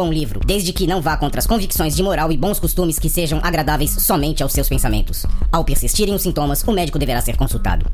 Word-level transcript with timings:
bom 0.00 0.10
livro, 0.10 0.40
desde 0.46 0.72
que 0.72 0.86
não 0.86 1.02
vá 1.02 1.14
contra 1.14 1.40
as 1.40 1.46
convicções 1.46 1.94
de 1.94 2.02
moral 2.02 2.32
e 2.32 2.36
bons 2.36 2.58
costumes 2.58 2.98
que 2.98 3.10
sejam 3.10 3.38
agradáveis 3.42 3.90
somente 3.90 4.42
aos 4.42 4.50
seus 4.50 4.66
pensamentos. 4.66 5.26
Ao 5.52 5.62
persistirem 5.62 6.14
os 6.14 6.22
sintomas, 6.22 6.62
o 6.62 6.72
médico 6.72 6.98
deverá 6.98 7.20
ser 7.20 7.36
consultado. 7.36 7.84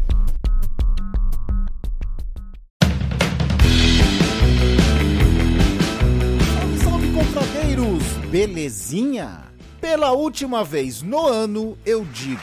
Salve, 6.84 7.08
confradeiros! 7.10 8.04
Belezinha? 8.30 9.40
Pela 9.80 10.12
última 10.12 10.62
vez 10.62 11.02
no 11.02 11.26
ano, 11.26 11.76
eu 11.84 12.04
digo: 12.12 12.40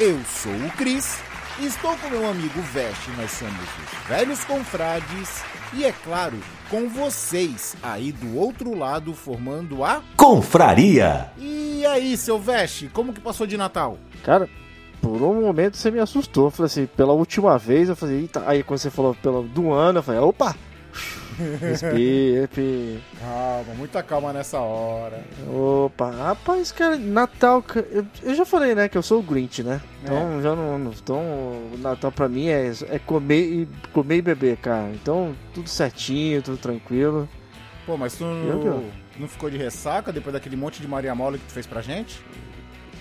eu 0.00 0.20
sou 0.42 0.52
o 0.52 0.70
Cris, 0.72 1.18
estou 1.60 1.96
com 1.98 2.10
meu 2.10 2.28
amigo 2.28 2.60
Veste, 2.72 3.10
nós 3.16 3.30
somos 3.30 3.54
os 3.54 4.08
velhos 4.08 4.44
confrades, 4.44 5.44
e 5.72 5.84
é 5.84 5.92
claro, 5.92 6.36
com 6.70 6.88
vocês 6.88 7.76
aí 7.82 8.12
do 8.12 8.36
outro 8.36 8.76
lado 8.76 9.14
formando 9.14 9.84
a. 9.84 10.02
Confraria. 10.16 11.30
E 11.38 11.84
aí, 11.86 12.16
seu 12.16 12.38
Veste, 12.38 12.88
como 12.92 13.12
que 13.12 13.20
passou 13.20 13.46
de 13.46 13.56
Natal? 13.56 13.98
Cara, 14.22 14.48
por 15.00 15.22
um 15.22 15.40
momento 15.40 15.76
você 15.76 15.90
me 15.90 15.98
assustou. 15.98 16.46
Eu 16.46 16.50
falei 16.50 16.66
assim, 16.66 16.86
pela 16.86 17.12
última 17.12 17.56
vez, 17.58 17.88
eu 17.88 17.96
falei, 17.96 18.20
eita. 18.20 18.42
Aí 18.46 18.62
quando 18.62 18.78
você 18.78 18.90
falou 18.90 19.14
pelo, 19.14 19.42
do 19.42 19.72
ano, 19.72 19.98
eu 19.98 20.02
falei, 20.02 20.20
opa! 20.20 20.54
Respira. 21.60 22.48
Calma, 23.20 23.74
muita 23.76 24.02
calma 24.02 24.32
nessa 24.32 24.58
hora. 24.58 25.22
Opa, 25.48 26.10
rapaz, 26.10 26.72
cara, 26.72 26.96
Natal. 26.96 27.64
Eu, 27.90 28.04
eu 28.22 28.34
já 28.34 28.44
falei, 28.44 28.74
né, 28.74 28.88
que 28.88 28.98
eu 28.98 29.02
sou 29.02 29.20
o 29.20 29.22
Grinch, 29.22 29.62
né? 29.62 29.80
Então, 30.02 30.42
já 30.42 30.54
não. 30.56 30.78
Então, 30.90 31.22
Natal 31.78 32.10
pra 32.12 32.28
mim 32.28 32.48
é, 32.48 32.72
é 32.90 32.98
comer, 32.98 33.40
e, 33.42 33.68
comer 33.92 34.16
e 34.16 34.22
beber, 34.22 34.56
cara. 34.56 34.90
Então, 34.94 35.34
tudo 35.54 35.68
certinho, 35.68 36.42
tudo 36.42 36.56
tranquilo. 36.56 37.28
Pô, 37.86 37.96
mas 37.96 38.14
tu 38.16 38.24
não, 38.24 38.84
não 39.18 39.28
ficou 39.28 39.48
de 39.48 39.56
ressaca 39.56 40.12
depois 40.12 40.32
daquele 40.34 40.56
monte 40.56 40.82
de 40.82 40.88
Maria 40.88 41.14
Mole 41.14 41.38
que 41.38 41.46
tu 41.46 41.52
fez 41.52 41.66
pra 41.66 41.80
gente? 41.80 42.20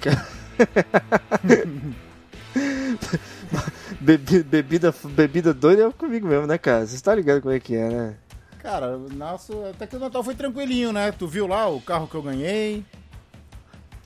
Bebi- 3.99 4.43
bebida, 4.43 4.93
bebida 5.03 5.53
doida 5.53 5.87
é 5.87 5.91
comigo 5.91 6.27
mesmo, 6.27 6.47
né, 6.47 6.57
cara? 6.57 6.85
Você 6.85 7.01
tá 7.01 7.13
ligado 7.15 7.41
como 7.41 7.53
é 7.53 7.59
que 7.59 7.75
é, 7.75 7.89
né? 7.89 8.13
Cara, 8.61 8.97
nosso, 8.97 9.53
até 9.69 9.85
que 9.87 9.95
o 9.95 9.99
Natal 9.99 10.23
foi 10.23 10.35
tranquilinho, 10.35 10.91
né? 10.91 11.11
Tu 11.11 11.27
viu 11.27 11.47
lá 11.47 11.67
o 11.69 11.79
carro 11.79 12.07
que 12.07 12.15
eu 12.15 12.21
ganhei? 12.21 12.83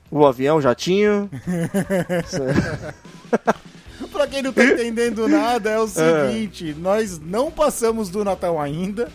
O 0.09 0.25
avião, 0.25 0.57
o 0.57 0.61
jatinho. 0.61 1.29
Pra 4.11 4.27
quem 4.27 4.41
não 4.41 4.51
tá 4.51 4.63
entendendo 4.63 5.27
nada, 5.27 5.69
é 5.69 5.79
o 5.79 5.87
seguinte: 5.87 6.75
nós 6.77 7.17
não 7.19 7.49
passamos 7.49 8.09
do 8.09 8.23
Natal 8.25 8.59
ainda, 8.59 9.09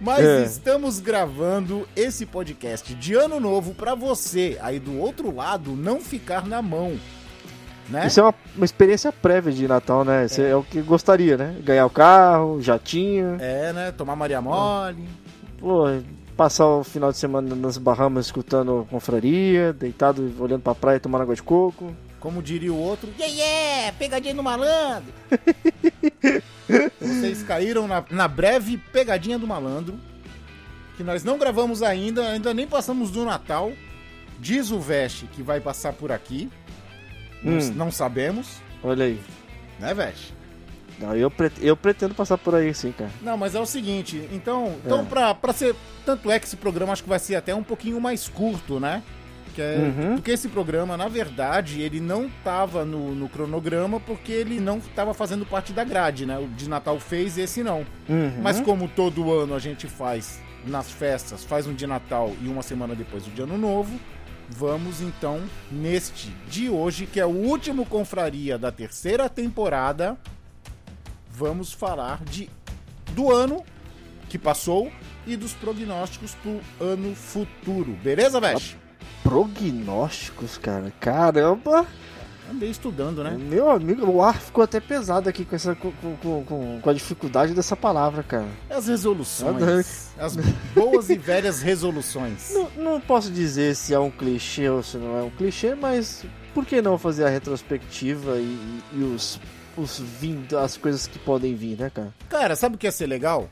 mas 0.00 0.24
É. 0.24 0.44
estamos 0.44 1.00
gravando 1.00 1.86
esse 1.96 2.24
podcast 2.24 2.94
de 2.94 3.14
ano 3.14 3.40
novo 3.40 3.74
pra 3.74 3.94
você, 3.94 4.56
aí 4.62 4.78
do 4.78 4.98
outro 4.98 5.34
lado, 5.34 5.72
não 5.72 6.00
ficar 6.00 6.46
na 6.46 6.62
mão. 6.62 6.98
Né? 7.90 8.06
Isso 8.06 8.20
é 8.20 8.22
uma, 8.22 8.34
uma 8.56 8.64
experiência 8.64 9.10
prévia 9.10 9.52
de 9.52 9.66
Natal, 9.66 10.04
né? 10.04 10.26
Isso 10.26 10.40
é. 10.40 10.54
o 10.54 10.62
que 10.62 10.80
gostaria, 10.80 11.36
né? 11.36 11.56
Ganhar 11.62 11.84
o 11.86 11.90
carro, 11.90 12.62
jatinho. 12.62 13.36
É, 13.40 13.72
né? 13.72 13.92
Tomar 13.92 14.14
Maria 14.14 14.40
Mole. 14.40 15.08
Pô, 15.58 15.86
passar 16.36 16.66
o 16.66 16.82
final 16.82 17.10
de 17.10 17.18
semana 17.18 17.54
nas 17.54 17.76
Bahamas 17.76 18.26
escutando 18.26 18.86
confraria, 18.88 19.72
deitado 19.72 20.32
olhando 20.38 20.62
pra 20.62 20.74
praia 20.74 20.98
tomando 21.00 21.22
água 21.22 21.34
de 21.34 21.42
coco. 21.42 21.94
Como 22.18 22.42
diria 22.42 22.72
o 22.72 22.78
outro, 22.78 23.08
yeah, 23.18 23.34
yeah, 23.34 23.92
pegadinha 23.98 24.34
do 24.34 24.42
malandro. 24.42 25.12
Vocês 27.00 27.42
caíram 27.42 27.88
na, 27.88 28.04
na 28.10 28.28
breve 28.28 28.76
pegadinha 28.76 29.38
do 29.38 29.46
malandro, 29.46 29.98
que 30.96 31.02
nós 31.02 31.24
não 31.24 31.38
gravamos 31.38 31.82
ainda, 31.82 32.28
ainda 32.28 32.54
nem 32.54 32.66
passamos 32.66 33.10
do 33.10 33.24
Natal. 33.24 33.72
Diz 34.38 34.70
o 34.70 34.78
Veste 34.78 35.26
que 35.26 35.42
vai 35.42 35.60
passar 35.60 35.92
por 35.92 36.10
aqui. 36.10 36.50
Não, 37.42 37.58
Hum. 37.58 37.72
não 37.74 37.90
sabemos, 37.90 38.56
Olha 38.82 39.04
aí. 39.06 39.20
né, 39.78 39.94
Veste? 39.94 40.34
Não, 40.98 41.16
eu, 41.16 41.30
pre- 41.30 41.50
eu 41.62 41.74
pretendo 41.76 42.14
passar 42.14 42.36
por 42.36 42.54
aí 42.54 42.74
sim, 42.74 42.92
cara. 42.92 43.10
Não, 43.22 43.36
mas 43.36 43.54
é 43.54 43.60
o 43.60 43.64
seguinte, 43.64 44.28
então, 44.32 44.74
então 44.84 45.00
É. 45.00 45.04
pra, 45.04 45.34
pra 45.34 45.52
ser. 45.52 45.74
Tanto 46.04 46.30
é 46.30 46.38
que 46.38 46.44
esse 46.46 46.56
programa 46.56 46.92
acho 46.92 47.02
que 47.02 47.08
vai 47.08 47.18
ser 47.18 47.36
até 47.36 47.54
um 47.54 47.62
pouquinho 47.62 47.98
mais 48.00 48.28
curto, 48.28 48.78
né? 48.78 49.02
Que 49.54 49.62
é, 49.62 49.76
Uhum. 49.78 50.14
Porque 50.16 50.30
esse 50.30 50.48
programa, 50.48 50.96
na 50.98 51.08
verdade, 51.08 51.80
ele 51.80 52.00
não 52.00 52.30
tava 52.44 52.84
no, 52.84 53.14
no 53.14 53.28
cronograma 53.30 53.98
porque 53.98 54.30
ele 54.30 54.60
não 54.60 54.78
tava 54.78 55.14
fazendo 55.14 55.46
parte 55.46 55.72
da 55.72 55.82
grade, 55.84 56.26
né? 56.26 56.38
O 56.38 56.46
de 56.48 56.68
Natal 56.68 57.00
fez 57.00 57.38
e 57.38 57.40
esse 57.42 57.62
não. 57.62 57.86
Uhum. 58.06 58.34
Mas 58.42 58.60
como 58.60 58.86
todo 58.86 59.32
ano 59.32 59.54
a 59.54 59.58
gente 59.58 59.86
faz 59.86 60.38
nas 60.66 60.90
festas, 60.90 61.42
faz 61.42 61.66
um 61.66 61.72
de 61.72 61.86
Natal 61.86 62.32
e 62.42 62.46
uma 62.46 62.62
semana 62.62 62.94
depois 62.94 63.26
o 63.26 63.30
de 63.30 63.40
Ano 63.40 63.56
Novo, 63.56 63.98
vamos 64.50 65.00
então 65.00 65.42
neste 65.70 66.30
de 66.48 66.68
hoje, 66.68 67.06
que 67.06 67.20
é 67.20 67.24
o 67.24 67.30
último 67.30 67.86
confraria 67.86 68.58
da 68.58 68.72
terceira 68.72 69.28
temporada, 69.28 70.18
vamos 71.30 71.72
falar 71.72 72.22
de 72.24 72.50
do 73.12 73.32
ano 73.32 73.64
que 74.28 74.38
passou 74.38 74.90
e 75.26 75.36
dos 75.36 75.52
prognósticos 75.54 76.34
pro 76.36 76.60
ano 76.80 77.14
futuro. 77.14 77.92
Beleza, 78.02 78.40
Vesh? 78.40 78.76
Prognósticos, 79.22 80.58
cara. 80.58 80.92
Caramba! 81.00 81.86
Andei 82.50 82.70
estudando, 82.70 83.22
né? 83.22 83.36
Meu 83.38 83.70
amigo, 83.70 84.04
o 84.10 84.20
ar 84.20 84.40
ficou 84.40 84.64
até 84.64 84.80
pesado 84.80 85.28
aqui 85.28 85.44
com, 85.44 85.54
essa, 85.54 85.74
com, 85.76 85.92
com, 85.92 86.44
com, 86.44 86.80
com 86.80 86.90
a 86.90 86.92
dificuldade 86.92 87.54
dessa 87.54 87.76
palavra, 87.76 88.24
cara. 88.24 88.48
As 88.68 88.88
resoluções. 88.88 90.10
As 90.18 90.36
boas 90.74 91.08
e 91.10 91.16
velhas 91.16 91.62
resoluções. 91.62 92.52
Não, 92.52 92.70
não 92.76 93.00
posso 93.00 93.30
dizer 93.30 93.76
se 93.76 93.94
é 93.94 93.98
um 94.00 94.10
clichê 94.10 94.68
ou 94.68 94.82
se 94.82 94.96
não 94.96 95.16
é 95.16 95.22
um 95.22 95.30
clichê, 95.30 95.76
mas 95.76 96.24
por 96.52 96.66
que 96.66 96.82
não 96.82 96.98
fazer 96.98 97.24
a 97.24 97.28
retrospectiva 97.28 98.36
e, 98.38 98.80
e 98.94 99.02
os, 99.04 99.38
os 99.76 100.00
vindo, 100.00 100.58
as 100.58 100.76
coisas 100.76 101.06
que 101.06 101.20
podem 101.20 101.54
vir, 101.54 101.78
né, 101.78 101.88
cara? 101.88 102.12
Cara, 102.28 102.56
sabe 102.56 102.74
o 102.74 102.78
que 102.78 102.86
ia 102.86 102.92
ser 102.92 103.06
legal? 103.06 103.48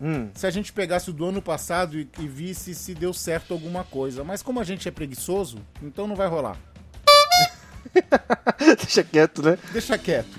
Hum. 0.00 0.28
se 0.34 0.44
a 0.44 0.50
gente 0.50 0.72
pegasse 0.72 1.08
o 1.08 1.12
do 1.12 1.24
ano 1.24 1.40
passado 1.40 1.96
e, 1.96 2.06
e 2.18 2.26
visse 2.26 2.74
se 2.74 2.94
deu 2.94 3.14
certo 3.14 3.54
alguma 3.54 3.84
coisa. 3.84 4.22
Mas 4.22 4.42
como 4.42 4.60
a 4.60 4.64
gente 4.64 4.86
é 4.86 4.90
preguiçoso, 4.90 5.58
então 5.82 6.06
não 6.06 6.16
vai 6.16 6.28
rolar. 6.28 6.58
Deixa 8.78 9.02
quieto, 9.02 9.42
né? 9.42 9.58
Deixa 9.72 9.98
quieto. 9.98 10.28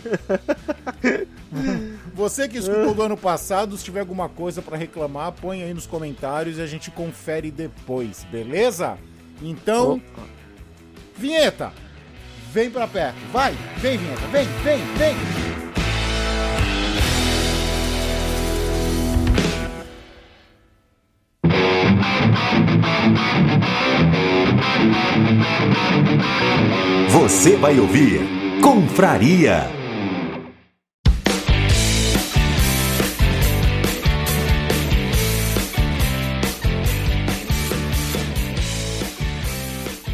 Você 2.14 2.48
que 2.48 2.58
escutou 2.58 2.94
do 2.94 3.02
ano 3.02 3.18
passado, 3.18 3.78
se 3.78 3.84
tiver 3.84 4.00
alguma 4.00 4.30
coisa 4.30 4.62
pra 4.62 4.78
reclamar, 4.78 5.34
põe 5.34 5.64
aí 5.64 5.74
nos 5.74 5.86
comentários 5.86 6.58
e 6.58 6.62
a 6.62 6.68
gente 6.68 6.92
confere 6.92 7.52
depois, 7.52 8.26
beleza? 8.32 8.98
Então, 9.42 10.02
vinheta! 11.18 11.74
Vem 12.52 12.72
pra 12.72 12.88
perto, 12.88 13.18
vai! 13.32 13.54
Vem, 13.78 13.98
vinheta, 13.98 14.28
vem, 14.28 14.46
vem, 14.64 14.80
vem! 14.96 15.46
Você 27.16 27.56
vai 27.56 27.80
ouvir 27.80 28.20
Confraria. 28.62 29.70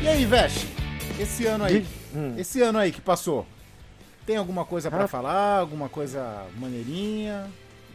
E 0.04 0.08
aí, 0.08 0.26
Vesh? 0.26 0.66
Esse 1.20 1.46
ano 1.46 1.64
aí, 1.66 1.86
Hum. 2.16 2.34
esse 2.38 2.62
ano 2.62 2.80
aí 2.80 2.92
que 2.92 3.02
passou, 3.02 3.46
tem 4.26 4.38
alguma 4.38 4.66
coisa 4.66 4.90
pra 4.90 5.04
Ah. 5.04 5.08
falar? 5.08 5.60
Alguma 5.60 5.88
coisa 5.88 6.44
maneirinha? 6.60 7.46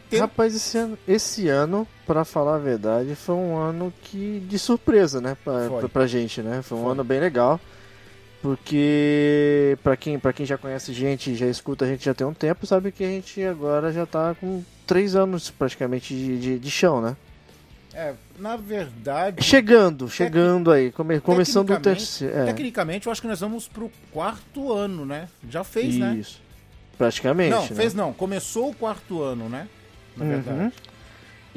Tem- 0.09 0.19
Rapaz, 0.21 0.55
esse 0.55 0.77
ano, 0.77 0.97
esse 1.05 1.49
ano, 1.49 1.85
pra 2.05 2.23
falar 2.23 2.55
a 2.55 2.59
verdade, 2.59 3.13
foi 3.15 3.35
um 3.35 3.57
ano 3.57 3.93
que 4.03 4.39
de 4.47 4.57
surpresa, 4.57 5.19
né, 5.19 5.35
pra, 5.43 5.69
pra, 5.69 5.89
pra 5.89 6.07
gente, 6.07 6.41
né? 6.41 6.61
Foi 6.61 6.77
um 6.77 6.83
Foi. 6.83 6.91
ano 6.93 7.03
bem 7.03 7.19
legal. 7.19 7.59
Porque 8.47 9.77
pra 9.83 9.97
quem, 9.97 10.17
pra 10.17 10.31
quem 10.31 10.45
já 10.45 10.57
conhece 10.57 10.91
a 10.91 10.93
gente, 10.93 11.35
já 11.35 11.47
escuta 11.47 11.83
a 11.83 11.87
gente 11.87 12.05
já 12.05 12.13
tem 12.13 12.25
um 12.25 12.33
tempo, 12.33 12.65
sabe 12.65 12.93
que 12.93 13.03
a 13.03 13.07
gente 13.07 13.43
agora 13.43 13.91
já 13.91 14.05
tá 14.05 14.33
com 14.39 14.63
três 14.85 15.17
anos 15.17 15.49
praticamente 15.49 16.13
de, 16.13 16.39
de, 16.39 16.59
de 16.59 16.71
chão, 16.71 17.01
né? 17.01 17.17
É, 17.93 18.13
na 18.39 18.55
verdade, 18.55 19.43
Chegando, 19.43 20.07
chegando 20.09 20.71
aí, 20.71 20.91
come- 20.93 21.19
começando 21.19 21.71
o 21.71 21.79
terceiro. 21.79 22.37
É, 22.37 22.45
tecnicamente, 22.45 23.07
eu 23.07 23.11
acho 23.11 23.21
que 23.21 23.27
nós 23.27 23.41
vamos 23.41 23.67
pro 23.67 23.91
quarto 24.13 24.71
ano, 24.71 25.05
né? 25.05 25.27
Já 25.49 25.65
fez, 25.65 25.97
né? 25.97 26.15
isso. 26.17 26.41
Praticamente. 26.97 27.49
Não, 27.51 27.61
né? 27.63 27.67
fez 27.75 27.93
não. 27.93 28.13
Começou 28.13 28.69
o 28.69 28.73
quarto 28.73 29.21
ano, 29.21 29.49
né? 29.49 29.67
Na 30.15 30.23
Uhum. 30.23 30.31
verdade. 30.31 30.73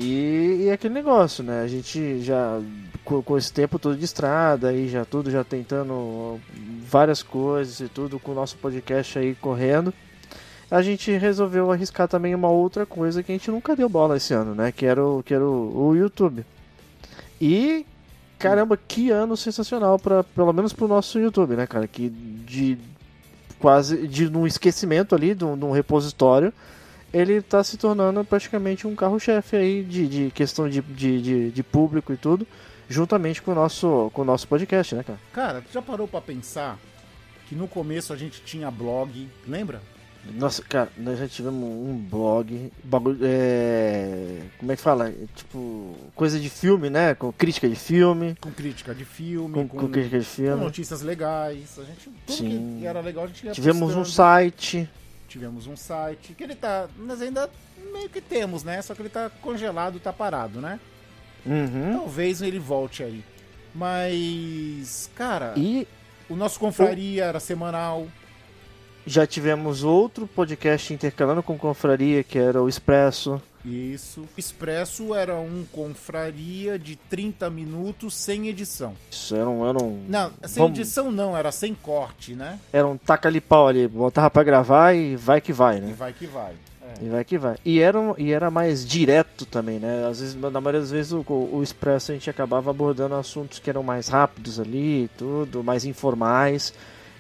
E, 0.01 0.63
e 0.65 0.71
aquele 0.71 0.95
negócio, 0.95 1.45
né? 1.45 1.61
A 1.61 1.69
gente 1.69 2.23
já, 2.23 2.59
com, 3.05 3.23
com 3.23 3.37
esse 3.37 3.53
tempo 3.53 3.79
todo 3.79 3.99
de 3.99 4.05
estrada, 4.05 4.69
aí 4.69 4.89
já 4.89 5.05
tudo 5.05 5.31
já 5.31 5.45
tentando 5.45 6.41
várias 6.89 7.23
coisas 7.23 7.81
e 7.81 7.89
tudo, 7.89 8.19
com 8.19 8.33
o 8.33 8.35
nosso 8.35 8.57
podcast 8.57 9.19
aí 9.19 9.35
correndo, 9.35 9.93
a 10.71 10.81
gente 10.81 11.11
resolveu 11.13 11.71
arriscar 11.71 12.09
também 12.09 12.35
uma 12.35 12.49
outra 12.49 12.87
coisa 12.87 13.23
que 13.23 13.31
a 13.31 13.35
gente 13.35 13.51
nunca 13.51 13.77
deu 13.77 13.91
bola 13.91 14.17
esse 14.17 14.33
ano, 14.33 14.55
né? 14.55 14.73
Que 14.73 14.87
era 14.87 15.05
o, 15.05 15.23
que 15.23 15.35
era 15.35 15.45
o, 15.45 15.89
o 15.89 15.95
YouTube. 15.95 16.47
E, 17.39 17.85
caramba, 18.39 18.79
que 18.79 19.11
ano 19.11 19.37
sensacional, 19.37 19.99
pra, 19.99 20.25
pelo 20.25 20.53
menos 20.55 20.73
pro 20.73 20.89
nosso 20.89 21.19
YouTube, 21.19 21.57
né, 21.57 21.67
cara? 21.67 21.87
Que 21.87 22.09
de 22.09 22.79
quase, 23.59 24.09
de 24.09 24.29
um 24.29 24.47
esquecimento 24.47 25.15
ali, 25.15 25.35
de 25.35 25.45
um, 25.45 25.59
de 25.59 25.65
um 25.67 25.73
repositório, 25.73 26.55
ele 27.13 27.35
está 27.35 27.63
se 27.65 27.77
tornando 27.77 28.25
praticamente 28.25 28.87
um 28.87 28.95
carro-chefe 28.95 29.57
aí 29.57 29.83
de, 29.83 30.07
de 30.09 30.31
questão 30.31 30.69
de, 30.69 30.81
de, 30.81 31.21
de, 31.23 31.51
de 31.51 31.63
público 31.63 32.13
e 32.13 32.17
tudo, 32.17 32.47
juntamente 32.89 33.41
com 33.43 33.53
o 33.53 33.55
nosso, 33.55 34.11
com 34.13 34.23
o 34.23 34.25
nosso 34.25 34.47
podcast, 34.49 34.95
né, 34.95 35.03
cara? 35.03 35.19
Cara, 35.33 35.61
tu 35.61 35.73
já 35.73 35.83
parou 35.83 36.07
pra 36.09 36.21
pensar 36.21 36.79
que 37.49 37.55
no 37.55 37.67
começo 37.69 38.13
a 38.13 38.17
gente 38.17 38.43
tinha 38.43 38.71
blog, 38.71 39.29
lembra? 39.47 39.81
Nossa, 40.35 40.63
cara, 40.63 40.91
nós 40.99 41.19
já 41.19 41.27
tivemos 41.27 41.65
um 41.65 41.97
blog, 41.97 42.71
bagulho, 42.85 43.19
é, 43.23 44.41
como 44.59 44.71
é 44.71 44.77
que 44.77 44.83
fala? 44.83 45.09
É, 45.09 45.15
Tipo, 45.35 45.97
coisa 46.15 46.39
de 46.39 46.51
filme, 46.51 46.91
né? 46.91 47.15
Com 47.15 47.33
crítica 47.33 47.67
de 47.67 47.75
filme, 47.75 48.37
Com 48.39 48.51
crítica 48.51 48.95
de 48.95 49.05
filme, 49.07 49.55
com, 49.55 49.67
com, 49.67 49.79
com 49.79 49.89
crítica 49.89 50.19
de 50.19 50.27
com 50.27 50.31
filme. 50.31 50.63
notícias 50.63 51.01
legais. 51.01 51.79
A 51.79 51.85
gente, 51.85 52.11
tudo 52.27 52.37
Sim. 52.37 52.77
que 52.81 52.87
era 52.87 53.01
legal 53.01 53.25
a 53.25 53.27
gente 53.29 53.47
ia 53.47 53.53
Tivemos 53.53 53.97
um 53.97 54.05
site, 54.05 54.87
Tivemos 55.31 55.69
um 55.69 55.77
site, 55.77 56.35
que 56.35 56.43
ele 56.43 56.57
tá. 56.57 56.89
Nós 56.99 57.23
ainda 57.23 57.49
meio 57.93 58.09
que 58.11 58.21
temos, 58.21 58.65
né? 58.65 58.83
Só 58.83 58.95
que 58.97 59.03
ele 59.03 59.09
tá 59.09 59.31
congelado, 59.41 60.01
tá 60.01 60.13
parado, 60.13 60.61
né? 60.61 60.79
uhum, 61.47 61.97
Talvez 61.97 62.43
ele 62.43 62.59
volte 62.59 63.05
aí. 63.05 63.25
Mas, 63.73 65.09
cara, 65.15 65.55
e 65.57 65.87
o 66.29 66.35
nosso 66.35 66.59
confraria 66.59 67.25
era 67.25 67.39
semanal. 67.39 68.09
já 69.07 69.25
tivemos 69.27 69.85
outro 69.85 70.27
podcast 70.27 70.93
intercalando 70.93 71.43
com 71.45 71.57
confraria, 71.57 72.25
que 72.25 72.37
era 72.37 72.61
o 72.61 72.69
Expresso. 72.69 73.41
Isso. 73.65 74.23
O 74.23 74.29
Expresso 74.39 75.15
era 75.15 75.35
um 75.37 75.65
confraria 75.71 76.79
de 76.79 76.97
30 76.97 77.51
minutos 77.51 78.15
sem 78.15 78.49
edição. 78.49 78.95
Isso 79.11 79.35
era 79.37 79.49
um, 79.49 79.69
era 79.69 79.83
um, 79.83 80.05
Não, 80.09 80.31
sem 80.45 80.63
Vamos- 80.63 80.79
edição 80.79 81.11
não, 81.13 81.37
era 81.37 81.53
sem 81.53 81.75
corte, 81.75 82.35
né? 82.35 82.59
era 82.73 82.87
um 82.87 82.97
taca-ali-pau 82.97 83.69
ali, 83.69 83.87
botava 83.87 84.31
pra 84.31 84.43
gravar 84.43 84.95
e 84.95 85.15
vai 85.17 85.41
que 85.41 85.53
vai, 85.53 85.79
E 85.79 85.81
né? 85.81 85.95
vai 85.97 86.13
que 86.13 86.27
vai. 86.27 86.53
É. 86.83 87.05
E 87.05 87.09
vai 87.09 87.25
que 87.25 87.39
vai. 87.39 87.57
E 87.65 87.79
era, 87.81 87.99
e 88.19 88.33
era 88.33 88.51
mais 88.51 88.85
direto 88.87 89.45
também, 89.47 89.79
né? 89.79 90.07
Às 90.11 90.21
vezes, 90.21 90.35
na 90.35 90.51
maioria 90.61 90.81
das 90.81 90.91
vezes, 90.91 91.13
o, 91.13 91.23
o 91.29 91.61
Expresso 91.63 92.11
a 92.11 92.15
gente 92.15 92.29
acabava 92.29 92.71
abordando 92.71 93.15
assuntos 93.15 93.59
que 93.61 93.71
eram 93.71 93.83
mais 93.83 94.09
rápidos 94.09 94.59
ali, 94.59 95.05
e 95.05 95.09
tudo, 95.17 95.63
mais 95.63 95.85
informais. 95.85 96.73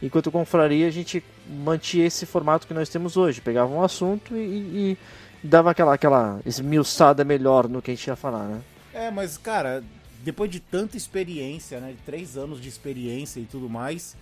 Enquanto 0.03 0.29
o 0.29 0.33
Confraria 0.33 0.89
a 0.89 0.91
gente 0.91 1.23
mantinha 1.49 2.07
esse 2.07 2.25
formato 2.25 2.67
que 2.67 2.73
nós 2.75 2.89
temos 2.89 3.17
hoje. 3.19 3.41
Pegava 3.43 3.71
um 3.73 3.83
assunto 3.83 4.35
e, 4.35 4.39
e 4.41 4.99
dava 5.43 5.71
aquela, 5.71 5.95
aquela 5.95 6.41
esmiuçada 6.45 7.25
melhor 7.25 7.69
no 7.69 7.81
que 7.81 7.91
a 7.91 7.95
gente 7.95 8.07
ia 8.07 8.17
falar, 8.17 8.45
né? 8.45 8.61
É, 8.93 9.11
mas, 9.11 9.39
cara, 9.39 9.83
depois 10.23 10.51
de 10.51 10.61
tanta 10.61 10.97
experiência, 10.97 11.81
né? 11.81 11.93
De 11.93 12.03
três 12.03 12.37
anos 12.37 12.61
de 12.61 12.69
experiência 12.69 13.41
e 13.41 13.45
tudo 13.45 13.69
mais, 13.69 14.17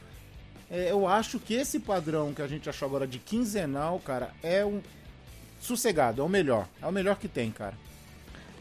é, 0.70 0.91
eu 0.91 1.06
acho 1.06 1.38
que 1.38 1.55
esse 1.55 1.81
padrão 1.81 2.32
que 2.35 2.43
a 2.43 2.47
gente 2.47 2.69
achou 2.69 2.87
agora 2.87 3.06
de 3.06 3.19
quinzenal, 3.19 3.99
cara, 4.00 4.31
é 4.43 4.65
um. 4.65 4.81
Sossegado, 5.61 6.23
é 6.23 6.25
o 6.25 6.29
melhor. 6.29 6.69
É 6.81 6.87
o 6.87 6.93
melhor 6.93 7.17
que 7.19 7.26
tem, 7.26 7.50
cara. 7.50 7.75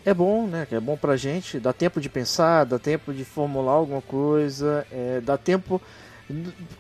É 0.04 0.14
bom, 0.14 0.48
né? 0.48 0.66
É 0.72 0.80
bom 0.80 0.96
pra 0.96 1.18
gente, 1.18 1.60
dá 1.60 1.74
tempo 1.74 2.00
de 2.00 2.10
pensar, 2.10 2.64
dá 2.64 2.80
tempo 2.80 3.14
de 3.14 3.26
formular 3.26 3.74
alguma 3.74 4.02
coisa, 4.02 4.88
é, 4.92 5.22
dá 5.22 5.38
tempo. 5.38 5.82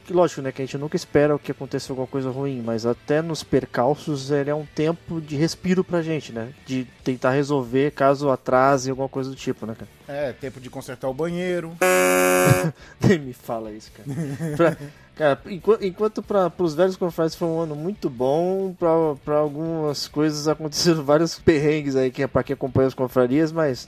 Lógico, 0.09 0.41
né? 0.41 0.51
Que 0.51 0.61
a 0.61 0.65
gente 0.65 0.77
nunca 0.77 0.95
espera 0.95 1.37
que 1.39 1.51
aconteça 1.51 1.91
alguma 1.91 2.07
coisa 2.07 2.29
ruim, 2.29 2.61
mas 2.65 2.85
até 2.85 3.21
nos 3.21 3.43
percalços 3.43 4.29
ele 4.31 4.49
é 4.49 4.55
um 4.55 4.65
tempo 4.65 5.21
de 5.21 5.35
respiro 5.35 5.83
pra 5.83 6.01
gente, 6.01 6.31
né? 6.33 6.49
De 6.65 6.85
tentar 7.03 7.31
resolver 7.31 7.91
caso 7.91 8.29
atrase 8.29 8.89
alguma 8.89 9.07
coisa 9.09 9.29
do 9.29 9.35
tipo, 9.35 9.65
né, 9.65 9.75
cara? 9.77 9.89
É, 10.07 10.33
tempo 10.33 10.59
de 10.59 10.69
consertar 10.69 11.07
o 11.09 11.13
banheiro. 11.13 11.75
Nem 12.99 13.19
me 13.19 13.33
fala 13.33 13.71
isso, 13.71 13.91
cara. 13.91 14.09
Pra- 14.57 14.77
cara, 15.15 15.41
enquanto, 15.47 15.83
enquanto 15.83 16.21
para 16.21 16.51
os 16.59 16.75
velhos 16.75 16.95
confrades 16.95 17.35
foi 17.35 17.47
um 17.47 17.59
ano 17.59 17.75
muito 17.75 18.09
bom, 18.09 18.73
pra- 18.77 19.15
pra 19.25 19.35
algumas 19.37 20.07
coisas 20.07 20.47
aconteceram 20.47 21.03
vários 21.03 21.37
perrengues 21.39 21.95
aí 21.95 22.11
que 22.11 22.21
é 22.23 22.27
pra 22.27 22.43
quem 22.43 22.53
acompanha 22.53 22.87
as 22.87 22.93
confrarias, 22.93 23.51
mas 23.51 23.87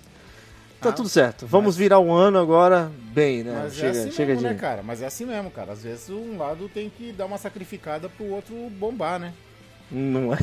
tá 0.81 0.89
Ah, 0.89 0.93
tudo 0.93 1.09
certo. 1.09 1.45
Vamos 1.47 1.67
mas- 1.67 1.77
virar 1.77 1.99
um 1.99 2.11
ano 2.13 2.37
agora 2.39 2.91
bem, 3.13 3.43
né? 3.43 3.61
Mas 3.63 3.75
chega 3.75 3.87
é 3.87 4.01
assim 4.01 4.11
chega 4.11 4.33
mesmo, 4.33 4.47
de. 4.47 4.53
né, 4.53 4.59
cara? 4.59 4.81
Mas 4.83 5.01
é 5.01 5.05
assim 5.05 5.25
mesmo, 5.25 5.51
cara. 5.51 5.73
Às 5.73 5.83
vezes 5.83 6.09
um 6.09 6.37
lado 6.37 6.69
tem 6.69 6.89
que 6.89 7.11
dar 7.11 7.25
uma 7.25 7.37
sacrificada 7.37 8.07
pro 8.09 8.25
outro 8.27 8.55
bombar, 8.71 9.19
né? 9.19 9.33
Não 9.91 10.33
é. 10.33 10.37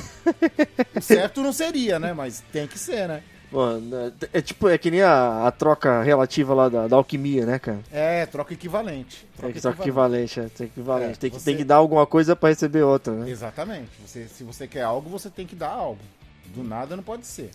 Certo 1.01 1.41
não 1.43 1.53
seria, 1.53 1.99
né? 1.99 2.13
Mas 2.13 2.43
tem 2.53 2.67
que 2.67 2.79
ser, 2.79 3.07
né? 3.09 3.23
Mano, 3.53 4.13
é 4.33 4.41
tipo, 4.43 4.69
é 4.69 4.77
que 4.77 4.91
nem 4.91 5.03
a, 5.03 5.47
a 5.47 5.53
troca 5.53 6.03
relativa 6.03 6.53
lá 6.53 6.69
da, 6.69 6.89
da 6.89 6.97
alquimia, 6.97 7.47
né, 7.47 7.61
cara? 7.61 7.79
É, 7.93 8.27
troca 8.27 8.53
equivalente. 8.53 9.19
Tem 9.21 9.29
Troca 9.37 9.53
que 9.55 9.61
troca 9.61 9.81
equivalente, 9.83 10.41
é, 10.41 10.49
tem 10.49 10.67
equivalente. 10.67 11.13
É, 11.13 11.15
tem, 11.17 11.31
que, 11.31 11.37
você- 11.39 11.45
tem 11.45 11.57
que 11.57 11.63
dar 11.65 11.77
alguma 11.77 12.05
coisa 12.07 12.35
pra 12.35 12.49
receber 12.49 12.83
outra, 12.83 13.13
né? 13.15 13.31
Exatamente. 13.31 13.89
Você, 14.05 14.27
se 14.27 14.43
você 14.43 14.67
quer 14.67 14.83
algo, 14.83 15.09
você 15.09 15.31
tem 15.31 15.47
que 15.47 15.55
dar 15.55 15.69
algo. 15.71 16.01
Do 16.47 16.65
nada 16.65 16.97
não 16.97 17.05
pode 17.05 17.25
ser. 17.25 17.51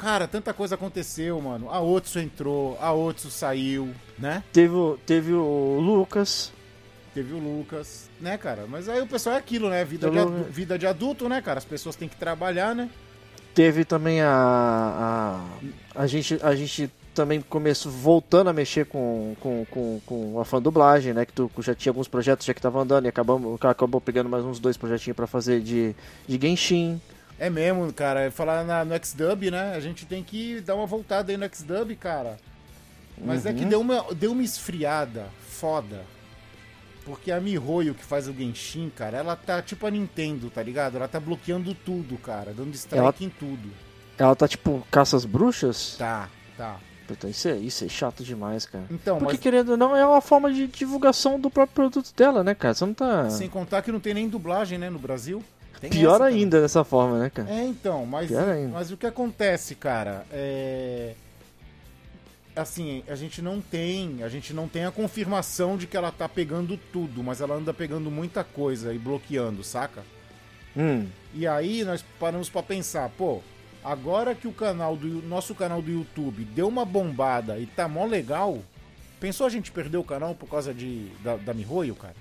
Cara, 0.00 0.26
tanta 0.26 0.54
coisa 0.54 0.74
aconteceu, 0.76 1.40
mano. 1.40 1.70
A 1.70 1.80
Otsu 1.80 2.18
entrou, 2.18 2.78
a 2.80 2.92
Otsu 2.92 3.30
saiu, 3.30 3.90
né? 4.18 4.42
Teve, 4.52 4.72
o- 4.74 4.98
teve 5.04 5.32
o 5.32 5.78
Lucas, 5.80 6.52
Teve 7.12 7.34
o 7.34 7.38
Lucas, 7.38 8.08
né, 8.20 8.38
cara? 8.38 8.66
Mas 8.68 8.88
aí 8.88 9.00
o 9.02 9.06
pessoal 9.06 9.34
é 9.34 9.38
aquilo, 9.38 9.68
né? 9.68 9.84
Vida 9.84 10.08
de, 10.08 10.18
adu- 10.18 10.44
vida 10.44 10.78
de 10.78 10.86
adulto, 10.86 11.28
né, 11.28 11.42
cara? 11.42 11.58
As 11.58 11.64
pessoas 11.64 11.96
têm 11.96 12.08
que 12.08 12.14
trabalhar, 12.16 12.72
né? 12.74 12.88
Teve 13.52 13.84
também 13.84 14.20
a. 14.22 15.42
A, 15.94 16.02
a, 16.02 16.06
gente, 16.06 16.38
a 16.40 16.54
gente 16.54 16.88
também 17.12 17.40
começou 17.40 17.90
voltando 17.90 18.48
a 18.48 18.52
mexer 18.52 18.86
com, 18.86 19.34
com, 19.40 19.66
com, 19.68 20.00
com 20.06 20.40
a 20.40 20.44
fã 20.44 20.62
dublagem, 20.62 21.12
né? 21.12 21.26
Que 21.26 21.32
tu 21.32 21.50
já 21.58 21.74
tinha 21.74 21.90
alguns 21.90 22.06
projetos 22.06 22.46
já 22.46 22.54
que 22.54 22.62
tava 22.62 22.80
andando 22.80 23.06
e 23.06 23.08
acabamos, 23.08 23.58
acabou 23.64 24.00
pegando 24.00 24.28
mais 24.30 24.44
uns 24.44 24.60
dois 24.60 24.76
projetinhos 24.76 25.16
pra 25.16 25.26
fazer 25.26 25.60
de, 25.60 25.94
de 26.28 26.38
Genshin. 26.40 27.00
É 27.40 27.48
mesmo, 27.50 27.92
cara. 27.92 28.30
Falar 28.30 28.62
na, 28.64 28.84
no 28.84 28.94
X-Dub, 28.94 29.50
né? 29.50 29.72
A 29.74 29.80
gente 29.80 30.04
tem 30.06 30.22
que 30.22 30.60
dar 30.60 30.74
uma 30.76 30.86
voltada 30.86 31.32
aí 31.32 31.36
no 31.38 31.44
X-Dub, 31.46 31.96
cara. 31.96 32.36
Mas 33.18 33.44
é 33.46 33.52
que 33.52 33.62
Uhum. 33.64 33.68
deu 33.68 33.80
uma, 33.80 34.14
deu 34.14 34.32
uma 34.32 34.42
esfriada 34.42 35.26
foda. 35.48 36.04
Porque 37.04 37.32
a 37.32 37.40
Mihoyo 37.40 37.94
que 37.94 38.04
faz 38.04 38.28
o 38.28 38.32
Genshin, 38.32 38.90
cara, 38.94 39.16
ela 39.18 39.34
tá 39.34 39.60
tipo 39.62 39.86
a 39.86 39.90
Nintendo, 39.90 40.50
tá 40.50 40.62
ligado? 40.62 40.96
Ela 40.96 41.08
tá 41.08 41.18
bloqueando 41.18 41.74
tudo, 41.74 42.16
cara. 42.18 42.52
Dando 42.52 42.74
strike 42.74 42.98
Ela- 42.98 43.14
em 43.20 43.28
tudo. 43.30 43.70
Ela 44.18 44.36
tá 44.36 44.46
tipo 44.46 44.86
caça 44.90 45.16
às 45.16 45.24
bruxas? 45.24 45.96
Tá, 45.98 46.28
tá. 46.58 46.78
Puta, 47.08 47.26
isso 47.28 47.48
é, 47.48 47.56
isso 47.56 47.84
é 47.84 47.88
chato 47.88 48.22
demais, 48.22 48.66
cara. 48.66 48.84
Então, 48.90 49.18
Porque 49.18 49.32
mas 49.32 49.40
querendo 49.40 49.70
ou 49.70 49.76
não, 49.78 49.96
é 49.96 50.06
uma 50.06 50.20
forma 50.20 50.52
de 50.52 50.66
divulgação 50.68 51.40
do 51.40 51.50
próprio 51.50 51.74
produto 51.74 52.12
dela, 52.14 52.44
né, 52.44 52.54
cara? 52.54 52.74
Você 52.74 52.84
não 52.86 52.94
tá. 52.94 53.28
sem 53.30 53.48
contar 53.48 53.82
que 53.82 53.90
não 53.90 53.98
tem 53.98 54.12
nem 54.14 54.28
dublagem, 54.28 54.78
né, 54.78 54.88
no 54.90 54.98
Brasil. 54.98 55.42
Tem 55.80 55.90
Pior 55.90 56.16
essa 56.16 56.24
também. 56.24 56.38
ainda 56.40 56.60
dessa 56.60 56.84
forma, 56.84 57.18
né, 57.18 57.30
cara? 57.30 57.50
É, 57.50 57.64
então, 57.64 58.04
mas, 58.04 58.28
Pior 58.28 58.48
ainda. 58.48 58.68
mas 58.72 58.90
o 58.90 58.96
que 58.96 59.06
acontece, 59.06 59.74
cara, 59.74 60.26
é. 60.30 61.14
Assim, 62.54 63.02
a 63.08 63.14
gente 63.14 63.40
não 63.40 63.60
tem. 63.60 64.22
A 64.22 64.28
gente 64.28 64.52
não 64.52 64.68
tem 64.68 64.84
a 64.84 64.90
confirmação 64.90 65.76
de 65.76 65.86
que 65.86 65.96
ela 65.96 66.10
tá 66.10 66.28
pegando 66.28 66.76
tudo, 66.92 67.22
mas 67.22 67.40
ela 67.40 67.54
anda 67.54 67.72
pegando 67.72 68.10
muita 68.10 68.44
coisa 68.44 68.92
e 68.92 68.98
bloqueando, 68.98 69.64
saca? 69.64 70.02
Hum. 70.76 71.06
E 71.32 71.46
aí 71.46 71.84
nós 71.84 72.04
paramos 72.18 72.50
pra 72.50 72.62
pensar, 72.62 73.08
pô, 73.16 73.40
agora 73.82 74.34
que 74.34 74.46
o 74.46 74.52
canal 74.52 74.96
do 74.96 75.22
nosso 75.22 75.54
canal 75.54 75.80
do 75.80 75.90
YouTube 75.90 76.44
deu 76.44 76.68
uma 76.68 76.84
bombada 76.84 77.58
e 77.58 77.66
tá 77.66 77.88
mó 77.88 78.04
legal, 78.04 78.58
pensou 79.18 79.46
a 79.46 79.50
gente 79.50 79.72
perder 79.72 79.96
o 79.96 80.04
canal 80.04 80.34
por 80.34 80.48
causa 80.48 80.74
de 80.74 81.08
da, 81.22 81.36
da 81.36 81.54
Mihoyo, 81.54 81.94
cara? 81.94 82.14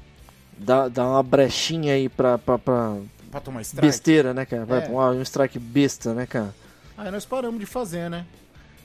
Dá, 0.58 0.88
dá 0.88 1.06
uma 1.08 1.24
brechinha 1.24 1.94
aí 1.94 2.08
pra, 2.10 2.38
pra, 2.38 2.58
pra 2.58 2.98
Pra 3.32 3.40
tomar 3.40 3.62
strike? 3.62 3.86
besteira, 3.86 4.34
né, 4.34 4.46
cara? 4.46 4.66
Vai 4.66 4.80
É. 4.80 4.82
pra 4.82 4.92
um, 5.12 5.22
strike 5.22 5.60
besta, 5.60 6.14
né, 6.14 6.26
cara? 6.26 6.54
Aí 6.98 7.12
nós 7.12 7.26
paramos 7.26 7.60
de 7.60 7.66
fazer, 7.66 8.10
né? 8.10 8.26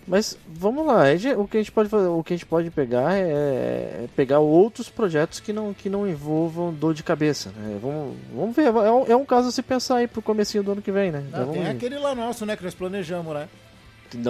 Mas 0.06 0.36
vamos 0.46 0.86
lá, 0.86 1.04
o 1.38 1.48
que 1.48 1.56
a 1.56 1.60
gente 1.60 1.72
pode 1.72 1.88
fazer, 1.88 2.08
o 2.08 2.22
que 2.22 2.34
a 2.34 2.36
gente 2.36 2.44
pode 2.44 2.70
pegar 2.70 3.14
é, 3.16 3.20
é 3.22 4.06
pegar 4.14 4.38
outros 4.38 4.90
projetos 4.90 5.40
que 5.40 5.50
não, 5.50 5.72
que 5.72 5.88
não 5.88 6.06
envolvam 6.06 6.74
dor 6.74 6.92
de 6.92 7.02
cabeça, 7.02 7.50
né? 7.56 7.78
Vamos, 7.80 8.14
vamos 8.34 8.54
ver, 8.54 8.66
é 8.66 8.70
um, 8.90 9.06
é 9.06 9.16
um 9.16 9.24
caso 9.24 9.48
a 9.48 9.50
se 9.50 9.62
pensar 9.62 9.96
aí 9.96 10.06
pro 10.06 10.20
comecinho 10.20 10.62
do 10.62 10.72
ano 10.72 10.82
que 10.82 10.92
vem, 10.92 11.10
né? 11.10 11.22
Ah, 11.24 11.28
Então, 11.28 11.52
tem 11.52 11.62
vamos- 11.62 11.76
aquele 11.76 11.98
lá 11.98 12.14
nosso, 12.14 12.44
né? 12.44 12.54
Que 12.54 12.64
nós 12.64 12.74
planejamos, 12.74 13.32
né? 13.32 13.48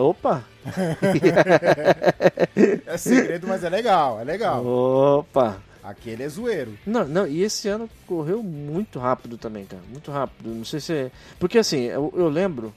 Opa! 0.00 0.44
É 2.86 2.96
segredo, 2.96 3.48
mas 3.48 3.64
é 3.64 3.68
legal, 3.68 4.20
é 4.20 4.24
legal. 4.24 4.64
Opa! 4.64 5.56
Aquele 5.84 6.22
é 6.22 6.28
zoeiro. 6.28 6.72
Não, 6.86 7.06
não, 7.06 7.26
e 7.26 7.42
esse 7.42 7.68
ano 7.68 7.88
correu 8.06 8.42
muito 8.42 8.98
rápido 8.98 9.36
também, 9.36 9.66
cara. 9.66 9.82
Muito 9.90 10.10
rápido. 10.10 10.48
Não 10.48 10.64
sei 10.64 10.80
se 10.80 10.92
é. 10.94 11.10
Porque 11.38 11.58
assim, 11.58 11.82
eu, 11.82 12.12
eu 12.16 12.28
lembro 12.28 12.74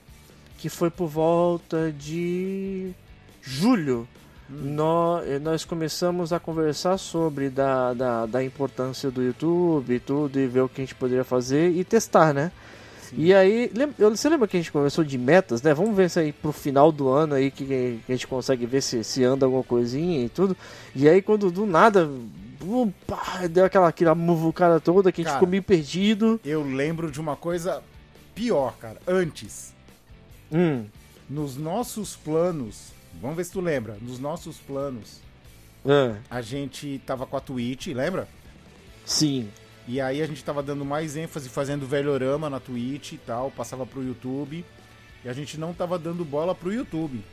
que 0.57 0.67
foi 0.67 0.89
por 0.89 1.07
volta 1.07 1.89
de 1.91 2.91
julho. 3.41 4.05
Nó- 4.49 5.21
eh, 5.25 5.39
Nós, 5.39 5.63
começamos 5.65 6.31
a 6.33 6.39
conversar 6.39 6.97
sobre 6.97 7.49
da, 7.49 7.93
da, 7.93 8.25
da 8.25 8.43
importância 8.43 9.09
do 9.11 9.21
YouTube 9.23 9.93
e 9.93 9.99
tudo, 9.99 10.39
e 10.39 10.47
ver 10.47 10.61
o 10.61 10.69
que 10.69 10.81
a 10.81 10.83
gente 10.85 10.95
poderia 10.95 11.23
fazer 11.23 11.69
e 11.71 11.83
testar, 11.83 12.33
né? 12.33 12.51
E 13.13 13.33
aí, 13.33 13.71
lem- 13.73 13.93
eu- 13.99 14.09
você 14.15 14.27
lembra 14.29 14.47
que 14.47 14.57
a 14.57 14.59
gente 14.59 14.71
conversou 14.71 15.03
de 15.03 15.17
metas, 15.17 15.61
né? 15.61 15.73
Vamos 15.73 15.95
ver 15.95 16.09
se 16.09 16.19
aí 16.19 16.31
pro 16.33 16.51
final 16.51 16.91
do 16.91 17.07
ano 17.09 17.35
aí 17.35 17.51
que, 17.51 17.65
que 17.65 18.01
a 18.07 18.11
gente 18.11 18.27
consegue 18.27 18.65
ver 18.65 18.81
se, 18.81 19.01
se 19.03 19.23
anda 19.23 19.45
alguma 19.45 19.63
coisinha 19.63 20.25
e 20.25 20.29
tudo. 20.29 20.55
E 20.95 21.07
aí 21.07 21.21
quando 21.21 21.49
do 21.51 21.65
nada, 21.65 22.09
bum, 22.59 22.91
pá, 23.05 23.47
deu 23.49 23.65
aquela, 23.65 23.87
aquela 23.87 24.15
muvucada 24.15 24.79
toda 24.79 25.11
que 25.11 25.21
a 25.21 25.23
gente 25.23 25.27
Cara. 25.31 25.39
ficou 25.39 25.49
meio 25.49 25.63
perdido. 25.63 26.39
Eu 26.43 26.63
lembro 26.63 27.11
de 27.11 27.19
uma 27.19 27.35
coisa 27.35 27.83
pior, 28.35 28.75
cara. 28.79 28.99
Antes, 29.07 29.73
Hum, 30.51 30.85
nos 31.29 31.57
nossos 31.57 32.15
planos, 32.15 32.93
vamos 33.21 33.35
ver 33.35 33.43
se 33.43 33.51
tu 33.51 33.59
lembra, 33.59 33.97
nos 34.01 34.17
nossos 34.17 34.57
planos, 34.57 35.19
ah, 35.85 36.15
a 36.29 36.41
gente 36.41 37.01
tava 37.05 37.25
com 37.25 37.35
a 37.35 37.41
Twitch, 37.41 37.87
lembra? 37.87 38.27
sim. 39.05 39.49
E 39.89 40.01
aí 40.01 40.21
a 40.21 40.27
gente 40.27 40.43
tava 40.43 40.61
dando 40.61 40.83
mais 40.83 41.15
ênfase 41.15 41.47
fazendo 41.47 41.87
velhorama 41.87 42.49
na 42.49 42.59
Twitch 42.59 43.13
e 43.13 43.17
tal, 43.17 43.49
passava 43.49 43.85
pro 43.85 44.03
YouTube. 44.03 44.65
E 45.23 45.29
a 45.29 45.31
gente 45.31 45.57
não 45.57 45.73
tava 45.73 45.97
dando 45.97 46.25
bola 46.25 46.53
pro 46.53 46.73
YouTube. 46.73 47.23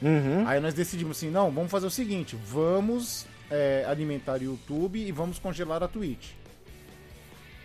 Uhum. 0.00 0.48
Aí 0.48 0.58
nós 0.58 0.72
decidimos 0.72 1.18
assim, 1.18 1.28
não, 1.28 1.50
vamos 1.50 1.70
fazer 1.70 1.86
o 1.86 1.90
seguinte, 1.90 2.34
vamos 2.46 3.26
é, 3.50 3.84
alimentar 3.88 4.40
o 4.40 4.44
YouTube 4.44 4.98
e 4.98 5.10
vamos 5.12 5.38
congelar 5.38 5.82
a 5.82 5.88
Twitch, 5.88 6.28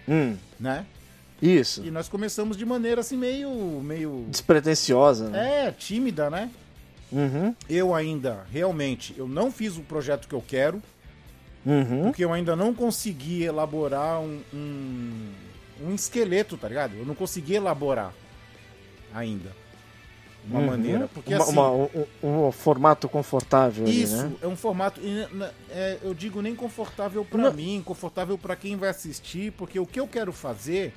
Hum, 0.08 0.38
né? 0.60 0.86
isso. 1.42 1.84
E 1.86 1.92
nós 1.92 2.08
começamos 2.08 2.56
de 2.58 2.65
maneira 2.65 3.01
assim 3.01 3.18
meio, 3.18 3.50
meio, 3.84 4.25
Despretensiosa, 4.30 5.30
né? 5.30 5.68
é, 5.68 5.72
tímida, 5.72 6.30
né? 6.30 6.50
Uhum, 7.12 7.56
Eu 7.70 7.94
ainda, 7.94 8.46
realmente, 8.51 9.13
eu 9.18 9.27
não 9.27 9.51
fiz 9.51 9.77
o 9.77 9.82
projeto 9.82 10.27
que 10.27 10.34
eu 10.34 10.44
quero, 10.46 10.82
uhum. 11.65 12.04
porque 12.04 12.24
eu 12.25 12.34
ainda 12.34 12.56
não 12.56 12.74
consegui 12.74 13.44
elaborar 13.44 14.20
um, 14.22 14.42
um, 14.54 15.32
um 15.82 15.96
esqueleto, 15.96 16.58
tá 16.58 16.68
ligado? 16.68 16.96
Eu 16.96 17.06
não 17.06 17.13
consegui 17.15 17.54
elaborar 17.56 18.12
ainda 19.13 19.51
uma 20.50 20.60
Uhum. 20.60 20.66
maneira, 20.68 21.10
porque 21.14 21.34
Uma- 21.34 21.44
assim... 21.44 21.52
uma- 21.54 21.72
um, 21.72 22.48
um 22.48 22.52
formato 22.52 23.10
confortável 23.10 23.86
ali, 23.86 24.04
Isso, 24.04 24.16
né? 24.18 24.32
é 24.42 24.48
um 24.48 24.56
formato, 24.56 25.02
é, 25.70 25.98
eu 26.04 26.14
digo 26.14 26.42
nem 26.42 26.56
confortável 26.56 27.25
pra 27.25 27.42
Não. 27.42 27.54
mim, 27.54 27.82
confortável 27.86 28.38
pra 28.38 28.56
quem 28.56 28.75
vai 28.75 28.90
assistir, 28.90 29.52
porque 29.54 29.80
o 29.80 29.86
que 29.86 30.00
eu 30.00 30.08
quero 30.08 30.32
fazer, 30.32 30.94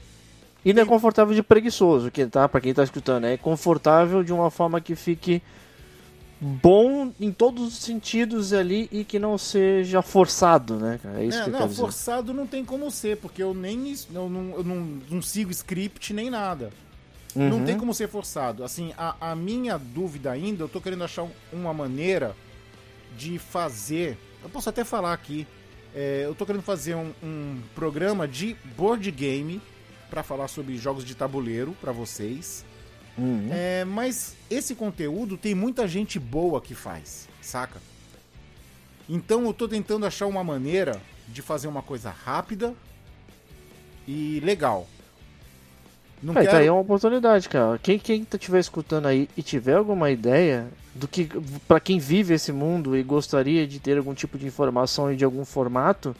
E 0.64 0.72
não 0.72 0.82
é 0.82 0.84
confortável 0.84 1.34
de 1.34 1.42
preguiçoso, 1.42 2.10
que 2.10 2.26
tá, 2.26 2.48
para 2.48 2.60
quem 2.60 2.74
tá 2.74 2.82
escutando, 2.82 3.24
é 3.26 3.36
confortável 3.36 4.22
de 4.24 4.32
uma 4.32 4.50
forma 4.50 4.80
que 4.80 4.94
fique 4.96 5.40
bom 6.40 7.12
em 7.20 7.32
todos 7.32 7.66
os 7.68 7.78
sentidos 7.78 8.52
ali 8.52 8.88
e 8.92 9.04
que 9.04 9.18
não 9.18 9.36
seja 9.38 10.02
forçado, 10.02 10.76
né? 10.76 11.00
É 11.16 11.24
isso 11.24 11.38
né, 11.38 11.44
que 11.44 11.48
eu 11.50 11.52
não, 11.52 11.58
quero 11.60 11.70
dizer. 11.70 11.80
forçado 11.82 12.34
não 12.34 12.46
tem 12.46 12.64
como 12.64 12.90
ser, 12.90 13.16
porque 13.18 13.42
eu 13.42 13.54
nem 13.54 13.94
eu 14.14 14.28
não, 14.28 14.50
eu 14.56 14.64
não, 14.64 14.76
não 15.10 15.22
sigo 15.22 15.50
script 15.50 16.12
nem 16.12 16.30
nada. 16.30 16.70
Não 17.38 17.58
Uhum. 17.58 17.64
tem 17.64 17.78
como 17.78 17.94
ser 17.94 18.08
forçado. 18.08 18.64
Assim, 18.64 18.92
a, 18.98 19.30
a 19.30 19.36
minha 19.36 19.78
dúvida 19.78 20.30
ainda, 20.32 20.64
eu 20.64 20.68
tô 20.68 20.80
querendo 20.80 21.04
achar 21.04 21.22
um- 21.22 21.30
uma 21.52 21.72
maneira 21.72 22.34
de 23.16 23.38
fazer. 23.38 24.18
Eu 24.42 24.48
posso 24.48 24.68
até 24.68 24.84
falar 24.84 25.12
aqui. 25.12 25.46
é, 25.94 26.22
eu 26.26 26.34
tô 26.34 26.44
querendo 26.44 26.62
fazer 26.62 26.94
um, 26.94 27.12
um 27.22 27.60
programa 27.74 28.28
de 28.28 28.54
board 28.76 29.10
game 29.10 29.60
pra 30.10 30.22
falar 30.22 30.46
sobre 30.46 30.76
jogos 30.76 31.02
de 31.04 31.14
tabuleiro 31.14 31.74
pra 31.80 31.92
vocês. 31.92 32.64
Uhum. 33.16 33.48
É, 33.50 33.84
mas 33.86 34.36
esse 34.50 34.74
conteúdo 34.74 35.36
tem 35.38 35.54
muita 35.54 35.88
gente 35.88 36.18
boa 36.18 36.60
que 36.60 36.74
faz, 36.74 37.26
saca? 37.40 37.80
Então 39.08 39.44
eu 39.46 39.54
tô 39.54 39.66
tentando 39.66 40.04
achar 40.04 40.26
uma 40.26 40.44
maneira 40.44 41.00
de 41.26 41.40
fazer 41.40 41.68
uma 41.68 41.82
coisa 41.82 42.10
rápida 42.10 42.74
e 44.06 44.40
legal. 44.44 44.86
Não 46.22 46.32
Aí, 46.36 46.40
quero... 46.40 46.50
tá 46.50 46.58
aí 46.58 46.70
uma 46.70 46.80
oportunidade, 46.80 47.48
cara. 47.48 47.78
Quem, 47.78 47.98
quem 47.98 48.24
tá 48.24 48.36
estiver 48.36 48.58
escutando 48.58 49.06
aí 49.06 49.28
e 49.36 49.42
tiver 49.42 49.74
alguma 49.76 50.10
ideia 50.10 50.66
do 50.94 51.06
que 51.06 51.28
para 51.68 51.78
quem 51.78 51.98
vive 51.98 52.34
esse 52.34 52.50
mundo 52.52 52.96
e 52.96 53.02
gostaria 53.02 53.66
de 53.66 53.78
ter 53.78 53.96
algum 53.96 54.14
tipo 54.14 54.36
de 54.36 54.46
informação 54.46 55.12
e 55.12 55.16
de 55.16 55.24
algum 55.24 55.44
formato, 55.44 56.14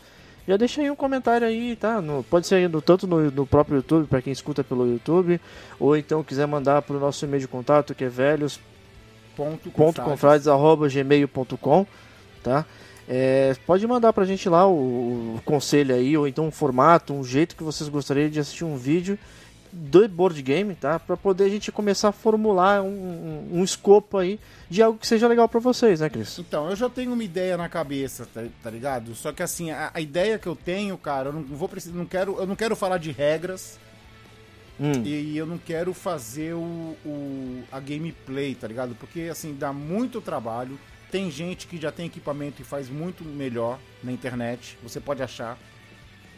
já 0.47 0.57
deixa 0.57 0.81
aí 0.81 0.91
um 0.91 0.97
comentário 0.97 1.47
aí, 1.47 1.75
tá? 1.75 2.01
No- 2.01 2.23
pode 2.23 2.47
ser 2.47 2.69
no, 2.69 2.81
tanto 2.81 3.07
no, 3.07 3.31
no 3.31 3.47
próprio 3.47 3.77
YouTube, 3.79 4.07
para 4.07 4.23
quem 4.23 4.33
escuta 4.33 4.63
pelo 4.63 4.87
YouTube, 4.87 5.41
ou 5.81 5.97
então 5.97 6.23
quiser 6.23 6.47
mandar 6.47 6.81
pro 6.83 7.01
nosso 7.01 7.25
e-mail 7.25 7.41
de 7.41 7.49
contato, 7.49 7.95
que 7.95 8.05
é 8.05 8.09
velhos 8.09 8.61
Ponto 9.37 9.71
ponto 9.71 10.01
confrades@gmail.com, 10.03 11.87
tá? 12.43 12.65
É, 13.09 13.55
pode 13.67 13.87
mandar 13.87 14.13
pra 14.13 14.25
gente 14.25 14.49
lá 14.49 14.67
o, 14.67 15.37
o 15.37 15.41
conselho 15.45 15.95
aí, 15.95 16.17
ou 16.17 16.27
então 16.29 16.47
um 16.47 16.51
formato, 16.51 17.15
um 17.15 17.25
jeito 17.25 17.57
que 17.57 17.63
vocês 17.63 17.89
gostariam 17.89 18.29
de 18.29 18.39
assistir 18.41 18.65
um 18.65 18.77
vídeo 18.77 19.19
do 19.73 20.09
board 20.09 20.41
game, 20.43 20.75
tá? 20.75 20.99
Pra 20.99 21.17
poder 21.17 21.45
a 21.45 21.49
gente 21.49 21.71
começar 21.73 22.09
a 22.09 22.13
formular 22.13 22.83
um, 22.83 22.89
um, 22.89 23.59
um 23.59 23.65
escopo 23.65 24.19
aí 24.19 24.39
de 24.71 24.83
algo 24.83 24.99
que 24.99 25.07
seja 25.07 25.27
legal 25.29 25.49
pra 25.49 25.61
vocês, 25.61 26.01
né, 26.01 26.09
Cris? 26.09 26.39
Então, 26.39 26.69
eu 26.71 26.77
já 26.77 26.89
tenho 26.89 27.13
uma 27.13 27.25
ideia 27.25 27.57
na 27.57 27.69
cabeça, 27.69 28.27
tá, 28.33 28.45
tá 28.63 28.71
ligado? 28.71 29.15
Só 29.15 29.33
que 29.33 29.43
assim, 29.43 29.71
a, 29.71 29.91
a 29.95 30.01
ideia 30.01 30.39
que 30.39 30.47
eu 30.47 30.57
tenho, 30.57 30.97
cara, 30.99 31.29
eu 31.29 31.33
não 31.33 31.43
vou 31.43 31.69
precisar, 31.69 31.97
não 31.97 32.07
quero, 32.07 32.37
eu 32.39 32.47
não 32.47 32.57
quero 32.57 32.75
falar 32.77 32.99
de 32.99 33.11
regras 33.13 33.79
Hum, 34.81 35.03
e 35.05 35.37
eu 35.37 35.45
não 35.45 35.59
quero 35.59 35.93
fazer 35.93 36.55
o, 36.55 36.95
o- 37.05 37.65
a 37.73 37.81
gameplay, 37.81 38.55
tá 38.55 38.69
ligado? 38.69 38.95
Porque 38.95 39.23
assim, 39.23 39.53
dá 39.59 39.73
muito 39.73 40.21
trabalho. 40.21 40.79
Tem 41.11 41.29
gente 41.33 41.67
que 41.67 41.77
já 41.81 41.91
tem 41.91 42.07
equipamento 42.07 42.63
e 42.63 42.65
faz 42.65 42.89
muito 42.89 43.25
melhor 43.25 43.79
na 44.05 44.13
internet, 44.13 44.79
você 44.81 45.01
pode 45.01 45.21
achar. 45.21 45.59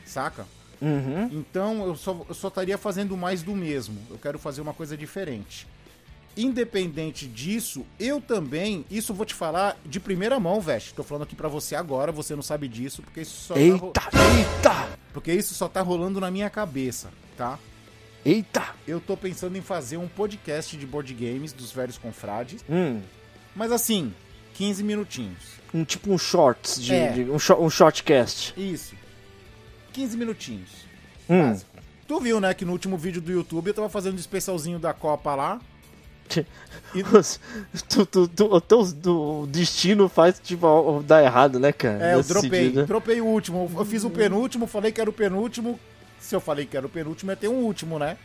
Saca? 0.07 0.47
Uhum. 0.81 1.29
Então 1.33 1.85
eu 1.87 1.97
só, 1.97 2.25
eu 2.29 2.35
só 2.35 2.49
estaria 2.49 2.77
fazendo 2.79 3.17
mais 3.17 3.43
do 3.43 3.55
mesmo. 3.55 3.99
Eu 4.11 4.19
quero 4.19 4.39
fazer 4.39 4.61
uma 4.61 4.73
coisa 4.75 4.97
diferente. 4.97 5.67
Independente 6.37 7.27
disso, 7.27 7.85
eu 7.99 8.21
também, 8.21 8.85
isso 8.91 9.11
eu 9.13 9.17
vou 9.17 9.27
te 9.27 9.35
falar 9.35 9.77
de 9.85 9.99
primeira 9.99 10.39
mão, 10.39 10.61
Veste. 10.61 10.95
Tô 10.95 11.03
falando 11.03 11.25
aqui 11.25 11.35
pra 11.35 11.49
você 11.49 11.75
agora, 11.75 12.13
você 12.13 12.37
não 12.37 12.43
sabe 12.43 12.69
disso, 12.69 13.03
porque 13.03 13.23
isso 13.23 13.47
só 13.49 13.55
tá, 13.55 13.61
ro- 13.61 13.93
Eita, 13.93 14.01
eita, 14.39 14.89
porque 15.13 15.33
isso 15.33 15.53
só 15.55 15.67
tá 15.69 15.83
rolando 15.83 16.21
na 16.21 16.31
minha 16.31 16.49
cabeça, 16.49 17.11
tá? 17.37 17.59
eita. 18.25 18.63
Eu 18.87 19.01
tô 19.01 19.17
pensando 19.17 19.57
em 19.59 19.61
fazer 19.61 19.97
um 19.97 20.07
podcast 20.07 20.77
de 20.77 20.87
board 20.87 21.13
games 21.15 21.53
dos 21.53 21.73
velhos 21.73 21.99
confrades, 21.99 22.65
Hum, 22.71 23.01
mas 23.57 23.73
assim, 23.73 24.15
15 24.55 24.85
minutinhos. 24.85 25.59
um, 25.75 25.85
tipo 25.85 26.13
um 26.13 26.17
shorts, 26.19 26.81
de, 26.81 26.95
É. 26.95 27.13
de- 27.13 27.23
um, 27.31 27.39
short, 27.41 27.61
um 27.63 27.69
shortcast. 27.69 28.55
Isso. 28.57 28.95
15 29.91 30.17
minutinhos. 30.17 30.71
Hum. 31.29 31.49
Básico. 31.51 31.71
Tu 32.09 32.21
viu, 32.21 32.41
né, 32.41 32.53
que 32.55 32.65
no 32.65 32.73
último 32.73 32.97
vídeo 32.99 33.21
do 33.23 33.31
YouTube 33.31 33.69
eu 33.69 33.75
tava 33.75 33.89
fazendo 33.89 34.15
um 34.15 34.19
especialzinho 34.19 34.79
da 34.79 34.93
Copa 34.93 35.35
lá. 35.35 35.61
E- 36.95 37.03
tu, 37.89 38.07
tu, 38.07 38.29
tu, 38.29 38.45
o 38.47 38.61
teu 38.61 38.81
o 38.81 39.47
destino 39.47 40.09
faz 40.09 40.41
tipo 40.43 41.03
dar 41.07 41.23
errado, 41.23 41.59
né, 41.61 41.73
cara? 41.73 42.11
É, 42.11 42.15
eu 42.15 42.23
dropei. 42.23 42.51
sentido, 42.51 42.81
né? 42.81 42.87
Dropei 42.87 43.21
o 43.21 43.27
último. 43.27 43.71
Eu 43.77 43.85
fiz 43.85 44.05
o 44.05 44.11
penúltimo, 44.11 44.67
falei 44.67 44.93
que 44.93 45.01
era 45.01 45.11
o 45.11 45.13
penúltimo. 45.13 45.79
Se 46.19 46.35
eu 46.35 46.41
falei 46.41 46.67
que 46.67 46.77
era 46.77 46.87
o 46.87 46.91
penúltimo, 46.91 47.31
ia 47.33 47.37
ter 47.37 47.49
um 47.49 47.63
último, 47.65 47.99
né? 47.99 48.17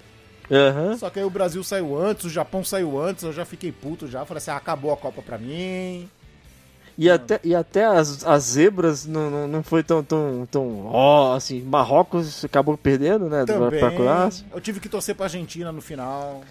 Aham. 0.52 0.98
Só 0.98 1.10
que 1.10 1.20
aí 1.20 1.26
o 1.26 1.30
Brasil 1.30 1.64
saiu 1.64 2.00
antes, 2.00 2.26
o 2.26 2.30
Japão 2.30 2.64
saiu 2.64 3.00
antes, 3.02 3.24
eu 3.24 3.34
já 3.34 3.46
fiquei 3.46 3.72
puto 3.72 4.08
já. 4.08 4.26
Falei 4.26 4.38
assim, 4.38 4.52
ah, 4.52 4.58
acabou 4.58 4.92
a 4.94 4.98
Copa 4.98 5.22
pra 5.22 5.38
mim. 5.38 6.10
E 6.98 7.10
até, 7.10 7.40
e 7.44 7.54
até 7.54 7.84
as, 7.86 8.26
as 8.26 8.44
zebras 8.44 9.06
não, 9.06 9.30
não, 9.30 9.48
não 9.48 9.64
foi 9.64 9.84
tão, 9.84 10.02
tão, 10.02 10.48
tão. 10.50 10.86
Ó, 10.86 11.36
assim, 11.36 11.62
Marrocos 11.62 12.46
acabou 12.46 12.78
perdendo, 12.78 13.26
né? 13.30 13.44
Também. 13.46 13.80
Pra 13.80 13.92
Croácia. 13.92 14.46
Eu 14.54 14.62
tive 14.62 14.80
que 14.80 14.88
torcer 14.88 15.14
pra 15.14 15.26
Argentina 15.26 15.72
no 15.74 15.82
final. 15.82 16.42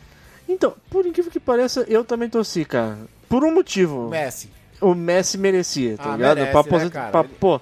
Então, 0.47 0.75
por 0.91 1.07
incrível 1.07 1.31
que 1.33 1.41
pareça, 1.41 1.85
eu 1.89 2.05
também 2.05 2.29
torci, 2.29 2.65
cara. 2.67 2.99
Por 3.29 3.43
um 3.43 3.55
motivo. 3.55 4.11
Messi. 4.11 4.51
O 4.81 4.95
Messi 4.95 5.39
merecia, 5.39 5.97
tá 5.97 6.13
Ah, 6.13 6.17
ligado? 6.17 6.37
merece, 6.37 6.53
pra, 6.53 6.63
né, 6.63 6.69
aposit- 6.69 6.93
cara? 6.93 7.11
pra- 7.11 7.21
Ele- 7.21 7.29
pô, 7.41 7.61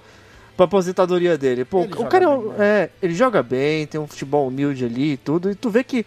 pra 0.57 0.65
aposentadoria 0.65 1.37
dele. 1.37 1.63
Pô, 1.63 1.83
Ele 1.83 1.93
o 1.93 2.05
cara 2.07 2.25
é 2.25 2.27
bem, 2.27 2.45
né? 2.49 2.55
é, 2.59 2.89
ele 3.01 3.13
joga 3.15 3.41
bem, 3.41 3.87
tem 3.87 4.01
um 4.01 4.07
futebol 4.07 4.45
humilde 4.47 4.83
ali 4.83 5.13
e 5.13 5.17
tudo. 5.17 5.49
E 5.49 5.55
tu 5.55 5.69
vê 5.69 5.85
que 5.85 6.05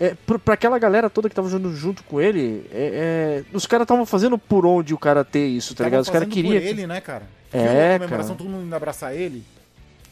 é, 0.00 0.14
pra, 0.26 0.38
pra 0.38 0.54
aquela 0.54 0.78
galera 0.78 1.08
toda 1.08 1.28
que 1.28 1.34
tava 1.34 1.48
jogando 1.48 1.74
junto 1.74 2.02
com 2.04 2.20
ele, 2.20 2.66
é, 2.72 3.44
é, 3.52 3.56
os 3.56 3.66
caras 3.66 3.84
estavam 3.84 4.04
fazendo 4.06 4.36
por 4.36 4.66
onde 4.66 4.94
o 4.94 4.98
cara 4.98 5.24
ter 5.24 5.46
isso, 5.46 5.74
tá 5.74 5.78
Tava 5.78 5.90
ligado? 5.90 6.02
Os 6.02 6.10
caras 6.10 6.28
queriam. 6.28 6.54
por 6.54 6.62
ele, 6.62 6.86
né, 6.86 7.00
cara? 7.00 7.26
É, 7.52 7.98
cara. 7.98 8.24
todo 8.24 8.44
mundo 8.44 8.66
indo 8.66 8.74
abraçar 8.74 9.14
ele. 9.14 9.44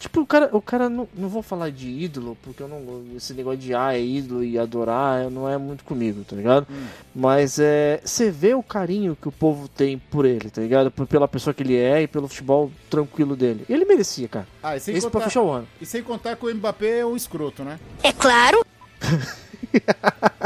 Tipo, 0.00 0.22
o 0.22 0.26
cara, 0.26 0.48
o 0.50 0.62
cara 0.62 0.88
não, 0.88 1.06
não 1.14 1.28
vou 1.28 1.42
falar 1.42 1.70
de 1.70 1.86
ídolo, 1.86 2.34
porque 2.42 2.62
eu 2.62 2.68
não. 2.68 3.04
Esse 3.14 3.34
negócio 3.34 3.58
de 3.58 3.74
ah, 3.74 3.94
é 3.94 4.00
ídolo 4.00 4.42
e 4.42 4.58
adorar 4.58 5.30
não 5.30 5.46
é 5.46 5.58
muito 5.58 5.84
comigo, 5.84 6.24
tá 6.24 6.34
ligado? 6.34 6.66
Hum. 6.70 6.86
Mas 7.14 7.58
é. 7.58 8.00
Você 8.02 8.30
vê 8.30 8.54
o 8.54 8.62
carinho 8.62 9.14
que 9.14 9.28
o 9.28 9.32
povo 9.32 9.68
tem 9.68 9.98
por 9.98 10.24
ele, 10.24 10.48
tá 10.48 10.62
ligado? 10.62 10.90
Por, 10.90 11.06
pela 11.06 11.28
pessoa 11.28 11.52
que 11.52 11.62
ele 11.62 11.76
é 11.76 12.00
e 12.00 12.08
pelo 12.08 12.28
futebol 12.28 12.72
tranquilo 12.88 13.36
dele. 13.36 13.66
Ele 13.68 13.84
merecia, 13.84 14.26
cara. 14.26 14.46
Ah, 14.62 14.74
e 14.74 14.80
sem, 14.80 14.94
Esse 14.94 15.02
pra 15.02 15.20
contar, 15.20 15.24
fechar 15.26 15.42
o 15.42 15.50
ano. 15.50 15.68
e 15.78 15.84
sem 15.84 16.02
contar 16.02 16.34
que 16.34 16.46
o 16.46 16.54
Mbappé 16.54 17.00
é 17.00 17.06
um 17.06 17.14
escroto, 17.14 17.62
né? 17.62 17.78
É 18.02 18.10
claro. 18.10 18.64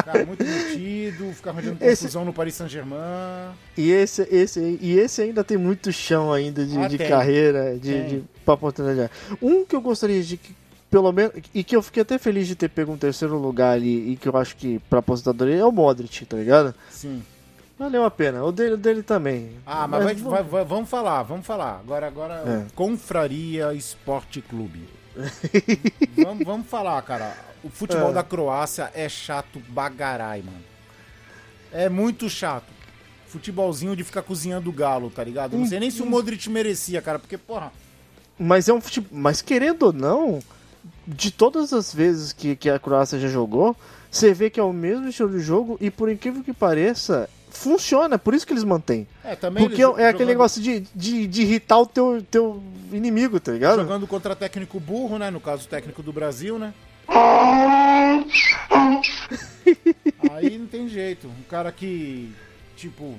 Cara, 0.05 0.25
muito 0.27 0.45
metido, 0.45 1.33
ficar 1.33 1.51
arranjando 1.51 1.79
Esse- 1.81 2.03
confusão 2.03 2.25
no 2.25 2.33
Paris 2.33 2.55
Saint-Germain. 2.55 2.99
E 3.77 3.91
esse, 3.91 4.23
esse, 4.31 4.79
e 4.81 4.99
esse 4.99 5.23
ainda 5.23 5.43
tem 5.43 5.57
muito 5.57 5.91
chão 5.93 6.33
ainda 6.33 6.65
de, 6.65 6.79
Ah, 6.79 6.89
de 6.89 6.99
carreira, 6.99 7.79
de, 7.79 7.93
Tem. 7.93 8.07
de 8.09 8.25
pra 8.45 8.55
oportunidade. 8.55 9.11
Um 9.41 9.65
que 9.65 9.75
eu 9.75 9.81
gostaria 9.81 10.23
de 10.23 10.37
que, 10.37 10.55
pelo 10.91 11.11
menos, 11.13 11.33
e 11.55 11.65
que 11.65 11.75
eu 11.75 11.83
fiquei 11.83 12.03
até 12.03 12.19
feliz 12.19 12.47
de 12.47 12.55
ter 12.55 12.69
pego 12.69 12.93
um 12.93 12.97
terceiro 12.99 13.37
lugar 13.39 13.73
ali, 13.75 14.13
e 14.13 14.17
que 14.17 14.29
eu 14.29 14.37
acho 14.37 14.57
que 14.57 14.79
pra 14.91 14.99
aposentadoria 14.99 15.57
é 15.57 15.65
o 15.65 15.73
Modric, 15.73 16.25
tá 16.27 16.37
ligado? 16.37 16.75
Sim. 16.91 17.23
Valeu 17.77 18.05
a 18.05 18.11
pena. 18.11 18.45
O 18.45 18.53
dele, 18.53 18.75
o 18.75 18.77
dele 18.77 19.03
também. 19.03 19.51
Ah, 19.67 19.89
mas, 19.89 20.05
vamos- 20.05 20.23
vai- 20.23 20.43
vai- 20.45 20.65
vamos 20.65 20.89
falar, 20.89 21.23
vamos 21.25 21.45
falar. 21.45 21.81
Agora, 21.81 22.07
agora 22.07 22.35
É. 22.47 22.65
Confraria 22.75 23.75
Esporte 23.75 24.41
Clube. 24.41 24.85
vamos, 26.17 26.45
vamos 26.45 26.67
falar, 26.69 27.01
cara. 27.03 27.35
O 27.65 27.71
futebol 27.71 28.11
É. 28.11 28.13
da 28.15 28.23
Croácia 28.23 28.91
é 28.95 29.09
chato 29.09 29.59
bagarai, 29.69 30.43
mano. 30.43 30.63
É 31.73 31.89
muito 31.89 32.29
chato. 32.29 32.73
Futebolzinho 33.27 33.97
de 33.97 34.05
ficar 34.05 34.23
cozinhando 34.23 34.71
galo, 34.71 35.11
tá 35.11 35.25
ligado? 35.25 35.57
Não 35.57 35.67
sei 35.67 35.81
nem 35.81 35.91
se 35.91 36.03
o 36.03 36.07
Modric 36.07 36.49
merecia, 36.49 37.03
cara, 37.03 37.19
porque, 37.19 37.37
porra. 37.37 37.73
Mas 38.39 38.69
é 38.69 38.73
um 38.73 38.81
futebol. 38.81 39.09
Mas 39.13 39.43
querendo 39.43 39.85
ou 39.87 39.93
não, 39.93 40.41
de 41.07 41.31
todas 41.33 41.73
as 41.73 41.93
vezes 41.93 42.33
que, 42.33 42.55
que 42.55 42.71
a 42.71 42.79
Croácia 42.79 43.19
já 43.19 43.29
jogou, 43.29 43.75
você 44.11 44.33
vê 44.33 44.51
que 44.51 44.61
é 44.61 44.63
o 44.63 44.73
mesmo 44.73 45.09
estilo 45.09 45.31
de 45.31 45.41
jogo 45.41 45.77
e 45.81 45.91
por 45.91 46.09
incrível 46.09 46.45
que 46.45 46.53
pareça, 46.53 47.29
funciona. 47.51 48.19
Por 48.19 48.35
isso 48.35 48.47
que 48.47 48.53
eles 48.53 48.63
mantêm. 48.65 49.07
É, 49.25 49.35
também 49.35 49.65
Porque 49.67 49.83
é 49.83 49.85
jo- 49.85 49.93
aquele 49.95 50.13
jogando- 50.13 50.29
negócio 50.29 50.63
de, 50.63 50.81
de, 50.95 51.27
de 51.27 51.43
irritar 51.43 51.79
o 51.81 51.87
teu, 51.87 52.25
teu 52.31 52.63
inimigo, 52.93 53.41
tá 53.41 53.51
ligado? 53.53 53.81
Jogando 53.81 54.07
contra 54.07 54.37
técnico 54.37 54.79
burro, 54.79 55.19
né? 55.19 55.31
No 55.31 55.41
caso, 55.41 55.65
o 55.67 55.69
técnico 55.69 56.03
do 56.03 56.13
Brasil, 56.13 56.57
né? 56.59 56.73
Aí 60.31 60.59
não 60.59 60.67
tem 60.67 60.89
jeito. 60.89 61.29
Um 61.29 61.43
cara 61.49 61.73
que, 61.73 62.33
tipo, 62.77 63.15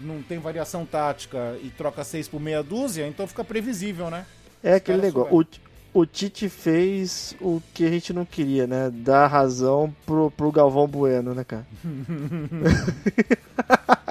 não 0.00 0.22
tem 0.22 0.38
variação 0.38 0.84
tática 0.84 1.56
e 1.62 1.70
troca 1.70 2.04
seis 2.04 2.28
por 2.28 2.40
meia 2.40 2.62
dúzia, 2.62 3.06
então 3.06 3.26
fica 3.26 3.44
previsível, 3.44 4.10
né? 4.10 4.26
É 4.62 4.74
aquele 4.74 5.02
negócio. 5.02 5.60
O, 5.94 6.00
o 6.00 6.06
Tite 6.06 6.48
fez 6.48 7.34
o 7.40 7.60
que 7.74 7.84
a 7.84 7.90
gente 7.90 8.12
não 8.12 8.24
queria, 8.24 8.66
né? 8.66 8.90
Dar 8.92 9.26
razão 9.26 9.94
pro, 10.06 10.30
pro 10.30 10.52
Galvão 10.52 10.86
Bueno, 10.86 11.34
né, 11.34 11.44
cara? 11.44 11.66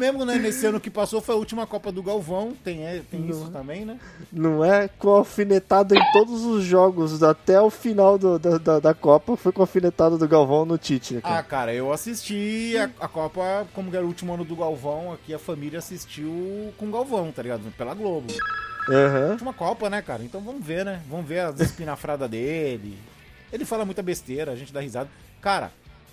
Mesmo, 0.00 0.24
né? 0.24 0.38
Nesse 0.38 0.64
ano 0.64 0.80
que 0.80 0.88
passou 0.88 1.20
foi 1.20 1.34
a 1.34 1.38
última 1.38 1.66
Copa 1.66 1.92
do 1.92 2.02
Galvão. 2.02 2.54
Tem, 2.64 2.86
é, 2.86 3.02
tem 3.10 3.20
Não. 3.20 3.28
isso 3.28 3.50
também, 3.50 3.84
né? 3.84 3.98
Não 4.32 4.64
é? 4.64 4.88
Com 4.88 5.10
alfinetada 5.10 5.94
em 5.94 6.12
todos 6.12 6.42
os 6.44 6.64
jogos 6.64 7.22
até 7.22 7.60
o 7.60 7.68
final 7.68 8.16
do- 8.16 8.38
da, 8.38 8.56
da, 8.56 8.80
da 8.80 8.94
Copa, 8.94 9.36
foi 9.36 9.52
com 9.52 9.60
alfinetada 9.60 10.16
do 10.16 10.26
Galvão 10.26 10.64
no 10.64 10.78
Tite, 10.78 11.14
né, 11.14 11.20
Ah, 11.22 11.42
cara? 11.42 11.74
eu 11.74 11.92
assisti 11.92 12.74
a, 12.78 12.84
a 13.04 13.08
Copa, 13.08 13.66
como 13.74 13.94
era 13.94 14.02
o 14.04 14.08
último 14.08 14.32
ano 14.32 14.44
do 14.44 14.56
Galvão, 14.56 15.12
aqui 15.12 15.34
a 15.34 15.38
família 15.38 15.78
assistiu 15.80 16.72
com 16.78 16.86
o 16.86 16.90
Galvão, 16.90 17.30
tá 17.30 17.42
ligado? 17.42 17.62
Pela 17.76 17.92
Globo. 17.94 18.32
Aham. 18.88 19.30
Última 19.32 19.52
Copa, 19.52 19.90
né, 19.90 20.00
cara? 20.00 20.22
Então 20.24 20.40
vamos 20.40 20.64
ver, 20.64 20.84
né? 20.84 21.02
Vamos 21.08 21.26
ver 21.26 21.40
as 21.40 21.60
espinafradas 21.60 22.28
dele. 22.30 22.98
Ele 23.52 23.64
fala 23.66 23.84
muita 23.84 24.02
besteira, 24.02 24.52
a 24.52 24.56
gente 24.56 24.72
dá 24.72 24.80
risada. 24.80 25.10
Cara, 25.42 25.70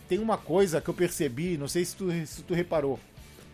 tem 0.10 0.20
uma 0.20 0.38
coisa 0.38 0.82
que 0.82 0.90
eu 0.90 0.94
percebi, 0.94 1.58
não 1.58 1.68
sei 1.68 1.86
se 1.86 1.96
tu, 1.96 2.12
se 2.26 2.42
tu 2.44 2.54
reparou. 2.54 3.00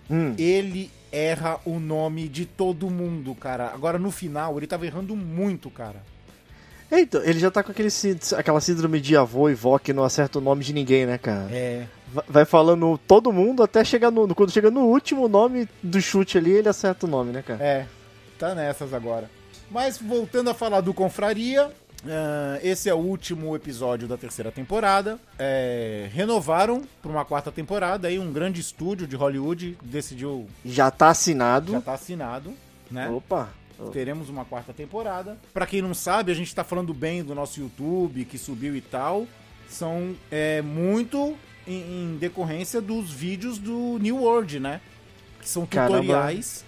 Hum. 0.09 0.33
Ele 0.37 0.91
erra 1.11 1.59
o 1.65 1.79
nome 1.79 2.27
de 2.27 2.45
todo 2.45 2.89
mundo, 2.89 3.33
cara. 3.35 3.71
Agora 3.73 3.97
no 3.99 4.11
final, 4.11 4.57
ele 4.57 4.67
tava 4.67 4.85
errando 4.85 5.15
muito, 5.15 5.69
cara. 5.69 6.01
Então, 6.91 7.23
ele 7.23 7.39
já 7.39 7.49
tá 7.49 7.63
com 7.63 7.71
aquele, 7.71 7.89
aquela 8.37 8.61
síndrome 8.61 9.01
de 9.01 9.17
avô 9.17 9.49
e 9.49 9.55
vó 9.55 9.79
que 9.79 9.91
não 9.93 10.03
acerta 10.03 10.37
o 10.37 10.41
nome 10.41 10.63
de 10.63 10.73
ninguém, 10.73 11.05
né, 11.07 11.17
cara? 11.17 11.47
É. 11.51 11.87
Va- 12.13 12.23
Vai 12.27 12.45
falando 12.45 12.99
todo 13.07 13.31
mundo 13.31 13.63
até 13.63 13.83
chegar 13.83 14.11
no. 14.11 14.35
Quando 14.35 14.51
chega 14.51 14.69
no 14.69 14.81
último 14.81 15.27
nome 15.27 15.67
do 15.81 15.99
chute 15.99 16.37
ali, 16.37 16.51
ele 16.51 16.69
acerta 16.69 17.07
o 17.07 17.09
nome, 17.09 17.31
né, 17.31 17.41
cara? 17.41 17.63
É, 17.63 17.85
tá 18.37 18.53
nessas 18.53 18.93
agora. 18.93 19.27
Mas 19.71 19.97
voltando 19.97 20.51
a 20.51 20.53
falar 20.53 20.81
do 20.81 20.93
Confraria, 20.93 21.71
ah, 22.07 22.59
esse 22.61 22.89
é 22.89 22.93
o 22.93 22.97
último 22.97 23.55
episódio 23.55 24.07
da 24.07 24.17
terceira 24.17 24.51
temporada. 24.51 25.19
É, 25.39 26.09
renovaram 26.13 26.83
para 27.01 27.11
uma 27.11 27.25
quarta 27.25 27.51
temporada, 27.51 28.07
aí 28.07 28.19
um 28.19 28.31
grande 28.31 28.59
estúdio 28.61 29.07
de 29.07 29.15
Hollywood 29.15 29.77
decidiu, 29.83 30.47
Já 30.65 30.91
tá 30.91 31.09
assinado. 31.09 31.71
já 31.73 31.81
tá 31.81 31.93
assinado, 31.93 32.53
né? 32.89 33.09
Opa! 33.09 33.49
Teremos 33.91 34.29
uma 34.29 34.45
quarta 34.45 34.71
temporada. 34.71 35.37
Pra 35.53 35.65
quem 35.65 35.81
não 35.81 35.93
sabe, 35.93 36.31
a 36.31 36.35
gente 36.35 36.53
tá 36.55 36.63
falando 36.63 36.93
bem 36.93 37.23
do 37.23 37.35
nosso 37.35 37.59
YouTube, 37.59 38.23
que 38.23 38.37
subiu 38.37 38.75
e 38.75 38.81
tal. 38.81 39.27
São 39.67 40.15
é, 40.31 40.61
muito 40.61 41.35
em, 41.67 42.13
em 42.13 42.17
decorrência 42.17 42.79
dos 42.79 43.11
vídeos 43.11 43.57
do 43.57 43.97
New 43.99 44.17
World, 44.17 44.59
né? 44.59 44.79
Que 45.41 45.49
são 45.49 45.65
Caramba. 45.65 45.99
tutoriais. 45.99 46.63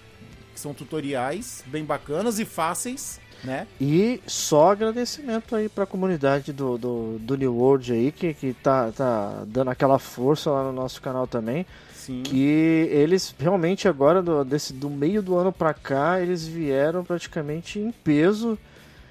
Que 0.54 0.60
são 0.60 0.74
tutoriais 0.74 1.64
bem 1.68 1.86
bacanas 1.86 2.40
e 2.40 2.44
fáceis, 2.44 3.20
né? 3.46 3.68
E 3.80 4.22
só 4.28 4.72
agradecimento 4.72 5.56
aí 5.56 5.70
pra 5.70 5.86
comunidade 5.86 6.52
do, 6.52 6.78
do, 6.78 7.18
do 7.20 7.38
New 7.38 7.56
World 7.56 7.92
aí, 7.94 8.12
que, 8.12 8.34
que 8.34 8.54
tá, 8.54 8.92
tá 8.92 9.44
dando 9.48 9.70
aquela 9.70 10.00
força 10.00 10.50
lá 10.52 10.64
no 10.64 10.72
nosso 10.74 11.02
canal 11.02 11.28
também. 11.28 11.66
Sim. 11.94 12.22
Que 12.24 12.88
eles 12.92 13.34
realmente 13.40 13.88
agora, 13.88 14.22
do, 14.22 14.44
desse, 14.46 14.72
do 14.74 14.90
meio 14.90 15.22
do 15.22 15.36
ano 15.38 15.52
pra 15.52 15.74
cá, 15.74 16.20
eles 16.22 16.46
vieram 16.46 17.04
praticamente 17.04 17.80
em 17.80 17.92
peso. 17.92 18.58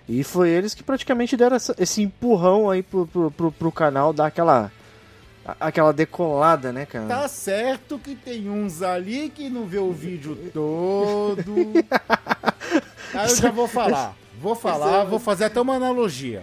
E 0.08 0.22
foi 0.22 0.50
eles 0.50 0.74
que 0.74 0.82
praticamente 0.82 1.36
deram 1.36 1.56
essa- 1.56 1.74
esse 1.78 2.02
empurrão 2.02 2.68
aí 2.70 2.82
pro, 2.82 3.06
pro, 3.06 3.30
pro, 3.30 3.50
pro 3.50 3.72
canal, 3.72 4.12
dar 4.12 4.26
aquela, 4.26 4.70
aquela 5.58 5.92
decolada, 5.92 6.72
né, 6.72 6.84
cara? 6.86 7.06
Tá 7.06 7.26
certo 7.26 7.98
que 7.98 8.14
tem 8.14 8.48
uns 8.50 8.82
ali 8.82 9.28
que 9.34 9.48
não 9.48 9.64
vê 9.66 9.78
o 9.78 9.90
vídeo 9.92 10.36
todo. 10.52 11.54
Aí 13.14 13.30
eu 13.30 13.36
já 13.36 13.50
vou 13.50 13.68
falar. 13.68 14.14
Vou 14.44 14.54
falar, 14.54 15.04
vou 15.04 15.18
fazer 15.18 15.44
até 15.46 15.60
uma 15.60 15.74
analogia. 15.74 16.42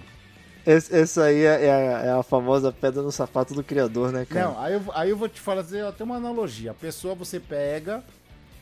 Esse- 0.66 0.96
essa 0.96 1.24
aí 1.26 1.44
é, 1.44 1.66
é 1.66 1.72
a, 1.72 2.00
é 2.08 2.12
a 2.12 2.24
famosa 2.24 2.72
pedra 2.72 3.02
no 3.02 3.12
sapato 3.12 3.54
do 3.54 3.64
criador, 3.64 4.12
né, 4.12 4.26
cara? 4.26 4.48
Não, 4.48 4.60
aí 4.60 4.74
eu, 4.74 4.82
aí 4.94 5.10
eu 5.12 5.18
vou 5.18 5.30
te 5.30 5.40
fazer 5.40 5.86
até 5.86 6.04
uma 6.04 6.16
analogia. 6.16 6.72
A 6.72 6.74
pessoa 6.74 7.14
você 7.16 7.40
pega 7.40 8.04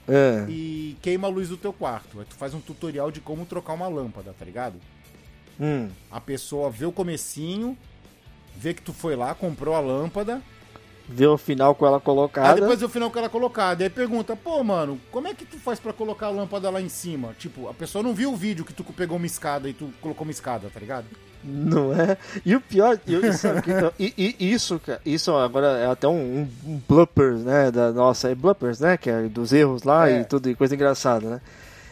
É. 0.07 0.45
e 0.49 0.97
queima 1.01 1.27
a 1.27 1.29
luz 1.31 1.49
do 1.49 1.57
teu 1.57 1.71
quarto. 1.73 2.19
Aí 2.19 2.25
tu 2.25 2.35
faz 2.35 2.53
um 2.53 2.59
tutorial 2.59 3.11
de 3.11 3.19
como 3.21 3.45
trocar 3.45 3.73
uma 3.73 3.87
lâmpada, 3.87 4.35
tá 4.37 4.43
ligado? 4.45 4.75
Hum. 5.59 5.89
A 6.11 6.19
pessoa 6.21 6.69
vê 6.69 6.85
o 6.85 6.91
comecinho, 6.91 7.77
vê 8.55 8.73
que 8.73 8.81
tu 8.81 8.91
foi 8.93 9.15
lá, 9.15 9.33
comprou 9.35 9.75
a 9.75 9.79
lâmpada, 9.79 10.41
Vê 11.11 11.25
o 11.25 11.37
final 11.39 11.73
com 11.73 11.87
ela 11.87 11.99
colocada. 11.99 12.49
aí 12.53 12.61
depois 12.61 12.79
vê 12.79 12.85
o 12.85 12.89
final 12.89 13.09
que 13.09 13.17
ela 13.17 13.29
colocada. 13.29 13.83
Aí 13.83 13.89
pergunta, 13.89 14.35
pô, 14.35 14.63
mano, 14.63 14.99
como 15.11 15.27
é 15.27 15.33
que 15.33 15.43
tu 15.43 15.57
faz 15.57 15.79
pra 15.79 15.91
colocar 15.91 16.27
a 16.27 16.29
lâmpada 16.29 16.69
lá 16.69 16.79
em 16.79 16.87
cima? 16.89 17.33
Tipo, 17.39 17.67
a 17.67 17.73
pessoa 17.73 18.03
não 18.03 18.13
viu 18.13 18.31
o 18.31 18.35
vídeo 18.35 18.63
que 18.63 18.71
tu 18.73 18.83
pegou 18.83 19.17
uma 19.17 19.25
escada 19.25 19.67
e 19.67 19.73
tu 19.73 19.89
colocou 20.01 20.23
uma 20.23 20.31
escada, 20.31 20.69
tá 20.71 20.79
ligado? 20.79 21.05
Não 21.43 21.93
é? 21.99 22.15
E 22.45 22.53
o 22.55 22.61
pior, 22.61 22.99
eu, 23.07 23.33
sabe 23.33 23.61
que- 23.61 23.71
e, 23.97 24.35
e- 24.39 24.51
isso, 24.53 24.77
cara, 24.79 25.01
isso 25.05 25.33
agora 25.35 25.79
é 25.79 25.87
até 25.87 26.07
um, 26.07 26.41
um, 26.41 26.47
um 26.73 26.81
bloopers, 26.87 27.43
né? 27.43 27.71
Da 27.71 27.91
nossa, 27.91 28.29
é 28.29 28.35
bloopers, 28.35 28.79
né? 28.79 28.95
Que 28.97 29.09
é 29.09 29.21
dos 29.23 29.51
erros 29.51 29.83
lá 29.83 30.09
É. 30.09 30.19
e 30.21 30.25
tudo, 30.25 30.49
e 30.49 30.53
coisa 30.55 30.75
engraçada, 30.75 31.27
né? 31.29 31.41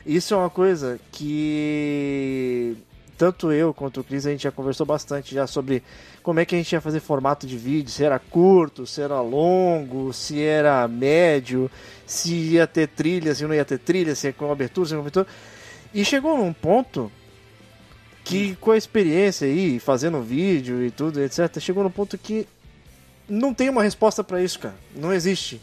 Isso 0.06 0.34
é 0.34 0.38
uma 0.38 0.49
coisa 0.49 0.99
que 1.12 2.77
tanto 3.17 3.51
eu 3.51 3.73
quanto 3.73 4.01
o 4.01 4.03
Cris 4.03 4.27
a 4.27 4.32
gente 4.32 4.43
já 4.43 4.51
conversou 4.51 4.86
bastante 4.86 5.34
já 5.34 5.47
sobre 5.47 5.82
como 6.21 6.39
é 6.39 6.45
que 6.45 6.53
a 6.53 6.58
gente 6.58 6.71
ia 6.71 6.80
fazer 6.80 6.99
formato 6.99 7.47
de 7.47 7.58
vídeo, 7.58 7.89
se 7.89 8.03
era 8.03 8.19
curto, 8.19 8.86
se 8.86 9.01
era 9.01 9.19
longo, 9.21 10.13
se 10.13 10.41
era 10.41 10.88
médio, 10.88 11.69
se 12.06 12.34
ia 12.34 12.67
ter 12.67 12.88
trilha, 12.88 13.34
se 13.34 13.45
não 13.45 13.56
ia 13.56 13.65
ter 13.65 13.80
trilha, 13.80 14.13
se 14.13 14.27
ia 14.27 14.34
com 14.34 14.51
abertura, 14.51 14.88
se 14.88 14.93
não 14.93 15.01
abertura. 15.01 15.25
E 15.93 16.06
chegou 16.06 16.38
num 16.38 16.53
ponto 16.53 17.12
que 18.23 18.56
com 18.58 18.71
a 18.71 18.77
experiência 18.77 19.47
aí, 19.47 19.80
fazendo 19.80 20.21
vídeo 20.21 20.84
e 20.84 20.91
tudo, 20.91 21.21
etc, 21.21 21.60
chegou 21.60 21.84
num 21.84 21.89
ponto 21.89 22.17
que 22.17 22.47
não 23.27 23.53
tem 23.53 23.69
uma 23.69 23.84
resposta 23.84 24.23
pra 24.23 24.43
isso, 24.43 24.60
cara. 24.60 24.75
Não 24.95 25.13
existe. 25.13 25.62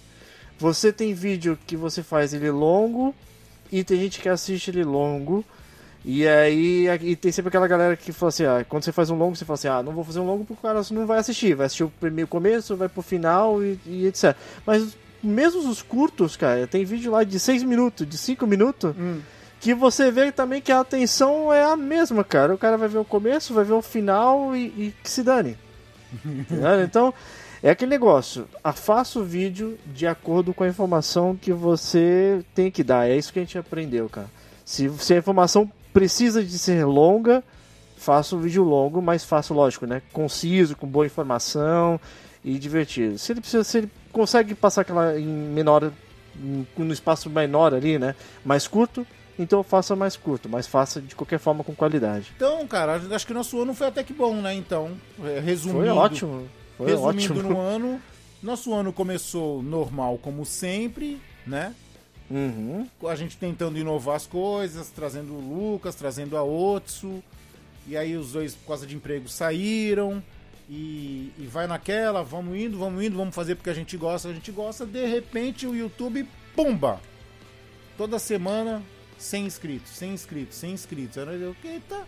Você 0.58 0.92
tem 0.92 1.14
vídeo 1.14 1.58
que 1.66 1.76
você 1.76 2.02
faz 2.02 2.32
ele 2.32 2.50
longo 2.50 3.14
e 3.70 3.84
tem 3.84 4.00
gente 4.00 4.20
que 4.20 4.28
assiste 4.28 4.70
ele 4.70 4.84
longo 4.84 5.44
E 6.04 6.28
aí 6.28 6.86
e 7.02 7.16
tem 7.16 7.32
sempre 7.32 7.48
aquela 7.48 7.66
galera 7.66 7.96
que 7.96 8.12
fala 8.12 8.28
assim, 8.28 8.44
ah, 8.44 8.64
quando 8.68 8.84
você 8.84 8.92
faz 8.92 9.08
um 9.08 9.16
longo, 9.16 9.34
você 9.34 9.44
fala 9.44 9.54
assim, 9.54 9.68
ah, 9.68 9.82
não 9.82 9.92
vou 9.92 10.04
fazer 10.04 10.20
um 10.20 10.26
longo 10.26 10.44
porque 10.44 10.60
o 10.60 10.68
cara 10.68 10.82
não 10.90 11.06
vai 11.06 11.18
assistir, 11.18 11.54
vai 11.54 11.66
assistir 11.66 11.84
o 11.84 11.90
primeiro 11.98 12.28
começo, 12.28 12.76
vai 12.76 12.88
pro 12.88 13.00
final 13.00 13.64
e, 13.64 13.78
e 13.86 14.06
etc. 14.06 14.36
Mas 14.66 14.94
mesmo 15.22 15.66
os 15.68 15.80
curtos, 15.80 16.36
cara, 16.36 16.66
tem 16.66 16.84
vídeo 16.84 17.10
lá 17.10 17.24
de 17.24 17.40
6 17.40 17.62
minutos, 17.62 18.06
de 18.06 18.18
5 18.18 18.46
minutos, 18.46 18.94
Hum. 18.98 19.20
que 19.60 19.72
você 19.74 20.10
vê 20.10 20.30
também 20.30 20.60
que 20.60 20.70
a 20.70 20.80
atenção 20.80 21.50
é 21.50 21.64
a 21.64 21.74
mesma, 21.76 22.22
cara. 22.22 22.54
O 22.54 22.58
cara 22.58 22.76
vai 22.76 22.88
ver 22.88 22.98
o 22.98 23.04
começo, 23.04 23.54
vai 23.54 23.64
ver 23.64 23.72
o 23.72 23.80
final 23.80 24.54
e, 24.54 24.66
e 24.66 24.94
que 25.02 25.10
se 25.10 25.22
dane. 25.22 25.56
Entendeu? 26.22 26.84
então, 26.84 27.14
é 27.62 27.70
aquele 27.70 27.90
negócio. 27.90 28.46
Faça 28.74 29.18
o 29.18 29.24
vídeo 29.24 29.78
de 29.86 30.06
acordo 30.06 30.52
com 30.52 30.64
a 30.64 30.68
informação 30.68 31.34
que 31.34 31.50
você 31.50 32.44
tem 32.54 32.70
que 32.70 32.84
dar. 32.84 33.08
É 33.08 33.16
isso 33.16 33.32
que 33.32 33.38
a 33.38 33.42
gente 33.42 33.56
aprendeu, 33.56 34.06
cara. 34.10 34.28
Se, 34.66 34.90
se 34.98 35.14
a 35.14 35.18
informação 35.18 35.70
precisa 35.94 36.44
de 36.44 36.58
ser 36.58 36.84
longa, 36.84 37.42
faça 37.96 38.36
um 38.36 38.40
vídeo 38.40 38.62
longo, 38.64 39.00
mas 39.00 39.24
faça, 39.24 39.54
lógico, 39.54 39.86
né? 39.86 40.02
Conciso, 40.12 40.76
com 40.76 40.86
boa 40.86 41.06
informação 41.06 41.98
e 42.44 42.58
divertido. 42.58 43.16
Se 43.16 43.32
ele 43.32 43.40
precisa, 43.40 43.64
se 43.64 43.78
ele 43.78 43.90
consegue 44.12 44.54
passar 44.54 44.82
aquela 44.82 45.18
em 45.18 45.24
menor, 45.26 45.90
em- 46.36 46.66
no 46.76 46.92
espaço 46.92 47.30
menor 47.30 47.72
ali, 47.72 47.98
né? 47.98 48.14
Mais 48.44 48.66
curto, 48.68 49.06
então 49.38 49.62
faça 49.62 49.96
mais 49.96 50.16
curto, 50.16 50.48
mas 50.48 50.66
faça 50.66 51.00
de 51.00 51.14
qualquer 51.14 51.38
forma 51.38 51.64
com 51.64 51.74
qualidade. 51.74 52.32
Então, 52.36 52.66
cara, 52.66 53.00
acho 53.12 53.24
que 53.26 53.32
o 53.32 53.36
nosso 53.36 53.60
ano 53.62 53.72
foi 53.72 53.86
até 53.86 54.02
que 54.02 54.12
bom, 54.12 54.34
né? 54.34 54.52
Então, 54.54 54.90
é, 55.24 55.40
resumindo. 55.40 55.78
Foi 55.78 55.88
ótimo. 55.88 56.48
Foi 56.76 56.86
resumindo 56.88 57.34
ótimo. 57.38 57.50
no 57.54 57.60
ano, 57.60 58.00
nosso 58.42 58.74
ano 58.74 58.92
começou 58.92 59.62
normal 59.62 60.18
como 60.20 60.44
sempre, 60.44 61.20
né? 61.46 61.72
Uhum. 62.30 62.86
A 63.06 63.14
gente 63.14 63.36
tentando 63.36 63.78
inovar 63.78 64.16
as 64.16 64.26
coisas, 64.26 64.88
trazendo 64.90 65.34
o 65.34 65.40
Lucas, 65.72 65.94
trazendo 65.94 66.36
a 66.36 66.42
Otsu. 66.42 67.22
E 67.86 67.96
aí 67.96 68.16
os 68.16 68.32
dois, 68.32 68.54
por 68.54 68.68
causa 68.68 68.86
de 68.86 68.96
emprego, 68.96 69.28
saíram. 69.28 70.22
E, 70.68 71.30
e 71.38 71.46
vai 71.46 71.66
naquela, 71.66 72.22
vamos 72.22 72.56
indo, 72.56 72.78
vamos 72.78 73.04
indo, 73.04 73.16
vamos 73.18 73.34
fazer 73.34 73.54
porque 73.54 73.68
a 73.68 73.74
gente 73.74 73.96
gosta, 73.98 74.28
a 74.28 74.32
gente 74.32 74.50
gosta. 74.50 74.86
De 74.86 75.04
repente 75.06 75.66
o 75.66 75.74
YouTube, 75.76 76.26
pumba! 76.56 76.98
Toda 77.98 78.18
semana, 78.18 78.82
100 79.18 79.44
inscritos, 79.46 79.92
100 79.92 80.14
inscritos, 80.14 80.56
100 80.56 80.72
inscritos. 80.72 81.18
Aí 81.18 81.42
eu, 81.42 81.54
eita, 81.62 82.00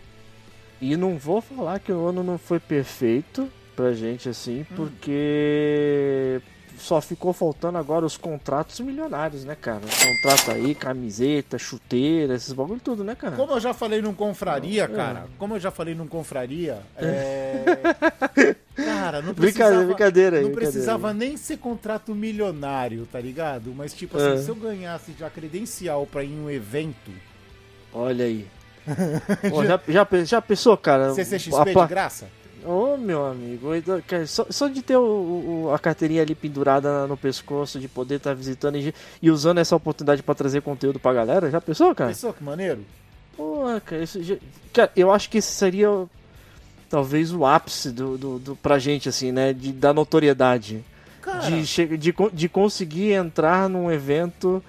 E 0.81 0.97
não 0.97 1.17
vou 1.19 1.39
falar 1.39 1.79
que 1.79 1.91
o 1.91 2.07
ano 2.07 2.23
não 2.23 2.39
foi 2.39 2.59
perfeito 2.59 3.47
pra 3.75 3.93
gente 3.93 4.27
assim, 4.27 4.61
Hum. 4.71 4.75
porque 4.75 6.41
só 6.77 7.01
ficou 7.01 7.33
faltando 7.33 7.77
agora 7.77 8.05
os 8.05 8.15
contratos 8.17 8.79
milionários, 8.79 9.43
né, 9.43 9.55
cara? 9.59 9.81
Os 9.85 10.03
contratos 10.03 10.49
aí, 10.49 10.75
camiseta, 10.75 11.57
chuteira, 11.57 12.35
esses 12.35 12.53
bagulho 12.53 12.79
tudo, 12.83 13.03
né, 13.03 13.15
cara? 13.15 13.35
Como 13.35 13.53
eu 13.53 13.59
já 13.59 13.73
falei 13.73 14.01
num 14.01 14.13
confraria, 14.13 14.87
cara, 14.87 15.25
como 15.37 15.55
eu 15.55 15.59
já 15.59 15.71
falei 15.71 15.95
num 15.95 16.07
confraria, 16.07 16.79
é... 16.95 17.63
Cara, 18.75 19.21
não 19.21 19.33
Brincadeira, 19.35 19.35
precisava, 19.35 19.85
brincadeira 19.85 20.35
não 20.41 20.43
brincadeira 20.49 20.71
precisava 20.71 21.07
aí. 21.09 21.13
nem 21.17 21.37
ser 21.37 21.57
contrato 21.57 22.13
milionário, 22.13 23.07
tá 23.11 23.19
ligado? 23.19 23.73
Mas 23.75 23.93
tipo 23.93 24.17
assim, 24.17 24.33
É. 24.35 24.37
se 24.37 24.49
eu 24.49 24.55
ganhasse 24.55 25.13
já 25.17 25.29
credencial 25.29 26.05
pra 26.05 26.23
ir 26.23 26.31
em 26.31 26.39
um 26.39 26.49
evento, 26.49 27.11
Olha 27.93 28.25
aí. 28.25 28.45
Pô, 29.49 29.65
já, 29.65 29.79
já, 29.87 30.07
já 30.23 30.41
pensou, 30.41 30.77
cara? 30.77 31.13
CCXP 31.13 31.55
a 31.55 31.63
de 31.63 31.87
graça? 31.87 32.27
Ô, 32.65 32.97
meu 32.97 33.25
amigo, 33.25 33.67
só, 34.27 34.45
só 34.49 34.67
de 34.67 34.81
ter 34.81 34.97
o- 34.97 35.65
o- 35.67 35.71
a 35.73 35.79
carteirinha 35.79 36.21
ali 36.21 36.35
pendurada 36.35 37.05
no 37.07 37.15
pescoço, 37.15 37.79
de 37.79 37.87
poder 37.87 38.15
estar 38.15 38.33
visitando 38.33 38.77
e, 38.77 38.93
e 39.21 39.29
usando 39.31 39.59
essa 39.59 39.75
oportunidade 39.75 40.21
pra 40.23 40.35
trazer 40.35 40.61
conteúdo 40.61 40.99
pra 40.99 41.13
galera, 41.13 41.49
já 41.51 41.61
pensou, 41.61 41.93
cara? 41.95 42.09
Pensou 42.09 42.33
que 42.33 42.43
maneiro? 42.43 42.83
Porra, 43.37 43.79
cara, 43.79 44.03
isso 44.03 44.21
já- 44.23 44.37
cara, 44.73 44.91
eu 44.95 45.11
acho 45.11 45.29
que 45.29 45.37
esse 45.37 45.51
seria 45.51 45.87
talvez 46.89 47.31
o 47.33 47.45
ápice 47.45 47.91
do, 47.91 48.17
do, 48.17 48.39
do, 48.39 48.55
pra 48.55 48.79
gente, 48.79 49.07
assim, 49.07 49.31
né? 49.31 49.53
De, 49.53 49.71
da 49.71 49.93
notoriedade. 49.93 50.83
Cara, 51.21 51.49
De, 51.49 51.97
de, 51.97 52.13
de 52.33 52.49
conseguir 52.49 53.11
entrar 53.11 53.69
num 53.69 53.91
evento 53.91 54.63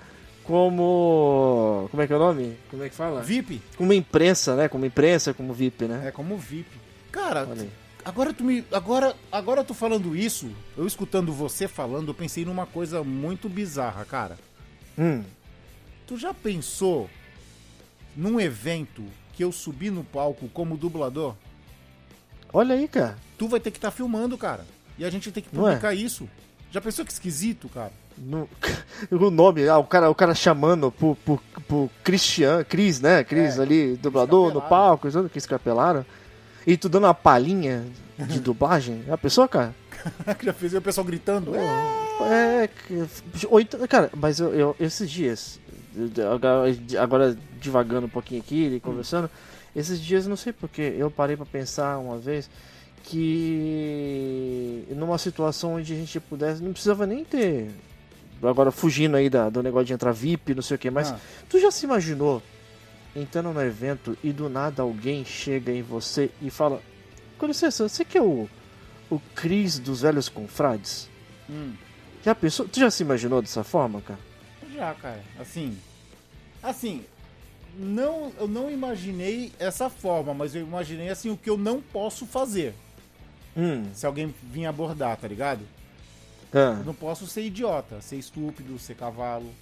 como. 0.44 1.88
Como 1.90 2.02
é 2.02 2.06
que 2.06 2.12
é 2.12 2.16
o 2.16 2.18
nome? 2.18 2.56
Como 2.70 2.82
é 2.82 2.88
que 2.88 2.94
fala? 2.94 3.22
VIP? 3.22 3.60
Como 3.76 3.92
imprensa, 3.92 4.54
né? 4.56 4.68
Como 4.68 4.84
imprensa, 4.84 5.32
como 5.32 5.52
VIP, 5.52 5.84
né? 5.84 6.02
É 6.06 6.10
como 6.10 6.36
VIP. 6.36 6.68
Cara. 7.12 7.46
Agora 8.04 8.32
tu 8.32 8.44
me. 8.44 8.64
Agora, 8.72 9.14
agora 9.30 9.64
tu 9.64 9.74
falando 9.74 10.16
isso, 10.16 10.50
eu 10.76 10.86
escutando 10.86 11.32
você 11.32 11.66
falando, 11.68 12.08
eu 12.08 12.14
pensei 12.14 12.44
numa 12.44 12.66
coisa 12.66 13.02
muito 13.02 13.48
bizarra, 13.48 14.04
cara. 14.04 14.38
Hum. 14.98 15.22
Tu 16.06 16.16
já 16.16 16.32
pensou 16.32 17.08
num 18.16 18.40
evento 18.40 19.04
que 19.34 19.44
eu 19.44 19.52
subi 19.52 19.90
no 19.90 20.02
palco 20.02 20.48
como 20.48 20.76
dublador? 20.76 21.34
Olha 22.52 22.74
aí, 22.74 22.88
cara. 22.88 23.16
Tu 23.36 23.46
vai 23.46 23.60
ter 23.60 23.70
que 23.70 23.78
estar 23.78 23.90
filmando, 23.90 24.36
cara. 24.36 24.66
E 24.98 25.04
a 25.04 25.10
gente 25.10 25.30
tem 25.30 25.42
que 25.42 25.48
é? 25.50 25.52
publicar 25.52 25.94
isso. 25.94 26.28
Já 26.72 26.80
pensou 26.80 27.04
que 27.04 27.12
esquisito, 27.12 27.68
cara? 27.68 27.92
No- 28.16 28.48
o 29.10 29.30
nome, 29.30 29.68
ah, 29.68 29.78
o 29.78 29.84
cara, 29.84 30.10
o 30.10 30.14
cara 30.14 30.34
chamando 30.34 30.90
pro, 30.90 31.14
pro, 31.16 31.40
pro 31.66 31.90
Christian, 32.02 32.64
Cris, 32.64 33.00
né? 33.00 33.22
Cris 33.22 33.58
É, 33.58 33.62
ali, 33.62 33.96
dublador 33.96 34.52
no 34.52 34.60
palco, 34.60 35.08
que 35.30 35.38
escapelaram. 35.38 36.04
E 36.68 36.76
tu 36.76 36.86
dando 36.88 37.04
uma 37.04 37.14
palhinha 37.14 37.86
de 38.18 38.38
dublagem. 38.40 39.02
Já 39.06 39.16
pensou, 39.16 39.48
cara? 39.48 39.74
Já 40.44 40.52
fez 40.52 40.74
o 40.74 40.82
pessoal 40.82 41.04
gritando. 41.06 41.52
É, 41.56 42.68
que- 42.68 43.06
ou 43.48 43.58
então, 43.58 43.80
cara, 43.88 44.10
mas 44.14 44.38
eu, 44.38 44.52
eu- 44.54 44.76
esses 44.78 45.08
dias, 45.10 45.58
agora- 47.00 47.34
divagando 47.58 48.06
um 48.06 48.10
pouquinho 48.10 48.40
aqui 48.42 48.74
e 48.74 48.80
conversando, 48.80 49.30
esses 49.74 49.98
dias 50.00 50.26
não 50.26 50.36
sei 50.36 50.52
porque 50.52 50.82
eu 50.82 51.10
parei 51.10 51.36
pra 51.36 51.46
pensar 51.46 51.96
uma 51.98 52.18
vez 52.18 52.50
que 53.04 54.84
numa 54.90 55.16
situação 55.18 55.74
onde 55.76 55.92
a 55.92 55.96
gente 55.96 56.20
pudesse, 56.20 56.62
não 56.62 56.72
precisava 56.72 57.06
nem 57.06 57.24
ter 57.24 57.70
agora 58.42 58.70
fugindo 58.70 59.16
aí 59.16 59.30
da- 59.30 59.48
do 59.48 59.62
negócio 59.62 59.86
de 59.86 59.92
entrar 59.94 60.12
VIP, 60.12 60.54
não 60.54 60.62
sei 60.62 60.74
o 60.76 60.78
que, 60.78 60.90
mas 60.90 61.10
Ah. 61.12 61.18
tu 61.48 61.58
já 61.58 61.70
se 61.70 61.84
imaginou 61.86 62.42
entrando 63.16 63.52
no 63.52 63.60
evento 63.62 64.16
e 64.22 64.32
do 64.32 64.48
nada 64.48 64.82
alguém 64.82 65.24
chega 65.24 65.72
em 65.72 65.82
você 65.82 66.30
e 66.42 66.50
fala: 66.50 66.80
Com 67.38 67.46
licença, 67.46 67.88
você 67.88 68.04
que 68.04 68.16
é 68.18 68.22
o, 68.22 68.48
o 69.10 69.18
Cris 69.34 69.78
dos 69.78 70.02
Velhos 70.02 70.28
Confrades? 70.28 71.08
Hum, 71.48 71.74
Já 72.24 72.34
pensou? 72.34 72.68
Tu 72.68 72.80
já 72.80 72.90
se 72.90 73.02
imaginou 73.02 73.40
dessa 73.42 73.64
forma, 73.64 74.00
cara? 74.02 74.20
já, 74.74 74.94
cara. 74.94 75.22
Assim. 75.40 75.76
Assim. 76.62 77.04
Não, 77.76 78.32
eu 78.38 78.48
não 78.48 78.70
imaginei 78.70 79.52
essa 79.58 79.88
forma, 79.88 80.34
mas 80.34 80.54
eu 80.54 80.62
imaginei 80.62 81.10
assim 81.10 81.30
o 81.30 81.36
que 81.36 81.48
eu 81.48 81.56
não 81.56 81.80
posso 81.80 82.26
fazer. 82.26 82.74
Hum. 83.56 83.84
Se 83.92 84.04
alguém 84.06 84.34
vir 84.42 84.66
abordar, 84.66 85.16
tá 85.16 85.28
ligado? 85.28 85.60
Ah. 86.52 86.76
Eu 86.78 86.84
não 86.84 86.94
posso 86.94 87.26
ser 87.26 87.42
idiota, 87.42 88.00
ser 88.00 88.16
estúpido, 88.16 88.78
ser 88.78 88.94
cavalo. 88.96 89.52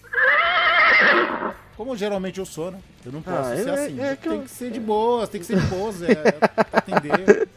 Como 1.76 1.94
geralmente 1.96 2.38
eu 2.40 2.46
sou, 2.46 2.70
né? 2.70 2.78
Eu 3.04 3.12
não 3.12 3.20
posso 3.22 3.36
Ah, 3.52 3.56
ser 3.56 3.68
é- 3.68 3.72
assim. 3.72 4.00
é 4.00 4.16
que 4.16 4.28
tem 4.28 4.38
eu- 4.38 4.42
que 4.44 4.50
ser 4.50 4.70
de 4.70 4.80
boas, 4.80 5.28
tem 5.28 5.40
que 5.40 5.46
ser 5.46 5.60
de 5.60 5.66
boas, 5.66 6.00
é, 6.02 6.14
pra 6.14 6.78
atender. 6.78 7.48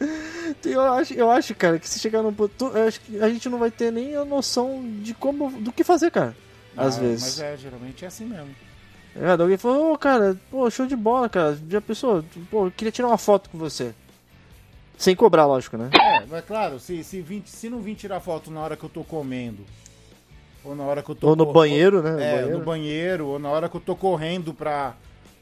Eu 0.64 0.80
acho, 0.80 1.14
eu 1.14 1.30
acho, 1.30 1.54
cara, 1.54 1.78
que 1.78 1.88
se 1.88 1.98
chegar 2.00 2.22
num 2.22 2.32
ponto. 2.34 2.66
Acho 2.86 3.00
que 3.00 3.20
a 3.22 3.28
gente 3.28 3.48
não 3.48 3.58
vai 3.58 3.70
ter 3.70 3.90
nem 3.92 4.14
a 4.16 4.24
noção 4.24 4.82
de 5.00 5.14
como. 5.14 5.50
do 5.60 5.72
que 5.72 5.82
fazer, 5.84 6.10
cara. 6.10 6.36
Às 6.76 6.96
Ah, 6.96 7.00
vezes. 7.00 7.22
Mas 7.22 7.40
é, 7.40 7.56
geralmente 7.56 8.04
é 8.04 8.08
assim 8.08 8.24
mesmo. 8.24 8.54
É, 9.16 9.30
alguém 9.30 9.56
falou, 9.56 9.92
ô 9.94 9.98
cara, 9.98 10.36
pô, 10.50 10.68
show 10.70 10.86
de 10.86 10.96
bola, 10.96 11.28
cara. 11.28 11.58
Já 11.68 11.80
pensou? 11.80 12.24
Pô, 12.50 12.66
eu 12.66 12.70
queria 12.72 12.90
tirar 12.92 13.08
uma 13.08 13.16
foto 13.18 13.48
com 13.48 13.58
você. 13.58 13.94
Sem 14.98 15.14
cobrar, 15.16 15.46
lógico, 15.46 15.76
né? 15.78 15.88
É, 15.94 16.26
mas 16.26 16.44
claro, 16.44 16.78
se, 16.78 17.02
se, 17.04 17.22
vir, 17.22 17.42
se 17.46 17.70
não 17.70 17.80
vir 17.80 17.94
tirar 17.94 18.20
foto 18.20 18.50
na 18.50 18.60
hora 18.60 18.76
que 18.76 18.84
eu 18.84 18.90
tô 18.90 19.02
comendo, 19.02 19.64
ou 20.64 20.74
na 20.74 20.84
hora 20.84 21.02
que 21.02 21.10
eu 21.10 21.14
tô... 21.14 21.28
Ou 21.28 21.36
no 21.36 21.52
banheiro, 21.52 22.02
né? 22.02 22.10
No 22.12 22.20
É, 22.20 22.32
banheiro. 22.32 22.58
no 22.58 22.64
banheiro, 22.64 23.26
ou 23.26 23.38
na 23.38 23.48
hora 23.48 23.68
que 23.68 23.76
eu 23.76 23.80
tô 23.80 23.94
correndo 23.96 24.52
pra, 24.54 24.94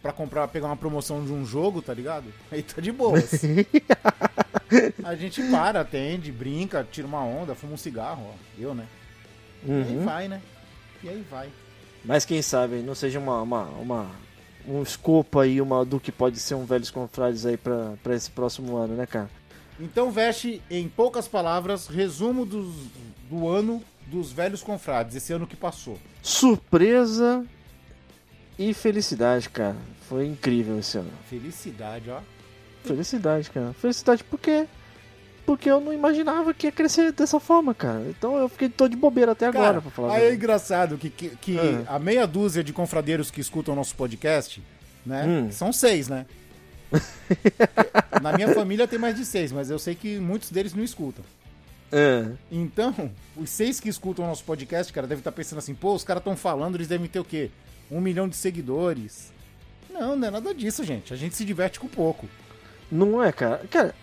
pra 0.03 0.13
comprar, 0.13 0.47
pegar 0.49 0.67
uma 0.69 0.77
promoção 0.77 1.25
de 1.25 1.33
um 1.33 1.45
jogo, 1.45 1.83
tá 1.83 1.93
ligado? 1.95 2.27
Aí 2.53 2.63
tá 2.63 2.81
de 2.81 2.93
boas. 2.93 3.31
A 5.03 5.15
gente 5.15 5.43
para, 5.51 5.81
atende, 5.81 6.31
brinca, 6.31 6.87
tira 6.91 7.07
uma 7.07 7.23
onda, 7.25 7.55
fuma 7.55 7.73
um 7.73 7.77
cigarro, 7.79 8.27
ó. 8.29 8.35
Eu, 8.61 8.75
né? 8.75 8.87
E 9.65 9.73
aí 9.73 9.97
Uhum. 9.97 10.05
vai, 10.05 10.29
né? 10.29 10.41
E 11.03 11.09
aí 11.09 11.25
vai. 11.31 11.49
Mas 12.05 12.25
quem 12.25 12.41
sabe 12.43 12.77
não 12.77 12.95
seja 12.95 13.19
uma, 13.19 13.41
uma, 13.43 13.65
uma- 13.65 14.11
um 14.67 14.83
escopo 14.83 15.41
aí 15.41 15.61
uma, 15.61 15.85
do 15.85 15.99
que 15.99 16.13
pode 16.13 16.39
ser 16.39 16.55
um 16.55 16.65
Velhos 16.67 16.91
Confrades 16.91 17.47
aí 17.47 17.57
pra, 17.57 17.95
pra 18.03 18.15
esse 18.15 18.31
próximo 18.31 18.77
ano, 18.77 18.95
né, 18.95 19.07
cara? 19.07 19.31
Então, 19.81 20.11
Veste, 20.11 20.61
em 20.71 20.89
poucas 20.89 21.27
palavras, 21.27 21.87
resumo 21.89 22.45
dos, 22.45 22.75
do 23.31 23.49
ano 23.49 23.83
dos 24.11 24.33
velhos 24.33 24.63
confrades, 24.63 25.15
esse 25.17 25.33
ano 25.33 25.47
que 25.47 25.57
passou. 25.57 25.99
Surpresa 26.23 27.45
e 28.59 28.73
felicidade, 28.75 29.49
cara. 29.51 29.77
Foi 30.09 30.27
incrível 30.27 30.79
esse 30.79 30.97
ano. 30.99 31.11
Felicidade, 31.29 32.11
ó. 32.11 32.21
Felicidade, 32.85 33.51
cara. 33.51 33.73
Felicidade 33.75 34.25
por 34.25 34.39
quê? 34.41 34.67
Porque 35.45 35.71
eu 35.71 35.81
não 35.81 35.93
imaginava 35.93 36.53
que 36.53 36.67
ia 36.67 36.73
crescer 36.73 37.13
dessa 37.13 37.39
forma, 37.41 37.75
cara. 37.75 38.05
Então 38.09 38.37
eu 38.37 38.49
fiquei 38.49 38.69
todo 38.69 38.91
de 38.91 38.97
bobeira 38.97 39.33
até 39.33 39.47
agora, 39.47 39.67
Cara, 39.67 39.81
pra 39.83 39.91
falar. 39.91 40.15
aí 40.17 40.25
é 40.25 40.35
engraçado 40.35 40.97
que, 40.99 41.09
que, 41.11 41.31
que 41.37 41.59
É. 41.59 41.85
a 41.87 41.99
meia 41.99 42.27
dúzia 42.27 42.63
de 42.65 42.73
confradeiros 42.73 43.31
que 43.31 43.41
escutam 43.41 43.73
o 43.75 43.77
nosso 43.77 43.95
podcast, 43.95 44.63
né? 45.07 45.25
Hum. 45.27 45.51
São 45.51 45.73
seis, 45.73 46.09
né? 46.09 46.27
Na 48.23 48.33
minha 48.33 48.55
família 48.55 48.87
tem 48.89 48.99
mais 48.99 49.15
de 49.17 49.25
seis, 49.25 49.53
mas 49.53 49.71
eu 49.71 49.79
sei 49.79 49.95
que 49.95 50.19
muitos 50.19 50.51
deles 50.51 50.75
não 50.75 50.83
escutam. 50.85 51.25
É. 51.91 52.27
Então, 52.51 53.11
os 53.37 53.51
seis 53.51 53.81
que 53.81 53.89
escutam 53.89 54.25
o 54.25 54.29
nosso 54.29 54.45
podcast, 54.45 54.93
cara, 54.93 55.07
devem 55.07 55.21
estar 55.21 55.33
pensando 55.33 55.59
assim, 55.59 55.75
pô, 55.75 55.95
os 55.95 56.05
caras 56.05 56.21
estão 56.21 56.37
falando, 56.37 56.75
eles 56.75 56.89
devem 56.89 57.07
ter 57.07 57.21
o 57.21 57.25
quê? 57.25 57.51
Um 57.91 58.01
milhão 58.01 58.29
de 58.29 58.37
seguidores. 58.37 59.33
Não, 59.91 60.15
não 60.15 60.29
é 60.29 60.31
nada 60.31 60.55
disso, 60.55 60.85
gente. 60.85 61.13
A 61.13 61.17
gente 61.17 61.35
se 61.35 61.45
diverte 61.45 61.81
com 61.81 61.89
pouco. 61.89 62.29
Não 62.91 63.23
é, 63.23 63.33
cara. 63.33 63.63
Cara, 63.71 63.95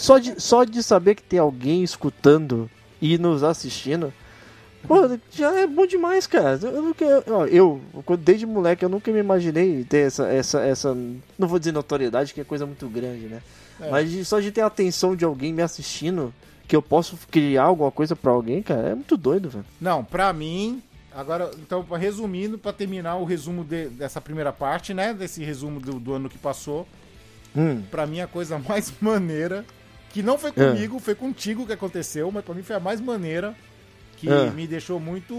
só 0.00 0.18
de, 0.18 0.40
só 0.40 0.64
de 0.64 0.82
saber 0.82 1.14
que 1.14 1.22
tem 1.22 1.38
alguém 1.38 1.82
escutando 1.82 2.70
e 3.00 3.18
nos 3.18 3.42
assistindo, 3.42 4.12
pô, 4.86 5.18
já 5.30 5.52
é 5.54 5.66
bom 5.66 5.86
demais, 5.86 6.26
cara. 6.26 6.58
Eu, 6.62 6.82
nunca, 6.82 7.04
ó, 7.28 7.46
eu 7.46 7.80
desde 8.18 8.46
moleque, 8.46 8.84
eu 8.84 8.88
nunca 8.88 9.10
me 9.10 9.18
imaginei 9.18 9.84
ter 9.84 10.06
essa, 10.06 10.28
essa, 10.28 10.60
essa. 10.60 10.94
Não 11.38 11.48
vou 11.48 11.58
dizer 11.58 11.72
notoriedade, 11.72 12.32
que 12.32 12.40
é 12.40 12.44
coisa 12.44 12.66
muito 12.66 12.88
grande, 12.88 13.26
né? 13.26 13.42
É. 13.80 13.90
Mas 13.90 14.26
só 14.26 14.40
de 14.40 14.50
ter 14.50 14.62
a 14.62 14.66
atenção 14.66 15.14
de 15.14 15.24
alguém 15.24 15.52
me 15.52 15.62
assistindo, 15.62 16.32
que 16.68 16.74
eu 16.76 16.82
posso 16.82 17.16
criar 17.30 17.64
alguma 17.64 17.90
coisa 17.90 18.16
pra 18.16 18.32
alguém, 18.32 18.62
cara, 18.62 18.88
é 18.88 18.94
muito 18.94 19.16
doido, 19.16 19.48
velho. 19.50 19.64
Não, 19.80 20.04
pra 20.04 20.32
mim. 20.32 20.82
Agora, 21.14 21.50
então, 21.58 21.82
resumindo, 21.82 22.58
pra 22.58 22.72
terminar 22.74 23.16
o 23.16 23.24
resumo 23.24 23.64
de- 23.64 23.88
dessa 23.88 24.20
primeira 24.20 24.52
parte, 24.52 24.92
né? 24.92 25.14
Desse 25.14 25.42
resumo 25.42 25.80
do, 25.80 25.98
do 25.98 26.12
ano 26.12 26.28
que 26.28 26.36
passou. 26.36 26.86
Hum. 27.56 27.80
Pra 27.90 28.06
mim, 28.06 28.20
a 28.20 28.26
coisa 28.26 28.58
mais 28.58 28.92
maneira, 29.00 29.64
que 30.10 30.22
não 30.22 30.36
foi 30.36 30.50
É. 30.50 30.52
comigo, 30.52 30.98
foi 30.98 31.14
contigo 31.14 31.66
que 31.66 31.72
aconteceu, 31.72 32.30
mas 32.30 32.44
pra 32.44 32.54
mim 32.54 32.62
foi 32.62 32.76
a 32.76 32.80
mais 32.80 33.00
maneira, 33.00 33.54
que 34.18 34.28
É. 34.28 34.50
me 34.50 34.66
deixou 34.66 35.00
muito, 35.00 35.34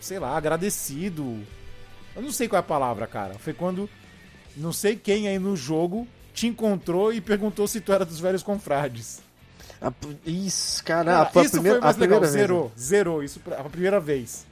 sei 0.00 0.18
lá, 0.18 0.36
agradecido. 0.36 1.40
Eu 2.14 2.20
não 2.22 2.30
sei 2.32 2.48
qual 2.48 2.58
é 2.58 2.60
a 2.60 2.62
palavra, 2.62 3.06
cara. 3.06 3.34
Foi 3.38 3.52
quando 3.54 3.88
não 4.56 4.72
sei 4.72 4.94
quem 4.96 5.26
aí 5.28 5.38
no 5.38 5.56
jogo 5.56 6.06
te 6.34 6.46
encontrou 6.46 7.12
e 7.12 7.20
perguntou 7.20 7.66
se 7.66 7.80
tu 7.80 7.92
era 7.92 8.04
dos 8.04 8.20
velhos 8.20 8.42
confrades. 8.42 9.22
A- 9.80 9.92
Isso, 10.24 10.82
cara, 10.84 11.04
Cara, 11.12 11.30
a, 11.34 11.40
a 11.40 11.42
isso 11.42 11.50
primeira, 11.52 11.78
foi 11.78 11.84
mais 11.84 11.96
a 11.96 11.98
primeira 11.98 12.20
legal. 12.20 12.20
vez. 12.20 12.32
né? 12.34 12.40
Zerou, 12.40 12.72
zerou 12.78 13.22
isso 13.22 13.40
pra- 13.40 13.56
a 13.58 13.64
primeira 13.64 14.00
vez. 14.00 14.46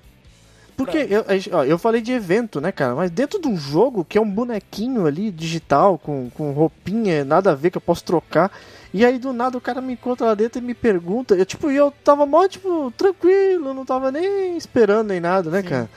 Porque 0.76 1.06
eu, 1.08 1.24
ó, 1.52 1.62
eu 1.64 1.78
falei 1.78 2.00
de 2.00 2.10
evento, 2.12 2.60
né, 2.60 2.72
cara? 2.72 2.96
Mas 2.96 3.08
dentro 3.10 3.40
de 3.40 3.46
um 3.46 3.56
jogo 3.56 4.04
que 4.04 4.18
é 4.18 4.20
um 4.20 4.28
bonequinho 4.28 5.06
ali, 5.06 5.30
digital, 5.30 5.96
com, 5.96 6.28
com 6.30 6.50
roupinha, 6.50 7.24
nada 7.24 7.52
a 7.52 7.54
ver, 7.54 7.70
que 7.70 7.78
eu 7.78 7.80
posso 7.82 8.02
trocar. 8.02 8.50
E 8.92 9.04
aí 9.04 9.16
do 9.18 9.32
nada 9.32 9.56
o 9.56 9.60
cara 9.60 9.80
me 9.80 9.92
encontra 9.92 10.26
lá 10.26 10.34
dentro 10.34 10.58
e 10.58 10.62
me 10.64 10.74
pergunta. 10.74 11.34
Eu, 11.36 11.46
tipo, 11.46 11.70
eu 11.70 11.92
tava 12.02 12.26
mó, 12.26 12.46
tipo, 12.48 12.92
tranquilo, 12.96 13.72
não 13.72 13.84
tava 13.84 14.10
nem 14.10 14.56
esperando 14.56 15.08
nem 15.08 15.20
nada, 15.20 15.48
né, 15.48 15.62
Sim. 15.62 15.68
cara? 15.68 15.90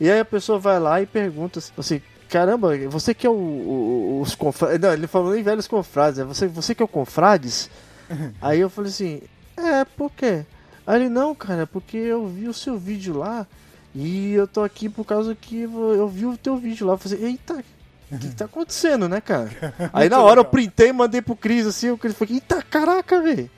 E 0.00 0.08
aí 0.10 0.20
a 0.20 0.24
pessoa 0.24 0.56
vai 0.58 0.78
lá 0.78 1.00
e 1.02 1.06
pergunta 1.06 1.60
assim, 1.76 2.00
caramba, 2.28 2.76
você 2.90 3.12
que 3.14 3.26
é 3.26 3.30
o, 3.30 3.32
o- 3.34 4.20
os 4.22 4.36
confrades. 4.36 4.80
Não, 4.80 4.92
ele 4.92 5.06
falou 5.08 5.32
nem 5.32 5.42
velhos 5.42 5.66
confrades, 5.66 6.20
é 6.20 6.24
você, 6.24 6.46
você 6.46 6.74
que 6.76 6.82
é 6.82 6.84
o 6.84 6.88
confrades? 6.88 7.68
aí 8.40 8.60
eu 8.60 8.70
falei 8.70 8.90
assim, 8.90 9.22
é, 9.56 9.84
por 9.84 10.10
quê? 10.10 10.44
Aí 10.86 11.00
ele, 11.00 11.08
não, 11.08 11.34
cara, 11.34 11.66
porque 11.66 11.96
eu 11.96 12.26
vi 12.26 12.48
o 12.48 12.54
seu 12.54 12.78
vídeo 12.78 13.16
lá 13.16 13.46
e 13.94 14.32
eu 14.32 14.46
tô 14.46 14.62
aqui 14.62 14.88
por 14.88 15.04
causa 15.04 15.34
que 15.34 15.62
eu 15.62 16.08
vi 16.08 16.26
o 16.26 16.36
teu 16.36 16.56
vídeo 16.56 16.86
lá. 16.86 16.94
Eu 16.94 16.98
falei, 16.98 17.24
eita, 17.24 17.64
o 18.10 18.18
que, 18.18 18.28
que 18.28 18.34
tá 18.34 18.46
acontecendo, 18.46 19.08
né, 19.08 19.20
cara? 19.20 19.50
Aí 19.92 20.08
na 20.08 20.20
hora 20.20 20.40
eu 20.40 20.44
printei 20.44 20.88
e 20.88 20.92
mandei 20.92 21.22
pro 21.22 21.36
Cris 21.36 21.66
assim, 21.66 21.90
o 21.90 21.98
Cris 21.98 22.14
falou, 22.14 22.34
eita, 22.34 22.62
caraca, 22.62 23.22
velho. 23.22 23.50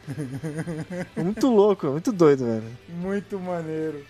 muito 1.16 1.48
louco, 1.48 1.88
muito 1.88 2.12
doido, 2.12 2.44
velho. 2.46 2.64
Muito 2.88 3.38
maneiro. 3.38 4.04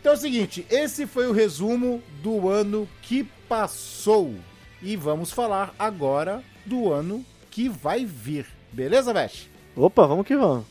Então 0.00 0.12
é 0.12 0.16
o 0.16 0.18
seguinte, 0.18 0.66
esse 0.70 1.06
foi 1.06 1.26
o 1.28 1.32
resumo 1.32 2.02
do 2.22 2.48
ano 2.48 2.88
que 3.02 3.24
passou. 3.48 4.34
E 4.82 4.96
vamos 4.96 5.30
falar 5.30 5.74
agora 5.78 6.42
do 6.66 6.92
ano 6.92 7.24
que 7.50 7.68
vai 7.68 8.04
vir. 8.04 8.46
Beleza, 8.72 9.12
Vesh? 9.14 9.53
Opa, 9.76 10.06
vamos 10.06 10.26
que 10.26 10.36
vamos. 10.36 10.64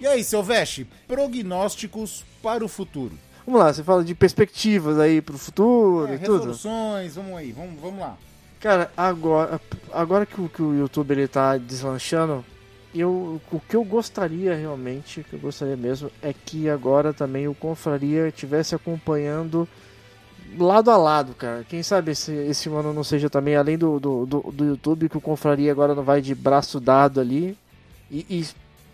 E 0.00 0.06
aí, 0.06 0.22
seu 0.24 0.42
Vesh, 0.42 0.84
prognósticos 1.06 2.24
para 2.42 2.64
o 2.64 2.68
futuro. 2.68 3.12
Vamos 3.46 3.60
lá, 3.60 3.72
você 3.72 3.82
fala 3.84 4.02
de 4.04 4.14
perspectivas 4.14 4.98
aí 4.98 5.20
pro 5.22 5.38
futuro 5.38 6.08
É, 6.12 6.16
e 6.16 6.18
tudo. 6.18 6.32
resoluções, 6.38 7.14
vamos 7.14 7.36
aí, 7.38 7.52
vamos, 7.52 7.80
vamos 7.80 8.00
lá. 8.00 8.16
Cara, 8.60 8.90
agora, 8.96 9.60
agora 9.92 10.26
que, 10.26 10.40
o, 10.40 10.48
que 10.48 10.62
o 10.62 10.74
YouTube 10.74 11.12
ele 11.12 11.28
tá 11.28 11.56
deslanchando, 11.56 12.44
eu, 12.94 13.40
o 13.52 13.60
que 13.68 13.76
eu 13.76 13.84
gostaria 13.84 14.54
realmente, 14.56 15.20
o 15.20 15.24
que 15.24 15.34
eu 15.34 15.38
gostaria 15.38 15.76
mesmo, 15.76 16.10
é 16.20 16.32
que 16.32 16.68
agora 16.68 17.12
também 17.12 17.46
o 17.46 17.54
Confraria 17.54 18.26
estivesse 18.28 18.74
acompanhando 18.74 19.68
lado 20.58 20.90
a 20.90 20.96
lado, 20.96 21.34
cara. 21.34 21.64
Quem 21.68 21.82
sabe 21.82 22.12
esse, 22.12 22.32
esse 22.32 22.68
ano 22.68 22.92
não 22.92 23.04
seja 23.04 23.28
também, 23.30 23.56
além 23.56 23.76
do, 23.78 23.98
do, 24.00 24.26
do, 24.26 24.40
do 24.52 24.64
YouTube, 24.64 25.08
que 25.08 25.16
o 25.16 25.20
Confraria 25.20 25.70
agora 25.72 25.94
não 25.94 26.02
vai 26.02 26.20
de 26.20 26.34
braço 26.34 26.78
dado 26.80 27.20
ali 27.20 27.56
e, 28.10 28.24
e 28.28 28.46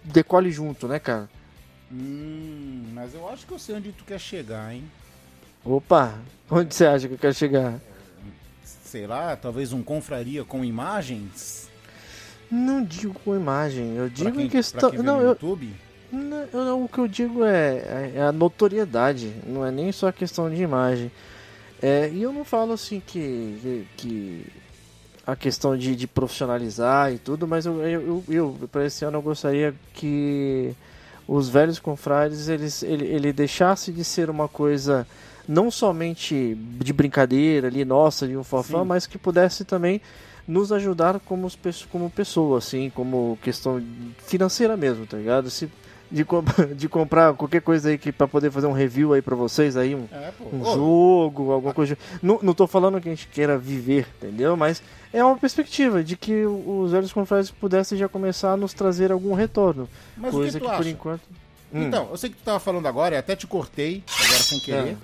decole 0.04 0.50
junto, 0.50 0.86
né, 0.88 0.98
cara? 0.98 1.28
Hum, 1.90 2.84
mas 2.94 3.14
eu 3.14 3.28
acho 3.28 3.46
que 3.46 3.52
eu 3.52 3.58
sei 3.58 3.74
onde 3.76 3.92
tu 3.92 4.04
quer 4.04 4.18
chegar, 4.18 4.74
hein? 4.74 4.84
Opa, 5.64 6.14
onde 6.50 6.74
você 6.74 6.86
acha 6.86 7.06
que 7.06 7.14
eu 7.14 7.18
quero 7.18 7.34
chegar? 7.34 7.74
Sei 8.64 9.06
lá, 9.06 9.36
talvez 9.36 9.72
um 9.72 9.82
confraria 9.82 10.44
com 10.44 10.64
imagens? 10.64 11.70
Não 12.50 12.84
digo 12.84 13.14
com 13.24 13.34
imagem, 13.34 13.94
eu 13.96 14.08
digo 14.08 14.32
quem, 14.32 14.46
em 14.46 14.48
questão. 14.48 14.92
Não, 14.92 15.20
eu, 15.20 15.28
YouTube? 15.30 15.74
Não, 16.10 16.42
eu- 16.52 16.84
o 16.84 16.88
que 16.88 16.98
eu 16.98 17.08
digo 17.08 17.44
é, 17.44 18.12
é 18.16 18.22
a 18.22 18.32
notoriedade, 18.32 19.32
não 19.46 19.64
é 19.64 19.70
nem 19.70 19.90
só 19.92 20.08
a 20.08 20.12
questão 20.12 20.50
de 20.50 20.62
imagem. 20.62 21.10
É, 21.82 22.08
e 22.12 22.22
eu 22.22 22.32
não 22.32 22.44
falo 22.44 22.72
assim 22.72 23.02
que, 23.04 23.86
que, 23.96 24.46
a 25.26 25.34
questão 25.34 25.76
de, 25.76 25.96
de 25.96 26.06
profissionalizar 26.06 27.12
e 27.12 27.18
tudo, 27.18 27.46
mas 27.46 27.66
eu, 27.66 27.82
eu, 27.82 28.00
eu, 28.00 28.24
eu 28.28 28.68
para 28.70 28.86
esse 28.86 29.04
ano 29.04 29.18
eu 29.18 29.22
gostaria 29.22 29.74
que 29.94 30.74
os 31.26 31.48
velhos 31.48 31.78
confrades 31.78 32.48
eles, 32.48 32.82
ele, 32.82 33.06
ele 33.06 33.32
deixasse 33.32 33.92
de 33.92 34.04
ser 34.04 34.30
uma 34.30 34.48
coisa 34.48 35.06
não 35.48 35.70
somente 35.70 36.56
de 36.56 36.92
brincadeira 36.92 37.68
ali, 37.68 37.84
nossa, 37.84 38.28
de 38.28 38.36
um 38.36 38.44
fofão, 38.44 38.82
Sim. 38.82 38.88
mas 38.88 39.06
que 39.06 39.18
pudesse 39.18 39.64
também 39.64 40.00
nos 40.46 40.72
ajudar 40.72 41.20
como, 41.20 41.48
como 41.90 42.10
pessoa, 42.10 42.58
assim, 42.58 42.90
como 42.90 43.38
questão 43.42 43.82
financeira 44.26 44.76
mesmo, 44.76 45.06
tá 45.06 45.16
ligado? 45.16 45.50
Se, 45.50 45.68
de, 46.12 46.25
com- 46.25 46.44
de 46.77 46.88
comprar 46.88 47.35
qualquer 47.35 47.62
coisa 47.62 47.88
aí 47.88 47.98
que 47.98 48.12
para 48.12 48.29
poder 48.29 48.51
fazer 48.51 48.66
um 48.66 48.72
review 48.72 49.12
aí 49.14 49.22
pra 49.22 49.35
vocês 49.35 49.77
aí, 49.77 49.94
um, 49.94 50.07
É, 50.12 50.31
um 50.53 50.64
jogo, 50.64 51.51
alguma 51.51 51.72
coisa. 51.75 51.96
Não, 52.22 52.38
não 52.42 52.55
tô 52.55 52.66
falando 52.66 53.01
que 53.01 53.09
a 53.09 53.12
gente 53.12 53.27
queira 53.29 53.57
viver, 53.59 54.07
entendeu? 54.18 54.57
Mas 54.57 54.83
é 55.12 55.25
uma 55.25 55.37
perspectiva 55.37 56.05
de 56.05 56.16
que 56.16 56.44
os 56.44 56.92
velhos 56.92 57.12
confrades 57.12 57.51
pudessem 57.51 57.96
já 57.98 58.09
começar 58.09 58.53
a 58.53 58.57
nos 58.57 58.72
trazer 58.75 59.11
algum 59.11 59.33
retorno. 59.35 59.88
mas 60.16 60.33
o 60.35 60.37
coisa 60.37 60.61
que 60.61 60.64
que, 60.66 60.70
por 60.72 60.81
acha? 60.81 60.90
enquanto. 60.90 61.22
Hum. 61.75 61.85
Então, 61.85 62.09
eu 62.11 62.16
sei 62.18 62.29
que 62.31 62.37
tu 62.37 62.44
tava 62.44 62.61
falando 62.61 62.87
agora, 62.87 63.18
até 63.18 63.35
te 63.35 63.46
cortei, 63.46 64.05
agora 64.07 64.38
sem 64.42 64.61
querer. 64.61 64.96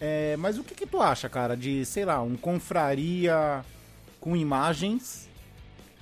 É, 0.00 0.36
mas 0.38 0.56
o 0.58 0.62
que 0.62 0.74
que 0.74 0.86
tu 0.86 1.00
acha, 1.02 1.28
cara, 1.28 1.56
de, 1.56 1.84
sei 1.84 2.04
lá, 2.04 2.22
um 2.22 2.36
confraria 2.36 3.64
com 4.20 4.36
imagens 4.36 5.26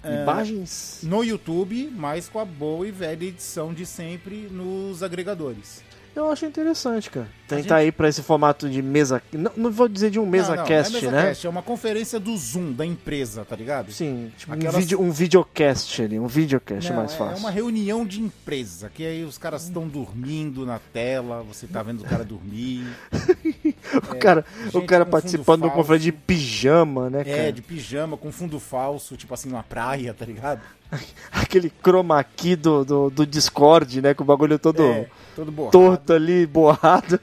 Imagens. 0.04 1.00
no 1.02 1.22
YouTube, 1.22 1.92
mas 1.94 2.28
com 2.28 2.38
a 2.38 2.44
boa 2.44 2.88
e 2.88 2.90
velha 2.90 3.24
edição 3.24 3.72
de 3.72 3.86
sempre 3.86 4.48
nos 4.50 5.02
agregadores? 5.02 5.83
Eu 6.16 6.30
acho 6.30 6.46
interessante, 6.46 7.10
cara. 7.10 7.26
Tentar 7.48 7.80
gente- 7.80 7.88
ir 7.88 7.92
pra 7.92 8.08
esse 8.08 8.22
formato 8.22 8.70
de 8.70 8.80
mesa. 8.80 9.20
Não, 9.32 9.50
não 9.56 9.70
vou 9.70 9.88
dizer 9.88 10.10
de 10.10 10.18
um 10.18 10.24
mesa 10.24 10.50
não, 10.50 10.56
não, 10.58 10.64
cast, 10.64 10.92
não 10.92 11.08
é 11.08 11.12
né? 11.12 11.22
cast, 11.28 11.46
é 11.46 11.50
uma 11.50 11.62
conferência 11.62 12.20
do 12.20 12.36
Zoom 12.36 12.72
da 12.72 12.86
empresa, 12.86 13.44
tá 13.44 13.56
ligado? 13.56 13.90
Sim, 13.92 14.30
tipo 14.36 14.52
Aquelas- 14.52 14.74
um, 14.76 14.78
vídeo, 14.78 15.00
um 15.02 15.10
videocast 15.10 16.00
ali, 16.02 16.18
um 16.18 16.26
videocast 16.28 16.88
Não, 16.88 16.96
mais 16.96 17.12
é, 17.12 17.16
fácil. 17.16 17.36
é 17.36 17.38
uma 17.40 17.50
reunião 17.50 18.06
de 18.06 18.20
empresa, 18.22 18.88
que 18.94 19.04
aí 19.04 19.24
os 19.24 19.36
caras 19.36 19.64
estão 19.64 19.88
dormindo 19.88 20.64
na 20.64 20.78
tela, 20.92 21.42
você 21.42 21.66
tá 21.66 21.82
vendo 21.82 22.02
o 22.02 22.04
cara 22.04 22.24
dormir. 22.24 22.86
o 24.10 24.16
cara, 24.16 24.44
o 24.72 24.82
cara 24.82 25.04
participando 25.04 25.62
fundo 25.62 25.70
do 25.70 25.74
conferência 25.74 26.12
de 26.12 26.12
pijama, 26.12 27.10
né, 27.10 27.24
cara? 27.24 27.36
É, 27.36 27.52
de 27.52 27.60
pijama, 27.60 28.16
com 28.16 28.30
fundo 28.32 28.58
falso, 28.60 29.16
tipo 29.16 29.34
assim, 29.34 29.48
numa 29.48 29.62
praia, 29.62 30.14
tá 30.14 30.24
ligado? 30.24 30.60
Aquele 31.32 31.72
chroma 31.82 32.22
key 32.22 32.56
do, 32.56 32.84
do, 32.84 33.10
do 33.10 33.26
Discord, 33.26 34.00
né? 34.00 34.14
Com 34.14 34.22
o 34.22 34.26
bagulho 34.26 34.58
todo 34.58 34.82
É, 34.82 35.08
todo 35.34 35.50
borrado. 35.52 35.72
torto 35.72 36.12
ali, 36.12 36.46
borrado. 36.46 37.20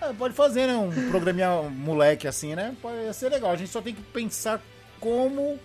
É, 0.00 0.12
pode 0.18 0.34
fazer, 0.34 0.66
né? 0.66 0.76
Um 0.76 1.10
programinha 1.10 1.62
moleque 1.62 2.26
assim, 2.26 2.54
né? 2.54 2.74
Pode 2.82 3.14
ser 3.14 3.28
legal. 3.30 3.50
A 3.52 3.56
gente 3.56 3.70
só 3.70 3.80
tem 3.80 3.94
que 3.94 4.02
pensar 4.02 4.60
como. 5.00 5.58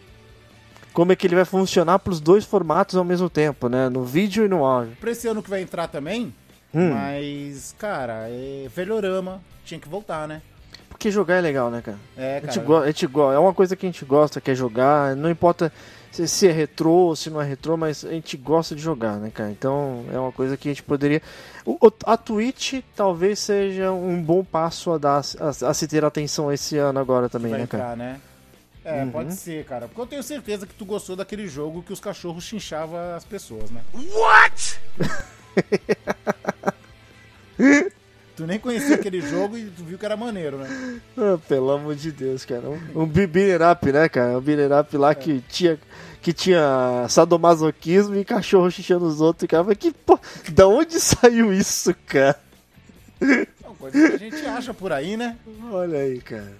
Como 0.93 1.11
é 1.11 1.15
que 1.15 1.27
ele 1.27 1.35
vai 1.35 1.45
funcionar 1.45 1.99
pros 1.99 2.19
dois 2.19 2.45
formatos 2.45 2.95
ao 2.95 3.03
mesmo 3.03 3.29
tempo, 3.29 3.69
né? 3.69 3.89
No 3.89 4.03
vídeo 4.03 4.45
e 4.45 4.47
no 4.47 4.65
áudio. 4.65 4.97
Pra 4.99 5.11
esse 5.11 5.27
ano 5.27 5.43
que 5.43 5.49
vai 5.49 5.61
entrar 5.61 5.87
também. 5.87 6.33
Hum. 6.73 6.91
Mas, 6.93 7.75
cara, 7.77 8.27
é 8.27 8.67
velhorama. 8.73 9.41
Tinha 9.65 9.79
que 9.79 9.87
voltar, 9.87 10.27
né? 10.27 10.41
Porque 10.99 11.11
jogar 11.11 11.35
é 11.35 11.41
legal, 11.41 11.71
né, 11.71 11.81
cara? 11.81 11.97
É, 12.17 12.37
A 12.37 12.41
gente, 12.41 12.55
cara. 12.55 12.65
go- 12.67 12.77
a 12.77 12.85
gente 12.87 13.07
go- 13.07 13.31
é 13.31 13.39
uma 13.39 13.53
coisa 13.53 13.73
que 13.73 13.85
a 13.85 13.89
gente 13.89 14.03
gosta, 14.03 14.41
quer 14.41 14.53
jogar, 14.53 15.15
não 15.15 15.29
importa 15.29 15.71
se, 16.11 16.27
se 16.27 16.45
é 16.45 16.51
retrô, 16.51 17.15
se 17.15 17.29
não 17.29 17.41
é 17.41 17.45
retrô, 17.45 17.77
mas 17.77 18.03
a 18.03 18.09
gente 18.09 18.35
gosta 18.35 18.75
de 18.75 18.81
jogar, 18.81 19.15
né, 19.15 19.31
cara? 19.33 19.49
Então 19.49 20.03
é 20.11 20.19
uma 20.19 20.33
coisa 20.33 20.57
que 20.57 20.67
a 20.67 20.71
gente 20.73 20.83
poderia. 20.83 21.21
O- 21.65 21.77
o- 21.87 21.91
a 22.05 22.17
Twitch 22.17 22.81
talvez 22.97 23.39
seja 23.39 23.93
um 23.93 24.21
bom 24.21 24.43
passo 24.43 24.91
a 24.91 24.97
dar 24.97 25.21
a, 25.39 25.69
a 25.69 25.73
se 25.73 25.87
ter 25.87 26.03
atenção 26.03 26.51
esse 26.51 26.77
ano 26.77 26.99
agora 26.99 27.29
também, 27.29 27.51
vai 27.51 27.61
né, 27.61 27.67
cara? 27.67 27.83
entrar, 27.83 27.95
né? 27.97 28.19
É, 28.83 29.03
Uhum. 29.03 29.11
pode 29.11 29.33
ser, 29.35 29.63
cara. 29.65 29.87
Porque 29.87 30.01
eu 30.01 30.05
tenho 30.07 30.23
certeza 30.23 30.67
que 30.67 30.73
tu 30.73 30.83
gostou 30.83 31.15
daquele 31.15 31.47
jogo 31.47 31.81
que 31.81 31.93
os 31.93 31.99
cachorros 32.01 32.43
chinchavam 32.43 32.97
as 33.15 33.23
pessoas, 33.23 33.71
né? 33.71 33.81
What? 33.93 34.81
tu 38.39 38.47
nem 38.47 38.57
conhecia 38.57 38.95
aquele 38.95 39.19
jogo 39.19 39.57
e 39.57 39.65
tu 39.65 39.83
viu 39.83 39.97
que 39.97 40.05
era 40.05 40.15
maneiro, 40.15 40.57
né? 40.57 41.01
Ah, 41.17 41.37
pelo 41.49 41.71
amor 41.71 41.93
de 41.95 42.09
Deus, 42.09 42.45
cara. 42.45 42.69
Um, 42.69 43.01
um 43.01 43.05
beater 43.05 43.61
up, 43.61 43.91
né, 43.91 44.07
cara? 44.07 44.37
Um 44.37 44.41
beater 44.41 44.71
up 44.71 44.95
lá 44.95 45.13
que 45.13 45.43
tinha. 45.49 45.77
Que 46.21 46.33
tinha 46.33 47.05
sadomasoquismo 47.07 48.15
e 48.15 48.25
cachorro 48.25 48.69
xixando 48.69 49.05
os 49.05 49.21
outros, 49.21 49.49
cara. 49.49 49.63
Mas 49.63 49.77
que 49.77 49.91
pô, 49.91 50.19
da 50.51 50.67
onde 50.67 50.99
saiu 50.99 51.53
isso, 51.53 51.93
cara? 52.05 52.37
São 53.61 53.75
coisas 53.75 54.09
que 54.09 54.15
a 54.15 54.29
gente 54.29 54.45
acha 54.45 54.73
por 54.73 54.91
aí, 54.91 55.15
né? 55.15 55.37
Olha 55.71 55.99
aí, 55.99 56.19
cara. 56.19 56.51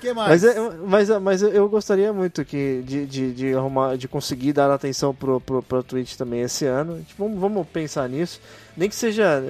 Que 0.00 0.12
mais? 0.12 0.42
Mas, 0.42 0.44
é- 0.44 0.60
mas, 0.86 1.08
mas 1.22 1.42
eu 1.42 1.68
gostaria 1.68 2.12
muito 2.12 2.44
que, 2.44 2.82
de, 2.86 3.04
de, 3.06 3.32
de, 3.34 3.54
arrumar, 3.54 3.96
de 3.96 4.06
conseguir 4.06 4.52
dar 4.52 4.70
atenção 4.70 5.14
pro, 5.14 5.40
pro, 5.40 5.62
pro 5.62 5.82
Twitch 5.82 6.14
também 6.16 6.40
esse 6.42 6.64
ano. 6.66 7.02
Tipo, 7.02 7.24
vamos, 7.24 7.40
vamos 7.40 7.66
pensar 7.68 8.08
nisso. 8.08 8.40
Nem 8.76 8.88
que 8.88 8.94
seja 8.96 9.42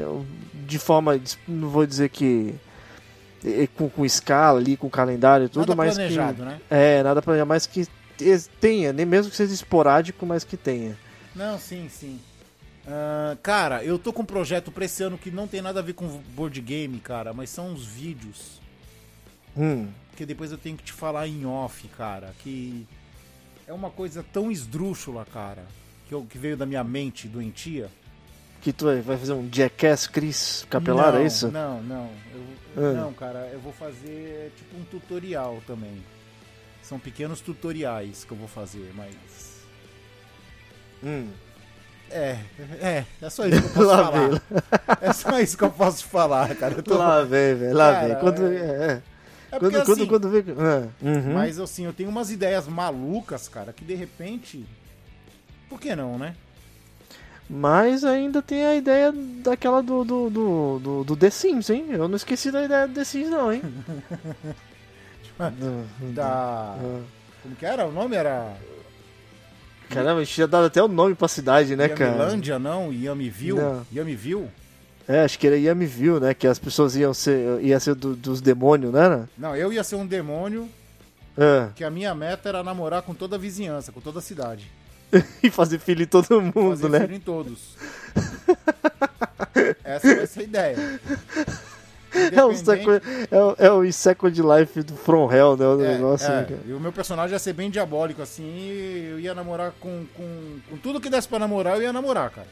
de 0.67 0.79
forma. 0.79 1.21
Não 1.47 1.69
vou 1.69 1.87
dizer 1.87 2.09
que. 2.09 2.55
é, 3.45 3.67
Com, 3.77 3.89
com 3.91 4.05
escala 4.05 4.59
ali, 4.59 4.77
com 4.77 4.89
calendário 4.89 5.47
e 5.47 5.49
tudo, 5.49 5.69
Nada 5.69 5.75
mas 5.77 5.95
planejado, 5.95 6.37
que. 6.43 6.43
né? 6.49 6.61
É, 6.71 7.03
nada 7.03 7.21
planejado, 7.21 7.49
mas 7.49 7.67
que 7.67 7.87
te- 8.17 8.49
tenha, 8.61 8.93
nem 8.93 9.05
mesmo 9.05 9.31
que 9.31 9.37
seja 9.37 9.53
esporádico, 9.53 10.25
mas 10.25 10.45
que 10.45 10.57
tenha. 10.57 10.97
Não, 11.35 11.59
sim, 11.59 11.89
sim. 11.91 12.19
Ah, 12.87 13.37
cara, 13.43 13.85
eu 13.85 13.99
tô 13.99 14.15
com 14.15 14.23
um 14.23 14.25
projeto 14.25 14.71
pra 14.73 14.87
esse 14.87 15.03
ano 15.03 15.19
que 15.19 15.31
não 15.31 15.47
tem 15.47 15.61
nada 15.61 15.81
a 15.81 15.83
ver 15.83 15.93
com 15.93 16.07
board 16.35 16.59
game, 16.63 16.99
cara, 17.01 17.35
mas 17.35 17.51
são 17.51 17.69
uns 17.71 17.85
vídeos 17.85 18.59
Hum, 19.57 19.89
que 20.19 20.27
depois 20.27 20.51
eu 20.51 20.59
tenho 20.59 20.77
que 20.77 20.83
te 20.83 20.93
falar 20.93 21.29
em 21.29 21.47
off, 21.47 21.87
cara, 21.97 22.35
que 22.41 22.85
é 23.69 23.73
uma 23.73 23.89
coisa 23.89 24.25
tão 24.33 24.51
esdrúxula, 24.51 25.25
cara, 25.33 25.63
que, 26.09 26.13
eu, 26.13 26.27
que 26.29 26.37
veio 26.37 26.57
da 26.57 26.67
minha 26.67 26.83
mente 26.83 27.29
doentia. 27.29 27.89
que 28.61 28.73
tu 28.73 28.87
vai 28.87 29.01
fazer 29.17 29.33
um 29.33 29.49
Jackass 29.53 30.09
Chris 30.09 30.67
Capelar, 30.69 31.13
não, 31.13 31.21
é 31.21 31.25
isso? 31.25 31.49
Não, 31.53 31.81
não. 31.83 32.11
Eu- 32.35 32.59
Ah. 32.91 32.93
Não, 32.95 33.13
cara, 33.13 33.49
eu 33.53 33.61
vou 33.61 33.73
fazer 33.73 34.53
tipo 34.57 34.77
um 34.77 34.83
tutorial 34.85 35.63
também. 35.67 36.03
São 36.83 36.99
pequenos 36.99 37.41
tutoriais 37.41 38.25
que 38.25 38.33
eu 38.33 38.37
vou 38.37 38.49
fazer, 38.49 38.91
mas. 38.97 39.63
Hum. 41.03 41.29
É, 42.11 42.39
é, 42.81 43.05
é 43.23 43.31
só 43.31 43.47
isso 43.47 43.61
que 43.63 43.69
eu 43.69 43.73
posso 43.75 43.89
falar. 43.91 44.11
vem. 44.29 44.41
É 45.03 45.13
só 45.13 45.41
isso 45.41 45.57
que 45.59 45.65
eu 45.65 45.71
posso 45.71 46.05
falar, 46.07 46.55
cara. 46.57 46.75
Eu 46.75 46.83
tô- 46.83 46.97
Lá 46.99 47.23
vem, 47.23 47.55
velho, 47.55 47.77
lá 47.77 47.93
Cara, 47.95 48.09
vem. 48.09 48.17
Quando, 48.19 48.47
é- 48.47 48.57
é, 48.93 49.03
é. 49.51 49.57
É 49.57 49.59
porque 49.59 49.77
quando, 49.77 49.87
quando, 49.87 49.99
assim, 49.99 50.07
quando 50.07 50.31
vê. 50.31 50.45
Ah, 50.59 50.89
uhum. 51.03 51.35
Mas 51.35 51.59
assim, 51.59 51.85
eu 51.85 51.93
tenho 51.93 52.09
umas 52.09 52.31
ideias 52.31 52.67
malucas, 52.69 53.49
cara, 53.49 53.73
que 53.73 53.85
de 53.85 53.95
repente. 53.95 54.65
Por 55.69 55.81
que 55.81 55.95
não, 55.95 56.19
né? 56.19 56.35
Mas 57.49 58.05
ainda 58.05 58.43
tem 58.43 58.65
a 58.67 58.77
ideia 58.77 59.11
daquela 59.13 59.83
do, 59.83 60.05
do, 60.05 60.29
do, 60.29 60.79
do, 60.79 61.05
do 61.05 61.17
The 61.17 61.31
Sims, 61.31 61.71
hein? 61.71 61.87
Eu 61.91 62.07
não 62.07 62.17
esqueci 62.17 62.51
da 62.51 62.63
ideia 62.63 62.87
do 62.87 62.93
The 62.93 63.05
Sims, 63.05 63.31
não, 63.31 63.53
hein? 63.53 63.63
Da. 66.15 66.77
Como 67.43 67.55
que 67.55 67.65
era? 67.65 67.87
O 67.87 67.93
nome 67.93 68.17
era. 68.17 68.57
Caramba, 69.89 70.21
a 70.21 70.25
gente 70.25 70.35
tinha 70.35 70.49
dado 70.49 70.67
até 70.67 70.83
o 70.83 70.89
nome 70.89 71.15
pra 71.15 71.29
cidade, 71.29 71.77
né, 71.77 71.89
cara? 71.89 72.11
Yamilândia, 72.11 72.59
não? 72.59 72.93
Yamiville? 72.93 73.59
Não. 73.59 73.87
Yamiville? 73.95 74.49
É, 75.09 75.23
acho 75.25 75.39
que 75.39 75.47
era 75.47 75.57
Yamiville, 75.59 76.21
né? 76.21 76.35
Que 76.35 76.47
as 76.47 76.59
pessoas 76.59 76.95
iam 76.95 77.15
ser, 77.15 77.61
ia 77.63 77.81
ser 77.81 77.95
do- 77.95 78.15
dos 78.15 78.43
demônios, 78.43 78.95
era? 78.95 79.27
Não, 79.39 79.57
eu 79.57 79.73
ia 79.73 79.83
ser 79.83 79.97
um 79.97 80.07
demônio 80.07 80.69
É. 81.37 81.69
que 81.75 81.83
a 81.83 81.89
minha 81.91 82.15
meta 82.15 82.49
era 82.51 82.63
namorar 82.63 83.01
com 83.03 83.15
toda 83.15 83.37
a 83.37 83.39
vizinhança, 83.39 83.91
com 83.91 84.01
toda 84.03 84.19
a 84.19 84.23
cidade. 84.23 84.71
E 85.43 85.49
fazer 85.51 85.79
filho 85.79 86.03
em 86.03 86.07
todo 86.07 86.43
mundo, 86.43 86.77
Fazer 86.77 86.89
né? 86.91 87.01
filho 87.01 87.15
em 87.15 87.21
todos. 87.21 87.75
Essa 89.85 90.15
vai 90.17 90.27
ser 90.27 90.41
a 90.41 90.43
ideia. 90.43 90.77
É 92.33 92.43
o, 92.45 92.55
second, 92.55 93.03
é, 93.31 93.37
o, 93.39 93.55
é 93.59 93.71
o 93.71 93.93
Second 93.93 94.41
Life 94.43 94.83
do 94.83 94.97
From 94.97 95.31
Hell, 95.33 95.57
né? 95.57 95.67
O 95.67 95.83
É, 95.85 95.95
negócio. 95.95 96.27
é, 96.31 96.41
né? 96.43 96.59
E 96.67 96.73
o 96.73 96.81
meu 96.81 96.93
personagem 96.93 97.33
ia 97.35 97.39
ser 97.39 97.53
bem 97.53 97.71
diabólico, 97.71 98.23
assim, 98.23 98.69
eu 99.11 99.21
ia 99.21 99.35
namorar 99.35 99.73
com, 99.79 100.05
com, 100.15 100.59
com 100.71 100.77
tudo 100.79 101.01
que 101.01 101.11
desse 101.11 101.29
pra 101.29 101.39
namorar, 101.39 101.77
eu 101.77 101.83
ia 101.83 101.93
namorar, 101.93 102.31
cara. 102.31 102.47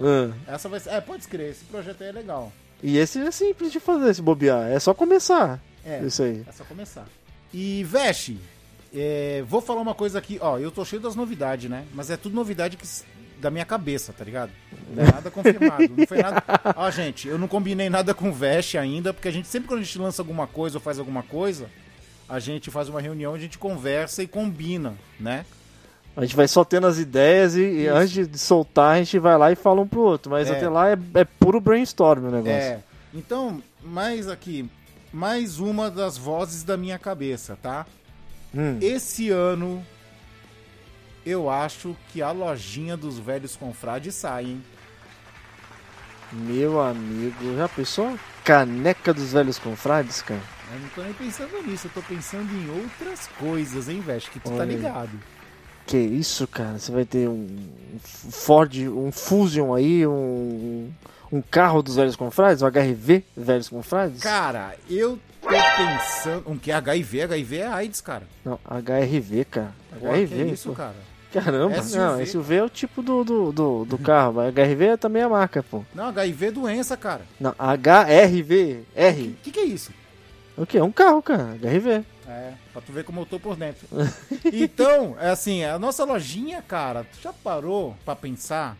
Ah. 0.00 0.32
Essa 0.46 0.68
vai 0.68 0.80
ser. 0.80 0.90
É, 0.90 1.00
pode 1.00 1.22
escrever, 1.22 1.50
esse 1.50 1.64
projeto 1.64 2.02
aí 2.02 2.08
é 2.08 2.12
legal. 2.12 2.52
E 2.82 2.96
esse 2.96 3.18
é 3.18 3.30
simples 3.30 3.70
de 3.70 3.78
fazer, 3.78 4.14
se 4.14 4.22
bobear. 4.22 4.70
É 4.70 4.78
só 4.78 4.94
começar. 4.94 5.60
É, 5.84 6.00
Isso 6.02 6.22
aí. 6.22 6.44
é 6.48 6.52
só 6.52 6.64
começar. 6.64 7.06
E, 7.52 7.84
Veste, 7.84 8.38
é, 8.94 9.44
vou 9.46 9.60
falar 9.60 9.80
uma 9.80 9.94
coisa 9.94 10.18
aqui, 10.18 10.38
ó, 10.40 10.58
eu 10.58 10.70
tô 10.70 10.84
cheio 10.84 11.00
das 11.02 11.14
novidades, 11.14 11.70
né? 11.70 11.84
Mas 11.94 12.10
é 12.10 12.16
tudo 12.16 12.34
novidade 12.34 12.76
que, 12.76 12.86
da 13.38 13.50
minha 13.50 13.64
cabeça, 13.64 14.12
tá 14.12 14.24
ligado? 14.24 14.50
Não 14.94 15.02
é 15.02 15.12
nada 15.12 15.30
confirmado. 15.30 15.88
Não 15.96 16.06
foi 16.06 16.18
nada. 16.22 16.42
Ó, 16.76 16.90
gente, 16.90 17.28
eu 17.28 17.38
não 17.38 17.48
combinei 17.48 17.90
nada 17.90 18.14
com 18.14 18.30
o 18.30 18.32
Veste 18.32 18.78
ainda, 18.78 19.12
porque 19.12 19.28
a 19.28 19.32
gente 19.32 19.48
sempre 19.48 19.68
quando 19.68 19.80
a 19.80 19.84
gente 19.84 19.98
lança 19.98 20.22
alguma 20.22 20.46
coisa 20.46 20.78
ou 20.78 20.80
faz 20.80 20.98
alguma 20.98 21.22
coisa, 21.22 21.68
a 22.28 22.38
gente 22.38 22.70
faz 22.70 22.88
uma 22.88 23.00
reunião, 23.00 23.34
a 23.34 23.38
gente 23.38 23.58
conversa 23.58 24.22
e 24.22 24.26
combina, 24.26 24.94
né? 25.18 25.44
A 26.16 26.22
gente 26.22 26.36
vai 26.36 26.48
só 26.48 26.64
tendo 26.64 26.86
as 26.86 26.98
ideias 26.98 27.54
e, 27.54 27.60
e 27.62 27.88
antes 27.88 28.28
de 28.28 28.38
soltar 28.38 28.94
a 28.96 28.98
gente 28.98 29.18
vai 29.18 29.38
lá 29.38 29.52
e 29.52 29.56
fala 29.56 29.80
um 29.80 29.86
pro 29.86 30.00
outro. 30.00 30.30
Mas 30.30 30.48
É. 30.50 30.56
até 30.56 30.68
lá 30.68 30.90
é, 30.90 30.98
é 31.14 31.24
puro 31.24 31.60
brainstorm 31.60 32.26
o 32.26 32.30
negócio. 32.30 32.52
É. 32.52 32.80
Então, 33.14 33.62
mais 33.82 34.28
aqui, 34.28 34.68
mais 35.12 35.58
uma 35.58 35.90
das 35.90 36.18
vozes 36.18 36.62
da 36.62 36.76
minha 36.76 36.98
cabeça, 36.98 37.56
tá? 37.62 37.86
Hum. 38.54 38.78
Esse 38.80 39.30
ano 39.30 39.84
eu 41.24 41.48
acho 41.48 41.96
que 42.12 42.20
a 42.22 42.30
lojinha 42.32 42.96
dos 42.96 43.18
velhos 43.18 43.54
confrades 43.56 44.14
sai, 44.14 44.44
hein? 44.46 44.64
Meu 46.32 46.80
amigo, 46.80 47.56
já 47.56 47.68
pensou? 47.68 48.16
Caneca 48.44 49.12
dos 49.12 49.32
velhos 49.32 49.58
confrades, 49.58 50.22
cara? 50.22 50.40
Eu 50.72 50.80
não 50.80 50.88
tô 50.90 51.02
nem 51.02 51.12
pensando 51.12 51.62
nisso, 51.66 51.88
eu 51.88 51.90
tô 51.92 52.02
pensando 52.02 52.52
em 52.52 52.70
outras 52.82 53.26
coisas, 53.38 53.88
hein, 53.88 54.00
Veste? 54.00 54.30
Que 54.30 54.38
tu 54.40 54.48
tá 54.50 54.54
Olha 54.56 54.64
aí. 54.64 54.76
ligado. 54.76 55.10
Que 55.90 55.96
isso, 55.98 56.46
cara? 56.46 56.78
Você 56.78 56.92
vai 56.92 57.04
ter 57.04 57.28
um 57.28 57.48
Ford, 58.00 58.72
um 58.88 59.10
Fusion 59.10 59.74
aí, 59.74 60.06
um, 60.06 60.88
um 61.32 61.42
carro 61.42 61.82
dos 61.82 61.96
velhos 61.96 62.14
confrades, 62.14 62.62
um 62.62 62.66
HRV 62.68 63.24
velhos 63.36 63.68
confrades? 63.68 64.20
Cara, 64.22 64.76
eu 64.88 65.18
tô 65.42 65.48
pensando. 65.48 66.44
Um 66.48 66.56
que 66.56 66.70
é 66.70 66.74
HIV? 66.74 67.22
HIV 67.22 67.56
é 67.58 67.66
AIDS, 67.66 68.00
cara. 68.00 68.22
Não, 68.44 68.60
HRV, 68.70 69.44
cara. 69.46 69.74
Pô, 69.98 70.06
HRV, 70.06 70.26
que 70.28 70.42
é 70.42 70.44
isso, 70.46 70.68
pô. 70.68 70.74
cara? 70.76 70.94
Caramba, 71.32 71.82
SUV. 71.82 71.96
não, 71.98 72.26
SUV 72.26 72.54
é 72.54 72.62
o 72.62 72.68
tipo 72.68 73.02
do, 73.02 73.24
do, 73.24 73.52
do, 73.52 73.84
do 73.84 73.98
carro, 73.98 74.34
mas 74.34 74.54
HRV 74.54 74.84
é 74.84 74.96
também 74.96 75.22
a 75.22 75.28
marca, 75.28 75.60
pô. 75.60 75.82
Não, 75.92 76.06
HIV 76.06 76.46
é 76.46 76.50
doença, 76.52 76.96
cara. 76.96 77.22
Não, 77.40 77.52
HRV, 77.58 78.84
O 78.94 79.00
R. 79.00 79.36
que, 79.42 79.50
que 79.50 79.58
é 79.58 79.64
isso? 79.64 79.90
O 80.56 80.64
que? 80.64 80.78
É 80.78 80.84
um 80.84 80.92
carro, 80.92 81.20
cara, 81.20 81.56
HRV. 81.60 82.04
É, 82.30 82.52
pra 82.72 82.80
tu 82.80 82.92
ver 82.92 83.02
como 83.04 83.20
eu 83.22 83.26
tô 83.26 83.40
por 83.40 83.56
dentro. 83.56 83.88
então, 84.52 85.16
é 85.18 85.30
assim, 85.30 85.64
a 85.64 85.78
nossa 85.80 86.04
lojinha, 86.04 86.62
cara, 86.62 87.02
tu 87.04 87.20
já 87.20 87.32
parou 87.32 87.96
pra 88.04 88.14
pensar 88.14 88.76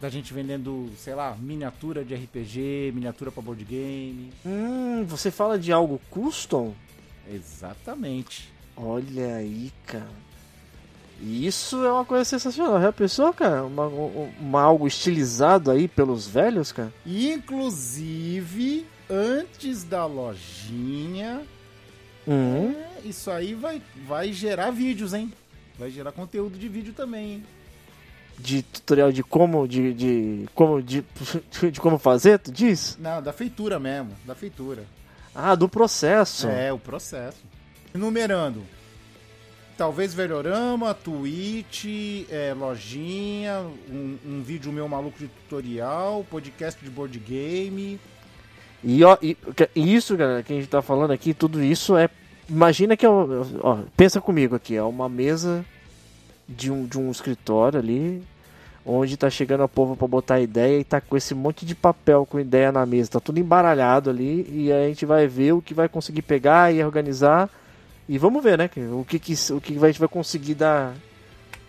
da 0.00 0.08
gente 0.08 0.34
vendendo, 0.34 0.90
sei 0.96 1.14
lá, 1.14 1.36
miniatura 1.38 2.04
de 2.04 2.14
RPG, 2.16 2.90
miniatura 2.94 3.30
pra 3.30 3.42
board 3.42 3.64
game? 3.64 4.32
Hum, 4.44 5.04
você 5.06 5.30
fala 5.30 5.58
de 5.58 5.72
algo 5.72 6.00
custom? 6.10 6.74
Exatamente. 7.30 8.52
Olha 8.76 9.36
aí, 9.36 9.72
cara. 9.86 10.08
Isso 11.20 11.84
é 11.84 11.90
uma 11.92 12.04
coisa 12.04 12.24
sensacional. 12.24 12.80
Já 12.80 12.92
pensou, 12.92 13.32
cara? 13.32 13.64
Uma, 13.64 13.86
um- 13.88 14.32
uma 14.40 14.62
algo 14.62 14.86
estilizado 14.86 15.70
aí 15.70 15.88
pelos 15.88 16.26
velhos, 16.28 16.70
cara? 16.70 16.92
Inclusive, 17.04 18.86
antes 19.10 19.82
da 19.82 20.06
lojinha, 20.06 21.42
Hum. 22.28 22.74
é, 22.74 23.08
isso 23.08 23.30
aí 23.30 23.54
vai, 23.54 23.80
vai 24.06 24.32
gerar 24.32 24.70
vídeos, 24.70 25.14
hein? 25.14 25.32
Vai 25.78 25.90
gerar 25.90 26.12
conteúdo 26.12 26.58
de 26.58 26.68
vídeo 26.68 26.92
também, 26.92 27.32
hein? 27.34 27.46
De 28.38 28.62
tutorial 28.62 29.10
de 29.10 29.22
como, 29.22 29.66
de, 29.66 29.94
de 29.94 30.48
como, 30.54 30.82
de, 30.82 31.04
de 31.72 31.80
como 31.80 31.98
fazer, 31.98 32.38
tu 32.38 32.52
diz? 32.52 32.98
Não, 33.00 33.22
da 33.22 33.32
feitura 33.32 33.80
mesmo, 33.80 34.10
da 34.24 34.34
feitura. 34.34 34.84
Ah, 35.34 35.54
do 35.54 35.68
processo. 35.68 36.48
É, 36.48 36.72
o 36.72 36.78
processo. 36.78 37.38
Enumerando. 37.94 38.62
Talvez 39.76 40.12
Velhorama, 40.12 40.92
Twitch, 40.92 41.84
é, 42.28 42.52
lojinha, 42.52 43.60
um, 43.88 44.18
um 44.26 44.42
vídeo 44.42 44.72
meu 44.72 44.88
maluco 44.88 45.16
de 45.18 45.28
tutorial, 45.28 46.26
podcast 46.28 46.84
de 46.84 46.90
board 46.90 47.16
game. 47.20 48.00
E, 48.82 49.02
ó, 49.04 49.16
e, 49.20 49.36
e 49.74 49.94
isso, 49.94 50.16
galera, 50.16 50.42
que 50.42 50.52
a 50.52 50.56
gente 50.56 50.68
tá 50.68 50.80
falando 50.80 51.10
aqui, 51.12 51.34
tudo 51.34 51.62
isso 51.62 51.96
é. 51.96 52.08
Imagina 52.48 52.96
que 52.96 53.04
é. 53.04 53.08
Ó, 53.08 53.78
pensa 53.96 54.20
comigo 54.20 54.54
aqui, 54.54 54.76
é 54.76 54.82
uma 54.82 55.08
mesa 55.08 55.64
de 56.48 56.70
um, 56.70 56.86
de 56.86 56.98
um 56.98 57.10
escritório 57.10 57.78
ali, 57.78 58.22
onde 58.86 59.16
tá 59.16 59.28
chegando 59.28 59.62
a 59.62 59.68
povo 59.68 59.96
pra 59.96 60.06
botar 60.06 60.40
ideia 60.40 60.80
e 60.80 60.84
tá 60.84 61.00
com 61.00 61.16
esse 61.16 61.34
monte 61.34 61.66
de 61.66 61.74
papel 61.74 62.24
com 62.24 62.40
ideia 62.40 62.72
na 62.72 62.86
mesa. 62.86 63.10
Tá 63.10 63.20
tudo 63.20 63.38
embaralhado 63.38 64.08
ali 64.08 64.46
e 64.50 64.72
a 64.72 64.88
gente 64.88 65.04
vai 65.04 65.26
ver 65.26 65.52
o 65.52 65.62
que 65.62 65.74
vai 65.74 65.88
conseguir 65.88 66.22
pegar 66.22 66.72
e 66.72 66.82
organizar. 66.82 67.50
E 68.08 68.16
vamos 68.16 68.42
ver, 68.42 68.56
né? 68.56 68.70
O 68.92 69.04
que, 69.04 69.18
que, 69.18 69.34
o 69.52 69.60
que 69.60 69.76
a 69.76 69.86
gente 69.88 70.00
vai 70.00 70.08
conseguir 70.08 70.54
dar 70.54 70.94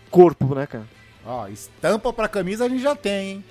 corpo, 0.09 0.55
né, 0.55 0.65
cara? 0.65 0.85
Ó, 1.25 1.47
estampa 1.47 2.13
pra 2.13 2.29
camisa 2.29 2.65
a 2.65 2.69
gente 2.69 2.81
já 2.81 2.95
tem, 2.95 3.31
hein? 3.31 3.43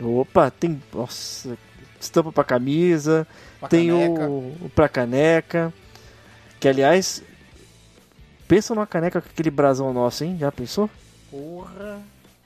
Opa, 0.00 0.50
tem. 0.50 0.80
Nossa, 0.94 1.58
estampa 2.00 2.32
pra 2.32 2.44
camisa. 2.44 3.26
Pra 3.58 3.68
tem 3.68 3.88
caneca. 3.88 4.28
o, 4.28 4.56
o 4.62 4.70
pra 4.74 4.88
caneca. 4.88 5.72
Que 6.58 6.68
aliás. 6.68 7.22
Pensa 8.48 8.74
numa 8.74 8.86
caneca 8.86 9.20
com 9.20 9.28
aquele 9.28 9.50
brasão 9.50 9.92
nosso, 9.92 10.24
hein? 10.24 10.36
Já 10.40 10.50
pensou? 10.50 10.90
Porra. 11.30 12.00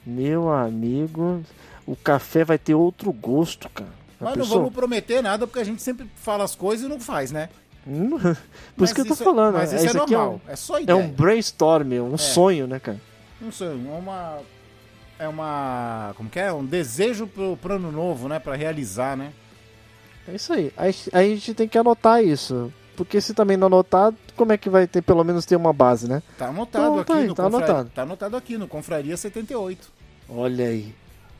Meu 0.05 0.53
amigo. 0.53 1.43
O 1.87 1.97
café 1.97 2.45
vai 2.45 2.59
ter 2.59 2.75
outro 2.75 3.13
gosto, 3.13 3.69
cara. 3.71 3.89
Já 4.21 4.27
Mas 4.27 4.37
não 4.37 4.45
pensou? 4.45 4.59
vamos 4.59 4.75
prometer 4.75 5.23
nada, 5.23 5.47
porque 5.47 5.61
a 5.61 5.65
gente 5.65 5.83
sempre 5.83 6.09
fala 6.17 6.45
as 6.45 6.55
coisas 6.55 6.87
e 6.87 6.89
não 6.89 7.01
faz, 7.01 7.31
né? 7.33 7.49
Hum, 7.87 8.11
Por 8.19 8.37
Mas 8.79 8.91
isso 8.91 8.95
que 8.95 9.01
eu 9.03 9.07
tô 9.07 9.13
é- 9.15 9.17
falando. 9.17 9.55
Mas 9.55 9.71
né? 9.73 9.77
isso 9.79 9.87
é 9.87 9.89
Isso 9.91 10.03
aqui 10.03 10.13
normal. 10.13 10.41
É, 10.49 10.57
só 10.57 10.75
É 10.75 10.77
um, 10.77 10.81
é 10.81 10.83
ideia. 10.85 10.99
um 10.99 11.09
brainstorm, 11.11 11.93
um 12.13 12.19
sonho, 12.19 12.67
né, 12.67 12.79
cara? 12.79 13.01
Não 13.41 13.53
sei, 13.53 13.69
é 13.69 13.71
uma. 13.99 14.39
É 15.19 15.29
uma. 15.29 16.13
Como 16.17 16.29
que 16.31 16.39
é? 16.41 16.53
Um 16.53 16.65
desejo 16.65 17.27
pro, 17.27 17.57
pro 17.57 17.75
ano 17.75 17.91
novo, 17.93 18.29
né? 18.29 18.39
Pra 18.39 18.55
realizar, 18.57 19.17
né? 19.17 19.33
É 20.29 20.35
isso 20.35 20.53
aí. 20.53 20.73
Aí 20.77 20.95
aí 21.13 21.33
a 21.33 21.35
gente 21.35 21.55
tem 21.55 21.69
que 21.69 21.77
anotar 21.79 22.23
isso. 22.25 22.73
Porque 22.97 23.21
se 23.21 23.35
também 23.35 23.57
não 23.57 23.67
anotar, 23.67 24.13
como 24.37 24.53
é 24.53 24.57
que 24.59 24.71
vai 24.71 24.87
ter, 24.87 25.03
pelo 25.03 25.25
menos 25.25 25.45
ter 25.45 25.57
uma 25.57 25.73
base, 25.73 26.09
né? 26.09 26.23
Tá 26.39 26.47
anotado 26.49 26.85
Então, 26.85 26.99
aqui 27.01 27.13
tá 27.13 27.19
aí, 27.19 27.27
no 27.27 27.35
tá 27.35 27.43
Confra- 27.45 27.59
anotado. 27.59 27.91
Tá 27.95 28.03
anotado 28.03 28.37
aqui 28.37 28.57
no 28.57 28.69
Confraria 28.69 29.17
78. 29.17 29.89
Olha 30.29 30.67
aí. 30.67 30.95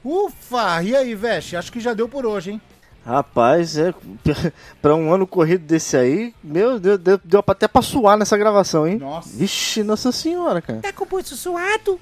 Ufa! 0.05 0.83
E 0.83 0.95
aí, 0.97 1.15
Veste? 1.15 1.57
Acho 1.57 1.71
que 1.73 1.79
já 1.81 1.95
deu 1.95 2.09
por 2.09 2.27
hoje, 2.27 2.51
hein? 2.53 2.61
Rapaz, 3.07 3.77
é, 3.77 3.95
pra 4.83 4.95
um 4.97 5.13
ano 5.13 5.27
corrido 5.27 5.65
desse 5.65 5.97
aí, 5.97 6.35
meu 6.43 6.81
Deus, 6.81 6.99
deu, 6.99 7.21
deu 7.23 7.45
até 7.47 7.69
pra 7.69 7.83
suar 7.83 8.17
nessa 8.17 8.37
gravação, 8.37 8.87
hein? 8.87 8.97
Nossa. 8.99 9.29
Vixe, 9.37 9.83
nossa 9.83 10.11
senhora, 10.11 10.61
cara. 10.63 10.81
Tá 10.81 10.93
com 10.93 11.05
o 11.05 11.07
pulso 11.07 11.37
suado? 11.37 12.01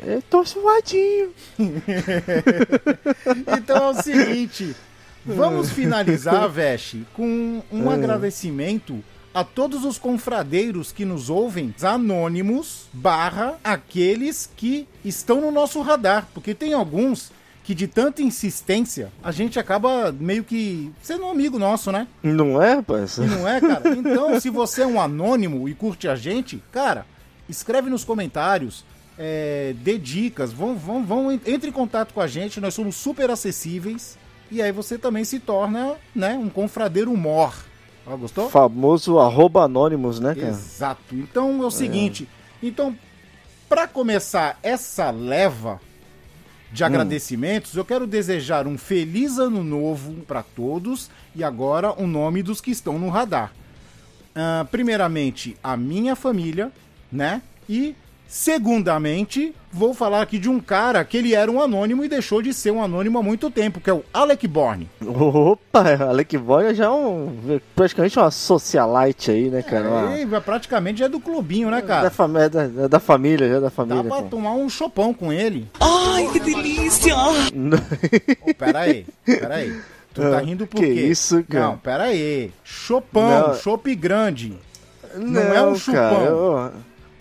Eu 0.00 0.22
tô 0.22 0.44
suadinho. 0.44 1.30
Então 3.58 3.76
é 3.76 3.90
o 3.90 4.02
seguinte. 4.02 4.74
Vamos 5.24 5.70
finalizar, 5.70 6.48
Veste, 6.50 7.06
com 7.14 7.62
um 7.70 7.90
É. 7.90 7.94
agradecimento 7.94 9.02
a 9.34 9.42
todos 9.42 9.84
os 9.84 9.98
confradeiros 9.98 10.92
que 10.92 11.04
nos 11.04 11.30
ouvem, 11.30 11.74
anônimos, 11.82 12.86
barra 12.92 13.54
aqueles 13.64 14.50
que 14.56 14.86
estão 15.04 15.40
no 15.40 15.50
nosso 15.50 15.80
radar. 15.80 16.28
Porque 16.34 16.54
tem 16.54 16.74
alguns 16.74 17.32
que 17.64 17.74
de 17.74 17.86
tanta 17.86 18.20
insistência, 18.22 19.12
a 19.22 19.30
gente 19.30 19.58
acaba 19.58 20.12
meio 20.12 20.42
que 20.42 20.90
sendo 21.00 21.24
um 21.24 21.30
amigo 21.30 21.58
nosso, 21.58 21.92
né? 21.92 22.08
Não 22.22 22.60
é, 22.60 22.74
rapaz? 22.74 23.16
E 23.18 23.20
não 23.22 23.46
é, 23.48 23.60
cara? 23.60 23.88
Então, 23.96 24.38
se 24.40 24.50
você 24.50 24.82
é 24.82 24.86
um 24.86 25.00
anônimo 25.00 25.68
e 25.68 25.74
curte 25.74 26.08
a 26.08 26.16
gente, 26.16 26.60
cara, 26.72 27.06
escreve 27.48 27.88
nos 27.88 28.02
comentários, 28.02 28.84
é, 29.16 29.74
dê 29.78 29.96
dicas, 29.96 30.52
vão, 30.52 30.74
vão, 30.74 31.04
vão, 31.04 31.30
entre 31.32 31.68
em 31.68 31.72
contato 31.72 32.12
com 32.12 32.20
a 32.20 32.26
gente, 32.26 32.60
nós 32.60 32.74
somos 32.74 32.96
super 32.96 33.30
acessíveis. 33.30 34.18
E 34.52 34.60
aí 34.60 34.70
você 34.70 34.98
também 34.98 35.24
se 35.24 35.40
torna, 35.40 35.94
né, 36.14 36.34
um 36.34 36.50
confradeiro 36.50 37.16
mor. 37.16 37.54
Ó, 38.06 38.14
gostou? 38.16 38.50
Famoso 38.50 39.18
arroba 39.18 39.62
anônimos, 39.64 40.20
né, 40.20 40.34
cara? 40.34 40.48
Exato. 40.48 41.14
Então 41.14 41.62
é 41.62 41.66
o 41.66 41.70
seguinte, 41.70 42.28
então 42.62 42.94
para 43.66 43.88
começar 43.88 44.58
essa 44.62 45.10
leva 45.10 45.80
de 46.70 46.84
agradecimentos, 46.84 47.74
eu 47.74 47.84
quero 47.84 48.06
desejar 48.06 48.66
um 48.66 48.76
feliz 48.76 49.38
ano 49.38 49.64
novo 49.64 50.12
para 50.26 50.42
todos 50.42 51.10
e 51.34 51.42
agora 51.42 51.92
o 51.98 52.06
nome 52.06 52.42
dos 52.42 52.60
que 52.60 52.70
estão 52.70 52.98
no 52.98 53.08
radar. 53.08 53.52
Ah, 54.34 54.66
primeiramente, 54.70 55.56
a 55.62 55.76
minha 55.76 56.14
família, 56.14 56.70
né? 57.10 57.40
E 57.66 57.94
segundamente, 58.32 59.54
vou 59.70 59.92
falar 59.92 60.22
aqui 60.22 60.38
de 60.38 60.48
um 60.48 60.58
cara 60.58 61.04
que 61.04 61.18
ele 61.18 61.34
era 61.34 61.50
um 61.50 61.60
anônimo 61.60 62.02
e 62.02 62.08
deixou 62.08 62.40
de 62.40 62.54
ser 62.54 62.70
um 62.70 62.82
anônimo 62.82 63.18
há 63.18 63.22
muito 63.22 63.50
tempo, 63.50 63.78
que 63.78 63.90
é 63.90 63.92
o 63.92 64.02
Alec 64.12 64.48
Borne. 64.48 64.88
Opa, 65.06 65.84
Alec 66.08 66.38
Boy 66.38 66.74
já 66.74 66.86
é 66.86 66.90
um, 66.90 67.60
praticamente 67.76 68.18
uma 68.18 68.30
socialite 68.30 69.30
aí, 69.30 69.50
né, 69.50 69.62
cara? 69.62 69.86
Uma- 69.88 70.14
É, 70.16 70.22
ele 70.22 70.40
praticamente 70.40 71.00
já 71.00 71.04
é 71.04 71.08
do 71.10 71.20
clubinho, 71.20 71.70
né, 71.70 71.82
da, 71.82 71.86
cara? 71.86 72.10
fami- 72.10 72.40
é 72.40 72.48
da, 72.48 72.62
é 72.64 72.88
da 72.88 72.98
família, 72.98 73.46
já 73.48 73.54
é 73.56 73.60
da 73.60 73.66
Dá 73.66 73.70
família. 73.70 74.04
pra 74.04 74.16
pô. 74.22 74.28
tomar 74.28 74.52
um 74.52 74.68
chopão 74.68 75.12
com 75.12 75.30
ele. 75.32 75.68
Ai, 75.78 76.26
que 76.32 76.40
delícia! 76.40 77.14
Ô, 78.40 78.54
pera 78.58 78.80
aí, 78.80 79.06
pera 79.26 79.56
aí. 79.56 79.78
Tu 80.14 80.20
tá 80.22 80.38
Ah, 80.38 80.40
rindo 80.40 80.66
por 80.66 80.80
que 80.80 80.86
quê? 80.86 81.00
isso, 81.06 81.42
cara? 81.48 81.66
Não, 81.66 81.76
pera 81.78 82.04
aí. 82.04 82.50
Chopão, 82.64 83.48
Não. 83.48 83.54
chopp 83.54 83.94
grande. 83.94 84.52
Não 85.16 85.40
é 85.42 85.62
um 85.62 85.74
chupão. 85.74 85.94
cara, 86.10 86.24
eu- 86.24 86.72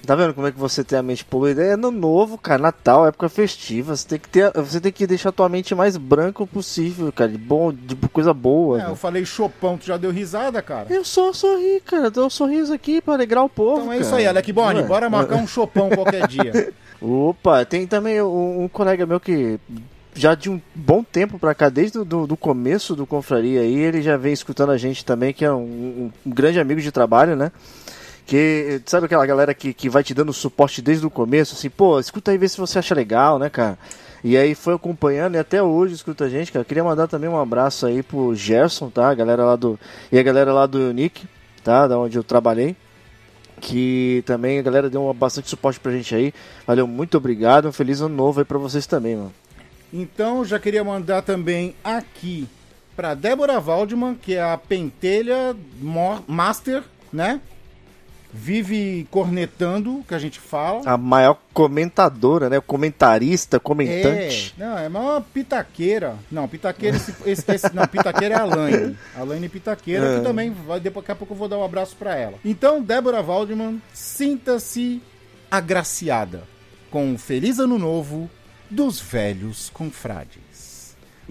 Tá 0.06 0.16
vendo 0.16 0.34
como 0.34 0.48
é 0.48 0.52
que 0.52 0.60
você 0.60 0.84
tem 0.84 0.98
a 0.98 1.04
mente 1.04 1.24
poluída? 1.24 1.64
É 1.64 1.74
ano 1.74 1.92
novo, 1.92 2.38
cara, 2.38 2.62
Natal, 2.62 3.06
época 3.06 3.30
festiva. 3.30 3.96
Você 3.96 4.08
tem 4.08 4.20
que 4.20 4.30
ter, 4.30 4.52
você 4.54 4.82
tem 4.82 4.92
que 4.92 5.06
deixar 5.06 5.30
a 5.30 5.32
tua 5.32 5.48
mente 5.48 5.76
mais 5.76 5.96
branca 5.96 6.46
possível, 6.46 7.12
cara, 7.12 7.30
de 7.30 7.38
bom, 7.38 7.72
de 7.72 7.96
coisa 8.12 8.34
boa. 8.34 8.78
É, 8.78 8.80
cara. 8.82 8.92
eu 8.92 8.96
falei 8.96 9.24
chopão, 9.26 9.78
tu 9.78 9.86
já 9.86 9.98
deu 9.98 10.10
risada, 10.10 10.62
cara? 10.62 10.88
Eu 10.90 11.06
só 11.06 11.32
sorri, 11.34 11.82
cara, 11.86 12.10
dou 12.10 12.26
um 12.26 12.30
sorriso 12.30 12.74
aqui 12.74 13.00
pra 13.00 13.14
alegrar 13.14 13.44
o 13.44 13.50
povo. 13.50 13.82
Então 13.82 13.94
é 13.94 14.00
isso 14.00 14.10
cara. 14.10 14.22
aí, 14.22 14.28
Alec 14.28 14.52
Boni, 14.52 14.84
bora 14.84 15.10
marcar 15.10 15.36
um 15.36 15.46
chopão 15.48 15.90
qualquer 15.90 16.28
dia. 16.28 16.74
Opa, 17.00 17.64
tem 17.64 17.86
também 17.86 18.22
um, 18.22 18.64
um 18.64 18.68
colega 18.68 19.06
meu 19.06 19.20
que 19.20 19.60
já 20.14 20.36
de 20.36 20.50
um 20.50 20.60
bom 20.74 21.04
tempo 21.04 21.40
pra 21.40 21.56
cá, 21.56 21.70
desde 21.70 22.00
o 22.00 22.06
do, 22.06 22.28
do 22.28 22.36
começo 22.36 22.96
do 22.96 23.06
Confraria 23.06 23.62
aí, 23.62 23.76
ele 23.76 24.02
já 24.02 24.18
vem 24.18 24.34
escutando 24.34 24.72
a 24.72 24.78
gente 24.78 25.06
também, 25.06 25.34
que 25.34 25.46
é 25.46 25.52
um, 25.52 26.12
um 26.26 26.30
grande 26.30 26.60
amigo 26.60 26.82
de 26.82 26.92
trabalho, 26.92 27.36
né? 27.36 27.52
Que, 28.26 28.82
sabe 28.86 29.06
aquela 29.06 29.26
galera 29.26 29.54
que, 29.54 29.74
que 29.74 29.90
vai 29.90 30.04
te 30.04 30.14
dando 30.14 30.32
suporte 30.32 30.82
desde 30.82 31.06
o 31.06 31.10
começo, 31.10 31.56
assim, 31.56 31.70
pô, 31.70 32.00
escuta 32.00 32.32
aí, 32.32 32.38
vê 32.38 32.48
se 32.48 32.58
você 32.58 32.80
acha 32.80 32.96
legal, 32.96 33.38
né, 33.38 33.50
cara? 33.50 33.78
E 34.24 34.38
aí 34.38 34.54
foi 34.54 34.76
acompanhando 34.76 35.36
e 35.36 35.40
até 35.40 35.62
hoje 35.62 35.96
escuta 35.96 36.26
a 36.26 36.30
gente, 36.30 36.52
cara. 36.52 36.64
Queria 36.64 36.84
mandar 36.84 37.08
também 37.08 37.30
um 37.30 37.40
abraço 37.40 37.86
aí 37.86 38.04
pro 38.04 38.36
Gerson, 38.36 38.90
tá? 38.90 39.10
A 39.10 39.16
galera 39.16 39.44
lá 39.44 39.56
do. 39.56 39.80
E 40.12 40.20
a 40.20 40.24
galera 40.24 40.54
lá 40.54 40.68
do 40.68 40.90
Unique, 40.90 41.28
tá? 41.64 41.88
Da 41.88 41.98
onde 41.98 42.18
eu 42.18 42.24
trabalhei 42.24 42.76
que 43.62 44.24
também 44.26 44.58
a 44.58 44.62
galera 44.62 44.90
deu 44.90 45.14
bastante 45.14 45.48
suporte 45.48 45.80
pra 45.80 45.92
gente 45.92 46.14
aí. 46.14 46.34
Valeu, 46.66 46.88
muito 46.88 47.16
obrigado. 47.16 47.68
Um 47.68 47.72
feliz 47.72 48.02
ano 48.02 48.16
novo 48.16 48.40
aí 48.40 48.46
pra 48.46 48.58
vocês 48.58 48.88
também, 48.88 49.16
mano. 49.16 49.34
Então, 49.94 50.44
já 50.44 50.60
queria 50.60 50.84
mandar 50.84 51.22
também 51.22 51.76
aqui 51.84 52.48
pra 52.96 53.14
Débora 53.14 53.60
Waldman, 53.60 54.16
que 54.16 54.34
é 54.36 54.44
a 54.44 54.58
pentelha 54.58 55.56
master, 56.28 56.84
né? 57.14 57.40
Vive 58.34 59.06
cornetando, 59.12 60.04
que 60.08 60.16
a 60.16 60.20
gente 60.20 60.40
fala. 60.40 60.82
A 60.86 60.98
maior 60.98 61.38
comentadora, 61.54 62.50
né? 62.50 62.62
Comentarista, 62.62 63.60
comentante. 63.60 64.56
É, 64.58 64.64
não, 64.64 64.78
é 64.78 64.88
uma 64.88 65.20
pitaqueira. 65.22 66.16
Não, 66.32 66.48
pitaqueira, 66.48 66.96
esse, 66.96 67.14
esse- 67.26 67.52
esse- 67.52 67.76
não, 67.76 67.86
pitaqueira 67.88 68.36
é 68.36 68.38
a 68.40 68.46
Laine. 68.46 68.98
A 69.18 69.24
Laine 69.24 69.50
Pitaqueira, 69.50 70.06
É. 70.06 70.18
que 70.18 70.24
também 70.24 70.50
vai, 70.52 70.80
daqui 70.80 71.12
a 71.12 71.16
pouco 71.16 71.34
eu 71.34 71.38
vou 71.38 71.48
dar 71.50 71.58
um 71.58 71.64
abraço 71.64 71.96
pra 71.98 72.16
ela. 72.16 72.36
Então, 72.46 72.82
Débora 72.82 73.22
Waldman, 73.22 73.82
sinta-se 73.94 75.02
agraciada 75.50 76.44
com 76.90 77.14
o 77.14 77.18
Feliz 77.18 77.60
Ano 77.60 77.78
Novo 77.78 78.30
dos 78.70 79.00
velhos 79.02 79.70
confrades. 79.74 80.41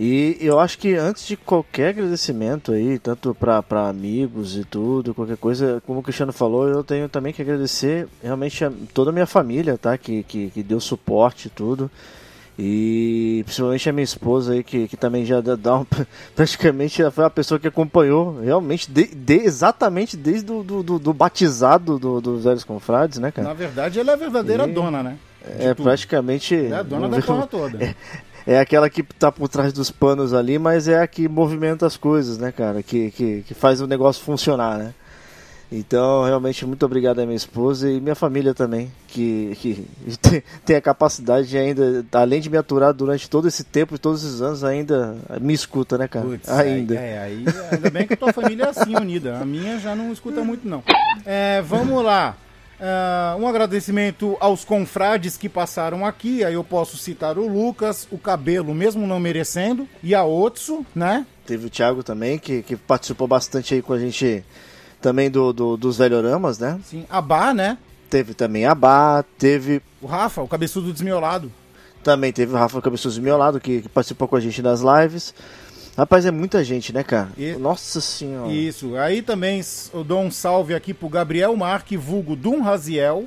E 0.03 0.39
eu 0.41 0.59
acho 0.59 0.79
que 0.79 0.95
antes 0.95 1.27
de 1.27 1.37
qualquer 1.37 1.89
agradecimento 1.91 2.73
aí, 2.73 2.99
tanto 2.99 3.35
pra, 3.35 3.63
pra 3.63 3.87
amigos 3.87 4.57
e 4.57 4.65
tudo, 4.65 5.13
qualquer 5.13 5.37
coisa, 5.37 5.83
como 5.87 6.01
o 6.01 6.03
Cristiano 6.03 6.33
falou, 6.33 6.67
eu 6.67 6.83
tenho 6.83 7.07
também 7.07 7.35
que 7.35 7.43
agradecer 7.43 8.09
realmente 8.23 8.65
a 8.65 8.73
toda 8.95 9.11
a 9.11 9.13
minha 9.13 9.27
família, 9.27 9.77
tá? 9.77 9.99
Que, 9.99 10.23
que, 10.23 10.49
que 10.49 10.63
deu 10.63 10.81
suporte 10.81 11.49
e 11.49 11.51
tudo. 11.51 11.91
E 12.59 13.43
principalmente 13.45 13.89
a 13.91 13.93
minha 13.93 14.05
esposa 14.05 14.53
aí, 14.55 14.63
que, 14.65 14.89
que 14.89 14.97
também 14.97 15.25
já 15.27 15.41
dá 15.41 15.77
um, 15.79 15.87
praticamente 16.35 17.03
foi 17.11 17.25
a 17.27 17.31
pessoa 17.31 17.59
que 17.61 17.69
acompanhou 17.69 18.41
realmente 18.41 18.91
de, 18.91 19.05
de- 19.07 19.35
exatamente 19.45 20.17
desde 20.17 20.45
do, 20.47 20.63
do, 20.63 20.83
do- 20.83 20.99
do 20.99 21.13
batizado 21.13 21.99
do- 21.99 22.21
dos 22.23 22.45
velhos 22.45 22.65
confrades, 22.65 23.19
né, 23.19 23.31
cara? 23.31 23.49
Na 23.49 23.55
verdade, 23.55 24.01
ela 24.01 24.13
é 24.13 24.15
a 24.15 24.17
verdadeira 24.17 24.67
E- 24.67 24.73
dona, 24.73 25.03
né? 25.03 25.19
De 25.59 25.67
É 25.67 25.75
tudo. 25.75 25.85
praticamente. 25.85 26.55
É 26.55 26.75
a 26.75 26.83
dona 26.83 27.07
da 27.09 27.21
porra 27.21 27.47
toda. 27.47 27.79
É 27.85 27.95
aquela 28.59 28.89
que 28.91 29.03
tá 29.03 29.31
por 29.31 29.49
trás 29.49 29.73
dos 29.73 29.91
panos 29.91 30.33
ali, 30.33 30.59
mas 30.59 30.89
é 30.89 31.01
a 31.01 31.07
que 31.07 31.29
movimenta 31.29 31.87
as 31.87 31.97
coisas, 31.97 32.39
né, 32.39 32.51
cara? 32.51 32.83
Que, 32.83 33.11
que, 33.11 33.43
que 33.43 33.55
faz 33.55 33.81
o 33.81 33.87
negócio 33.87 34.25
funcionar, 34.25 34.79
né? 34.79 34.95
Então, 35.73 36.25
realmente, 36.25 36.67
muito 36.67 36.85
obrigado 36.85 37.21
à 37.21 37.25
minha 37.25 37.37
esposa 37.37 37.89
e 37.89 38.01
minha 38.01 38.17
família 38.17 38.53
também, 38.53 38.91
que, 39.07 39.57
que 39.61 39.87
tem- 40.67 40.75
a 40.77 40.81
capacidade 40.81 41.47
de 41.47 41.57
ainda, 41.57 42.05
além 42.11 42.41
de 42.41 42.51
me 42.51 42.57
aturar 42.57 42.93
durante 42.93 43.31
todo 43.31 43.47
esse 43.47 43.63
tempo 43.63 43.95
e 43.95 43.99
todos 43.99 44.25
esses 44.25 44.43
anos, 44.43 44.65
ainda 44.65 45.15
me 45.41 45.55
escuta, 45.55 45.97
né, 45.97 46.09
cara? 46.09 46.27
Putz, 46.27 46.49
ainda. 46.49 46.95
Aí, 46.99 47.01
é, 47.07 47.19
aí, 47.21 47.45
ainda 47.71 47.89
bem 47.89 48.05
que 48.05 48.15
a 48.15 48.17
tua 48.17 48.33
família 48.33 48.65
é 48.65 48.69
assim, 48.69 48.97
unida. 48.97 49.39
A 49.39 49.45
minha 49.45 49.79
já 49.79 49.95
não 49.95 50.13
escuta 50.13 50.43
muito, 50.43 50.67
não. 50.67 50.83
É, 51.25 51.63
vamos 51.63 52.03
lá. 52.05 52.37
Ah, 52.81 53.37
um 53.39 53.47
agradecimento 53.47 54.37
aos 54.41 54.65
confrades 54.65 55.37
que 55.37 55.49
passaram 55.49 56.05
aqui. 56.07 56.43
Aí 56.45 56.55
eu 56.55 56.65
posso 56.65 56.97
citar 56.97 57.37
o 57.39 57.47
Lucas, 57.47 58.09
o 58.11 58.17
Cabelo, 58.19 58.75
mesmo 58.75 59.07
não 59.07 59.21
merecendo, 59.21 59.87
e 60.03 60.15
a 60.15 60.25
Otsu, 60.25 60.85
né? 60.95 61.27
Teve 61.47 61.67
o 61.67 61.71
Thiago 61.71 62.03
também, 62.03 62.39
que, 62.39 62.63
que 62.63 62.77
participou 62.77 63.27
bastante 63.29 63.75
aí 63.75 63.83
com 63.83 63.93
a 63.93 63.99
gente 63.99 64.45
também 65.01 65.31
do, 65.31 65.53
do- 65.53 65.77
dos 65.77 65.99
velhoramas, 65.99 66.59
né? 66.59 66.79
Sim, 66.85 67.05
a 67.11 67.21
Bá, 67.21 67.53
né? 67.53 67.77
Teve 68.09 68.35
também 68.35 68.65
a 68.67 68.75
Bá, 68.75 69.25
teve 69.39 69.81
O 70.01 70.07
Rafa, 70.07 70.41
o 70.43 70.49
cabeçudo 70.49 70.93
desmiolado. 70.93 71.51
também 72.03 72.33
teve 72.33 72.53
o 72.55 72.57
Rafa 72.57 72.81
Cabeçoso 72.81 73.21
Miolado, 73.21 73.61
que, 73.61 73.83
que 73.83 73.89
participou 73.89 74.27
com 74.27 74.37
a 74.37 74.41
gente 74.41 74.63
das 74.63 74.81
lives. 74.81 75.35
Rapaz, 76.01 76.25
é 76.25 76.31
muita 76.31 76.65
gente, 76.65 76.95
né, 76.95 77.05
cara? 77.05 77.29
E- 77.37 77.53
Nossa 77.57 78.01
senhora. 78.01 78.51
Isso. 78.51 78.97
Aí 78.97 79.21
também 79.21 79.61
eu 79.93 80.03
dou 80.03 80.23
um 80.23 80.31
salve 80.31 80.75
aqui 80.75 80.95
pro 80.95 81.11
Gabriel 81.11 81.55
Marque, 81.55 81.95
vulgo 81.95 82.35
Dum 82.35 82.63
Raziel, 82.63 83.27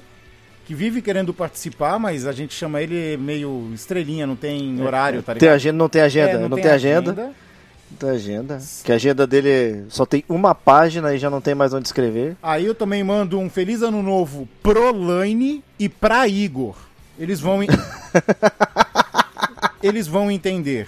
que 0.66 0.74
vive 0.74 1.00
querendo 1.00 1.32
participar, 1.36 2.00
mas 2.00 2.26
a 2.26 2.32
gente 2.32 2.56
chama 2.56 2.82
ele 2.82 3.16
meio 3.18 3.70
estrelinha, 3.76 4.26
não 4.26 4.36
tem 4.36 4.82
horário, 4.82 5.22
tá 5.22 5.34
Tem 5.34 5.42
ligado? 5.42 5.56
agenda, 5.56 5.78
não 5.78 5.88
tem 5.88 6.02
agenda, 6.02 6.32
É, 6.32 6.38
não, 6.40 6.50
tem 6.58 6.72
agenda. 6.72 7.14
Não 7.14 7.98
tem 8.00 8.10
agenda. 8.10 8.60
Que 8.84 8.92
a 8.92 8.96
agenda 8.96 9.28
dele 9.28 9.86
só 9.90 10.04
tem 10.04 10.24
uma 10.28 10.56
página 10.56 11.14
e 11.14 11.20
já 11.20 11.30
não 11.30 11.42
tem 11.42 11.54
mais 11.54 11.76
onde 11.76 11.88
escrever. 11.88 12.36
Aí 12.42 12.66
eu 12.66 12.74
também 12.74 13.04
mando 13.04 13.38
um 13.38 13.52
feliz 13.52 13.84
ano 13.84 14.02
novo 14.02 14.50
pro 14.64 14.92
Laine 14.92 15.64
e 15.78 15.88
pra 15.88 16.28
Igor. 16.28 16.76
Eles 17.20 17.40
vão. 17.40 17.60
Eles 19.84 20.08
vão 20.08 20.32
entender. 20.32 20.88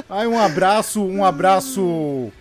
Aí 0.10 0.28
um 0.28 0.40
abraço, 0.40 1.04
um 1.04 1.24
abraço 1.24 2.32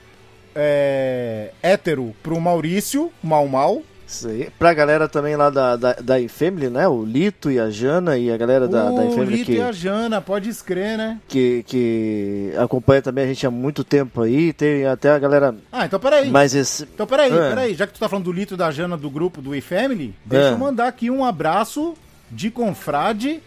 é, 0.54 1.52
hétero 1.62 2.14
pro 2.22 2.40
Maurício, 2.40 3.12
Mal 3.22 3.46
Mal. 3.46 3.82
Isso 4.12 4.28
aí. 4.28 4.50
Pra 4.58 4.74
galera 4.74 5.08
também 5.08 5.34
lá 5.36 5.48
da, 5.48 5.74
da, 5.74 5.92
da 5.94 6.20
iFamily, 6.20 6.68
né? 6.68 6.86
O 6.86 7.02
Lito 7.02 7.50
e 7.50 7.58
a 7.58 7.70
Jana 7.70 8.18
e 8.18 8.30
a 8.30 8.36
galera 8.36 8.68
da, 8.68 8.84
da 8.90 8.90
o 8.90 9.08
iFamily 9.10 9.36
Lito 9.36 9.46
que, 9.46 9.56
e 9.56 9.60
a 9.62 9.72
Jana, 9.72 10.20
pode 10.20 10.50
escrever, 10.50 10.98
né? 10.98 11.18
que, 11.26 11.62
que 11.66 12.52
acompanha 12.58 13.00
também 13.00 13.24
a 13.24 13.26
gente 13.26 13.46
há 13.46 13.50
muito 13.50 13.82
tempo 13.82 14.20
aí. 14.20 14.52
Tem 14.52 14.84
até 14.86 15.10
a 15.10 15.18
galera 15.18 15.54
Ah, 15.72 15.86
então 15.86 15.98
peraí. 15.98 16.30
mais 16.30 16.54
esse. 16.54 16.82
Então, 16.82 17.06
peraí, 17.06 17.32
É. 17.32 17.48
peraí. 17.48 17.74
Já 17.74 17.86
que 17.86 17.94
tu 17.94 18.00
tá 18.00 18.08
falando 18.08 18.26
do 18.26 18.32
Lito 18.32 18.52
e 18.52 18.56
da 18.58 18.70
Jana 18.70 18.96
do 18.98 19.08
grupo 19.08 19.40
do 19.40 19.54
eFamily, 19.54 20.14
deixa 20.26 20.50
eu 20.50 20.58
mandar 20.58 20.88
aqui 20.88 21.10
um 21.10 21.24
abraço 21.24 21.94
de 22.30 22.50
confrade 22.50 23.42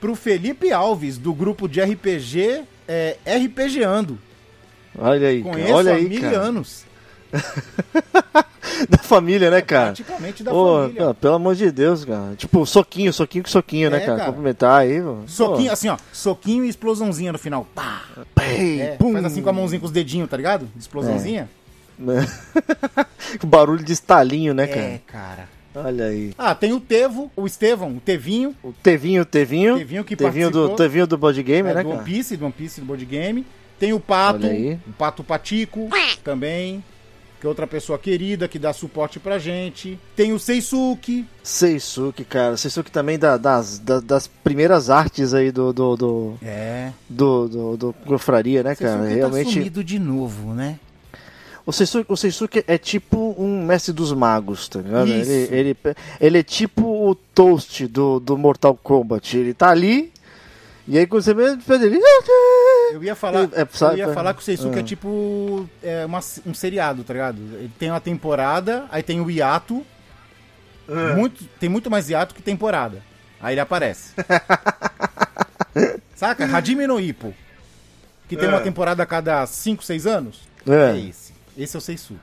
pro 0.00 0.14
Felipe 0.14 0.70
Alves, 0.70 1.18
do 1.18 1.34
grupo 1.34 1.68
de 1.68 1.80
RPG 1.80 2.62
é, 2.86 3.16
RPGando. 3.26 4.16
Olha 4.96 5.26
aí, 5.28 5.42
cara. 5.42 5.54
Conheço 5.54 5.74
Olha 5.74 5.92
há 5.92 5.96
aí, 5.96 6.08
mil 6.08 6.20
cara. 6.20 6.38
anos. 6.38 6.84
Da 8.88 8.98
família, 8.98 9.50
né, 9.50 9.60
cara? 9.60 9.86
Praticamente 9.94 10.42
da 10.42 10.52
Ô, 10.52 10.76
família. 10.82 10.94
pelo, 11.00 11.14
pelo 11.14 11.34
amor 11.34 11.54
de 11.54 11.70
Deus, 11.70 12.04
cara. 12.04 12.34
Tipo, 12.36 12.64
soquinho, 12.66 13.12
soquinho 13.12 13.44
com 13.44 13.50
soquinho, 13.50 13.90
né, 13.90 13.96
É, 13.98 14.00
cara? 14.00 14.18
cara. 14.18 14.28
Cumprimentar 14.30 14.80
aí, 14.80 15.00
mano. 15.00 15.24
Soquinho, 15.28 15.72
assim, 15.72 15.88
ó. 15.88 15.96
Soquinho 16.12 16.64
e 16.64 16.68
explosãozinha 16.68 17.32
no 17.32 17.38
final. 17.38 17.66
Pá! 17.74 18.02
Pô, 18.34 18.42
ei, 18.42 18.80
É, 18.80 18.86
pum. 18.96 19.12
faz 19.12 19.24
assim 19.24 19.42
com 19.42 19.50
a 19.50 19.52
mãozinha, 19.52 19.80
com 19.80 19.86
os 19.86 19.92
dedinhos, 19.92 20.28
tá 20.28 20.36
ligado? 20.36 20.68
Explosãozinha. 20.78 21.48
O 23.42 23.46
barulho 23.46 23.82
de 23.84 23.92
estalinho, 23.92 24.54
né, 24.54 24.66
cara? 24.66 24.80
É, 24.80 25.00
cara. 25.06 25.48
Olha 25.74 26.06
aí. 26.06 26.32
Ah, 26.38 26.54
tem 26.54 26.72
o 26.72 26.80
Tevo, 26.80 27.30
o 27.36 27.46
Estevão, 27.46 27.96
o 27.96 28.00
Tevinho. 28.00 28.54
O 28.62 28.72
Tevinho, 28.72 29.24
Tevinho. 29.24 29.76
Tevinho 29.76 30.04
que 30.04 30.16
Tevinho 30.16 30.50
do, 30.50 30.58
participou. 30.60 30.76
Tevinho 30.76 31.06
do 31.06 31.18
Board 31.18 31.42
Game, 31.42 31.68
é, 31.68 31.74
né, 31.74 31.82
do 31.82 31.88
cara? 31.88 32.00
One 32.00 32.04
Piece, 32.10 32.36
do 32.36 32.44
One 32.44 32.54
Piece, 32.56 32.80
do 32.80 32.86
board 32.86 33.04
game. 33.04 33.46
Tem 33.78 33.92
o 33.92 34.00
Pato, 34.00 34.40
Olha 34.46 34.50
aí. 34.50 34.78
o 34.88 34.92
Pato 34.92 35.22
Patico 35.22 35.88
também, 36.24 36.82
que 37.40 37.46
é 37.46 37.48
outra 37.48 37.66
pessoa 37.66 37.98
querida 37.98 38.48
que 38.48 38.58
dá 38.58 38.72
suporte 38.72 39.20
pra 39.20 39.38
gente. 39.38 39.98
Tem 40.16 40.32
o 40.32 40.38
Seisuke, 40.38 41.24
Seisuke, 41.42 42.24
cara. 42.24 42.56
Seisuke 42.56 42.90
também 42.90 43.18
da- 43.18 43.36
das, 43.36 43.78
da- 43.78 44.00
das 44.00 44.26
primeiras 44.26 44.90
artes 44.90 45.32
aí 45.34 45.50
do 45.52 45.72
do, 45.72 45.96
do, 45.96 46.34
é, 46.42 46.90
do, 47.08 47.48
do, 47.48 47.76
do 47.76 47.92
Confraria, 48.06 48.62
né, 48.62 48.74
cara? 48.74 48.98
Tá 49.02 49.04
Realmente. 49.08 49.52
sumido 49.52 49.82
de 49.84 49.98
novo, 49.98 50.52
né? 50.54 50.78
O 51.64 51.72
Seisuke, 51.72 52.10
o 52.10 52.16
Seisuke 52.16 52.64
é 52.66 52.78
tipo 52.78 53.34
um 53.38 53.62
mestre 53.64 53.92
dos 53.92 54.10
magos, 54.12 54.68
tá 54.68 54.80
ligado? 54.80 55.08
Ele, 55.10 55.48
ele, 55.54 55.76
ele 56.18 56.38
é 56.38 56.42
tipo 56.42 56.82
o 57.10 57.14
Toast 57.14 57.86
do, 57.86 58.18
do 58.18 58.38
Mortal 58.38 58.74
Kombat. 58.74 59.36
Ele 59.36 59.52
tá 59.52 59.68
ali, 59.68 60.10
e 60.88 60.98
aí 60.98 61.06
quando 61.06 61.22
você 61.22 61.34
vê 61.34 61.42
ele. 61.44 61.60
ele- 61.96 62.00
Eu 62.92 63.04
ia 63.04 63.14
falar, 63.14 63.48
É, 63.52 63.66
sabe, 63.70 63.94
eu 64.00 64.06
ia 64.06 64.10
é. 64.10 64.14
falar 64.14 64.32
que 64.34 64.40
o 64.40 64.42
Seisuke 64.42 64.76
Ah. 64.76 64.80
é 64.80 64.82
tipo 64.82 65.68
é, 65.82 66.04
uma- 66.06 66.20
um 66.46 66.54
seriado, 66.54 67.04
tá 67.04 67.12
ligado? 67.12 67.38
Ele 67.38 67.70
tem 67.78 67.90
uma 67.90 68.00
temporada, 68.00 68.86
aí 68.90 69.02
tem 69.02 69.20
o 69.20 69.30
hiato. 69.30 69.84
É. 70.88 71.14
Muito, 71.14 71.44
tem 71.60 71.68
muito 71.68 71.90
mais 71.90 72.08
hiato 72.08 72.34
que 72.34 72.40
temporada. 72.42 73.02
Aí 73.40 73.54
ele 73.54 73.60
aparece. 73.60 74.12
Saca? 76.14 76.44
Hajime 76.46 76.86
no 76.86 76.98
Ippo. 76.98 77.34
Que 78.28 78.36
tem 78.36 78.48
uma 78.48 78.60
temporada 78.60 79.02
a 79.02 79.06
cada 79.06 79.46
5, 79.46 79.82
6 79.84 80.06
anos. 80.06 80.40
É. 80.68 80.92
É 80.96 81.08
esse. 81.08 81.32
Esse 81.56 81.76
é 81.76 81.78
o 81.78 81.80
Seisuke. 81.80 82.20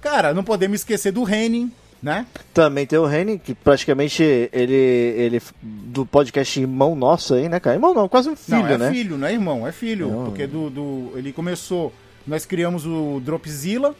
Cara, 0.00 0.32
não 0.32 0.44
podemos 0.44 0.80
esquecer 0.80 1.10
do 1.12 1.22
Renin, 1.24 1.72
né? 2.02 2.26
Também 2.54 2.86
tem 2.86 2.98
o 2.98 3.04
Reni, 3.06 3.38
que 3.38 3.54
praticamente 3.54 4.22
ele, 4.52 4.74
ele. 4.74 5.42
Do 5.62 6.06
podcast 6.06 6.60
Irmão 6.60 6.94
Nosso 6.94 7.34
aí, 7.34 7.48
né, 7.48 7.58
cara? 7.58 7.76
Irmão 7.76 7.92
não, 7.94 8.08
quase 8.08 8.28
um 8.28 8.36
filho, 8.36 8.58
não, 8.62 8.68
é 8.68 8.78
né? 8.78 8.90
filho, 8.90 9.18
não 9.18 9.26
é 9.26 9.32
irmão, 9.32 9.66
é 9.66 9.72
filho. 9.72 10.08
Não. 10.10 10.24
Porque 10.26 10.46
do, 10.46 10.70
do- 10.70 11.12
ele 11.16 11.32
começou. 11.32 11.92
Nós 12.26 12.44
criamos 12.44 12.84
o 12.86 13.20
Dropzilla 13.24 13.94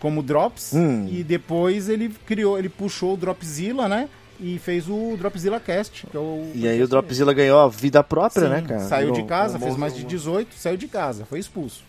como 0.00 0.22
Drops. 0.22 0.72
Hum. 0.74 1.08
E 1.10 1.22
depois 1.24 1.88
ele 1.88 2.08
criou, 2.24 2.58
ele 2.58 2.68
puxou 2.68 3.14
o 3.14 3.16
Dropzilla, 3.16 3.88
né? 3.88 4.08
E 4.40 4.56
fez 4.60 4.88
o 4.88 5.16
Dropzilla 5.18 5.58
Cast. 5.58 6.06
Que 6.06 6.16
é 6.16 6.20
o, 6.20 6.52
E 6.54 6.68
aí 6.68 6.80
o 6.80 6.86
Dropzilla 6.86 7.32
ganhou 7.34 7.58
a 7.58 7.68
vida 7.68 8.02
própria, 8.04 8.44
Sim, 8.44 8.50
né, 8.50 8.62
cara? 8.62 8.80
Saiu 8.82 9.10
de 9.10 9.24
casa, 9.24 9.58
fez 9.58 9.76
mais 9.76 9.92
de 9.94 10.04
18, 10.04 10.54
saiu 10.54 10.76
de 10.76 10.86
casa, 10.86 11.24
foi 11.24 11.40
expulso. 11.40 11.82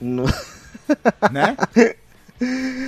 não- 0.00 0.26
Né? 1.32 1.56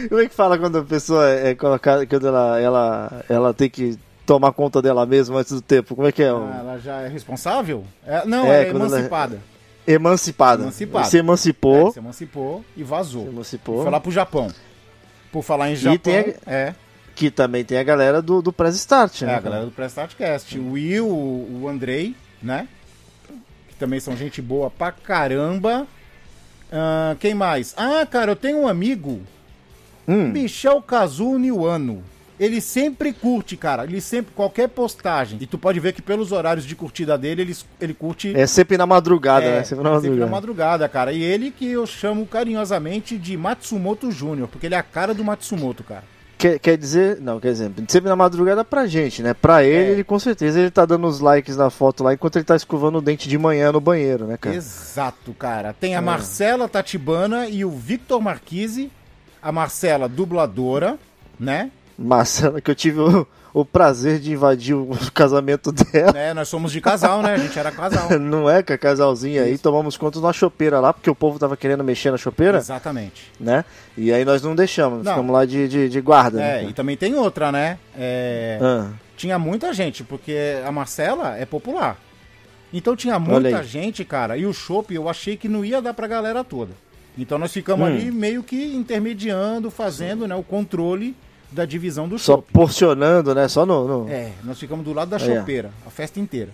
Como 0.09 0.21
é 0.21 0.29
que 0.29 0.35
fala 0.35 0.59
quando 0.59 0.79
a 0.79 0.85
pessoa 0.85 1.29
é 1.29 1.55
colocada, 1.55 2.07
quando 2.07 2.27
ela, 2.29 2.61
ela, 2.61 3.25
ela 3.29 3.55
tem 3.55 3.69
que 3.69 3.99
tomar 4.25 4.53
conta 4.53 4.81
dela 4.81 5.05
mesma 5.05 5.41
antes 5.41 5.53
do 5.53 5.61
tempo? 5.61 5.95
Como 5.97 6.07
é 6.07 6.13
que 6.13 6.23
é? 6.23 6.29
Ah, 6.31 6.57
ela 6.61 6.79
já 6.79 7.01
é 7.01 7.09
responsável? 7.09 7.85
É, 8.07 8.25
não, 8.27 8.47
É, 8.47 8.63
é, 8.63 8.65
quando 8.67 8.85
ela- 8.85 8.97
emancipada. 8.97 9.39
Emancipada. 9.87 10.63
Emancipada. 10.63 11.05
Se 11.07 11.17
emancipou. 11.19 11.89
É, 11.89 11.93
se 11.93 11.99
emancipou 11.99 12.65
e 12.77 12.83
vazou. 12.85 13.25
se 13.25 13.29
emancipou. 13.31 13.83
Foi 13.83 13.91
lá 13.91 13.99
pro 13.99 14.13
Japão. 14.13 14.49
Por 15.33 15.43
falar 15.43 15.71
em 15.71 15.77
Japão, 15.77 15.99
tem 15.99 16.35
é. 16.47 16.75
Que 17.15 17.31
também 17.31 17.65
tem 17.65 17.77
a 17.79 17.83
galera 17.83 18.23
do, 18.23 18.41
do 18.41 18.53
Press 18.53 18.77
Start, 18.77 19.23
É, 19.23 19.27
né? 19.27 19.35
a 19.35 19.41
galera 19.41 19.65
do 19.65 19.71
Press 19.73 19.91
Startcast. 19.93 20.59
O 20.59 20.73
Will, 20.73 21.07
o 21.09 21.67
Andrei, 21.69 22.15
né? 22.43 22.69
Que 23.69 23.75
também 23.77 23.99
são 24.01 24.17
gente 24.17 24.41
boa 24.41 24.71
pra 24.71 24.93
caramba. 24.93 25.87
Ah, 26.73 27.17
quem 27.19 27.35
mais? 27.35 27.75
Ah, 27.77 28.07
cara, 28.07 28.33
eu 28.33 28.37
tenho 28.37 28.59
um 28.59 28.69
amigo, 28.69 29.21
Hum, 30.09 30.29
Michel 30.33 30.81
Kazu 30.83 31.39
Niwano. 31.39 32.03
Ele 32.39 32.59
sempre 32.63 33.13
curte, 33.13 33.55
cara. 33.55 33.85
Ele 33.85 34.01
sempre, 34.01 34.33
qualquer 34.35 34.67
postagem. 34.69 35.37
E 35.43 35.47
tu 35.47 35.59
pode 35.59 35.79
ver 35.79 35.93
que 35.93 36.01
pelos 36.01 36.33
horários 36.33 36.65
de 36.65 36.75
curtida 36.75 37.19
dele, 37.19 37.43
ele, 37.43 37.57
ele 37.79 37.93
curte. 37.93 38.33
é 38.35 38.47
sempre 38.47 38.79
na 38.79 38.87
madrugada, 38.87 39.45
é, 39.45 39.57
né? 39.59 39.63
Sempre 39.65 39.85
na 39.85 39.91
madrugada. 39.91 40.31
madrugada, 40.31 40.89
cara. 40.89 41.13
E 41.13 41.23
ele 41.23 41.51
que 41.51 41.67
eu 41.71 41.87
chamo 41.87 42.25
carinhosamente 42.27 43.19
de 43.19 43.37
Matsumoto 43.37 44.11
Júnior, 44.11 44.49
porque 44.49 44.67
ele 44.67 44.75
é 44.75 44.79
a 44.79 44.83
cara 44.83 45.13
do 45.13 45.23
Matsumoto, 45.23 45.85
cara. 45.85 46.03
Quer, 46.39 46.59
quer 46.59 46.79
dizer, 46.79 47.21
não, 47.21 47.39
quer 47.39 47.53
dizer, 47.53 47.71
sempre 47.87 48.09
na 48.09 48.17
madrugada 48.17 48.65
pra 48.65 48.87
gente, 48.87 49.23
né? 49.23 49.35
Pra 49.35 49.63
ele, 49.63 49.91
É. 49.91 49.93
ele 49.93 50.03
com 50.05 50.19
certeza 50.19 50.59
ele 50.59 50.71
tá 50.71 50.87
dando 50.87 51.07
os 51.07 51.21
likes 51.21 51.55
na 51.59 51.69
foto 51.69 52.03
lá 52.03 52.15
enquanto 52.15 52.37
ele 52.37 52.47
tá 52.47 52.57
escovando 52.57 52.97
o 52.97 53.03
dente 53.03 53.29
de 53.29 53.37
manhã 53.37 53.71
no 53.71 53.79
banheiro, 53.83 54.25
né, 54.27 54.39
cara? 54.39 54.57
Exato, 54.57 55.35
cara. 55.35 55.75
Tem 55.79 55.95
a 55.95 55.99
É. 55.99 56.01
Marcela 56.01 56.67
Tatibana 56.67 57.47
e 57.47 57.63
o 57.67 57.71
Victor 57.71 58.19
Marquise. 58.23 58.91
A 59.43 59.51
Marcela, 59.53 60.09
dubladora, 60.09 60.99
né? 61.39 61.71
Marcela, 61.99 62.61
que 62.61 62.71
eu 62.71 62.75
tive 62.75 62.99
o, 63.01 63.27
o 63.53 63.65
prazer 63.65 64.19
de 64.19 64.33
invadir 64.33 64.75
o 64.75 64.89
casamento 65.13 65.71
dela. 65.71 66.13
né? 66.13 66.33
Nós 66.35 66.49
somos 66.49 66.73
de 66.73 66.81
casal, 66.81 67.21
né? 67.23 67.35
A 67.35 67.39
gente 67.39 67.59
era 67.59 67.71
casal. 67.71 68.09
Não 68.19 68.49
é, 68.49 68.63
com 68.63 68.73
a 68.73 68.79
casalzinha 68.79 69.43
aí, 69.43 69.59
tomamos 69.59 69.97
conta 69.97 70.19
na 70.21 70.33
chopeira 70.33 70.81
lá, 70.81 70.93
porque 70.93 71.11
o 71.11 71.15
povo 71.15 71.39
tava 71.39 71.57
querendo 71.57 71.85
mexer 71.85 72.11
na 72.11 72.17
chopeira, 72.17 72.59
Exatamente. 72.59 73.31
né? 73.39 73.65
E 73.97 74.13
aí 74.13 74.25
nós 74.25 74.43
não 74.43 74.55
deixamos, 74.55 75.05
Não. 75.05 75.13
ficamos 75.13 75.33
lá 75.33 75.45
de, 75.45 75.69
de, 75.69 75.89
de 75.89 76.01
guarda. 76.01 76.41
É, 76.43 76.63
né, 76.63 76.71
e 76.71 76.73
também 76.73 76.97
tem 76.97 77.15
outra, 77.15 77.53
né? 77.53 77.79
É, 77.97 78.57
cara? 78.61 78.93
Tinha 79.17 79.39
muita 79.39 79.73
gente, 79.75 80.03
porque 80.03 80.35
a 80.67 80.73
Marcela 80.73 81.37
é 81.37 81.45
popular. 81.45 81.99
Então 82.73 82.95
tinha 82.97 83.19
muita 83.19 83.63
gente, 83.63 84.05
cara, 84.05 84.37
e 84.39 84.47
o 84.47 84.53
chopp 84.55 84.95
eu 84.95 85.09
achei 85.09 85.37
que 85.37 85.49
não 85.49 85.63
ia 85.65 85.83
dar 85.83 85.93
pra 85.93 86.07
galera 86.07 86.43
toda. 86.45 86.73
Então 87.19 87.39
nós 87.39 87.53
ficamos 87.53 87.89
Hum. 87.89 87.93
ali 87.93 88.11
meio 88.11 88.43
que 88.43 88.75
intermediando, 88.75 89.71
fazendo 89.71 90.27
né, 90.27 90.35
o 90.35 90.43
controle 90.43 91.15
da 91.51 91.65
divisão 91.65 92.09
do 92.09 92.19
Só 92.19 92.37
porcionando, 92.39 93.35
né? 93.35 93.49
Só 93.49 93.67
no. 93.67 94.05
no... 94.05 94.09
É, 94.11 94.33
nós 94.45 94.59
ficamos 94.59 94.85
do 94.85 94.93
lado 94.93 95.09
da 95.09 95.19
chopeira, 95.19 95.71
a 95.87 95.91
festa 95.91 96.21
inteira. 96.21 96.51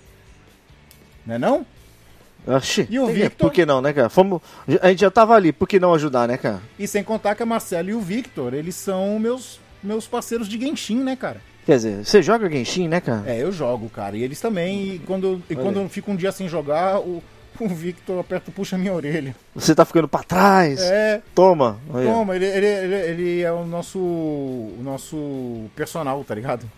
Né 1.25 1.39
não? 1.39 1.67
Oxi, 2.47 2.87
E 2.89 2.99
o 2.99 3.07
Victor? 3.07 3.49
Por 3.49 3.53
que 3.53 3.67
não, 3.67 3.81
né, 3.81 3.93
cara? 3.93 4.09
Fomos... 4.09 4.41
A 4.81 4.89
gente 4.89 5.01
já 5.01 5.11
tava 5.11 5.35
ali, 5.35 5.53
por 5.53 5.67
que 5.67 5.81
não 5.81 5.93
ajudar, 5.95 6.29
né, 6.29 6.37
cara? 6.37 6.63
E 6.79 6.87
sem 6.87 7.03
contar 7.03 7.35
que 7.35 7.43
a 7.43 7.47
Marcela 7.47 7.91
e 7.91 7.95
o 7.95 8.01
Victor, 8.01 8.55
eles 8.55 8.77
são 8.77 9.19
meus, 9.19 9.59
meus 9.83 10.07
parceiros 10.07 10.49
de 10.49 10.59
Genshin, 10.59 11.03
né, 11.03 11.17
cara? 11.17 11.41
Quer 11.67 11.77
dizer, 11.77 12.05
você 12.05 12.23
joga 12.23 12.49
Genshin, 12.49 12.87
né, 12.87 13.01
cara? 13.01 13.25
É, 13.27 13.43
eu 13.43 13.51
jogo, 13.51 13.89
cara. 13.89 14.17
E 14.17 14.23
eles 14.23 14.41
também. 14.41 14.95
E 14.95 14.99
quando, 15.01 15.43
e 15.51 15.55
Olha 15.55 15.63
quando 15.65 15.81
eu 15.81 15.89
fico 15.89 16.13
um 16.13 16.17
dia 16.17 16.31
sem 16.31 16.49
jogar, 16.49 17.01
o, 17.01 17.21
o 17.61 17.69
Victor 17.75 18.19
aperta, 18.21 18.51
puxa 18.51 18.77
minha 18.79 18.93
orelha. 18.93 19.35
Você 19.55 19.75
tá 19.75 19.85
ficando 19.85 20.09
pra 20.09 20.23
trás. 20.23 20.81
É, 20.83 21.21
Toma. 21.35 21.79
Toma, 21.91 22.37
ele, 22.37 22.45
ele, 22.47 22.67
ele, 22.67 22.95
ele 22.95 23.43
é 23.43 23.53
o 23.53 23.65
nosso. 23.65 23.99
o 23.99 24.81
nosso 24.83 25.65
personal, 25.75 26.23
tá 26.25 26.35
ligado? 26.35 26.69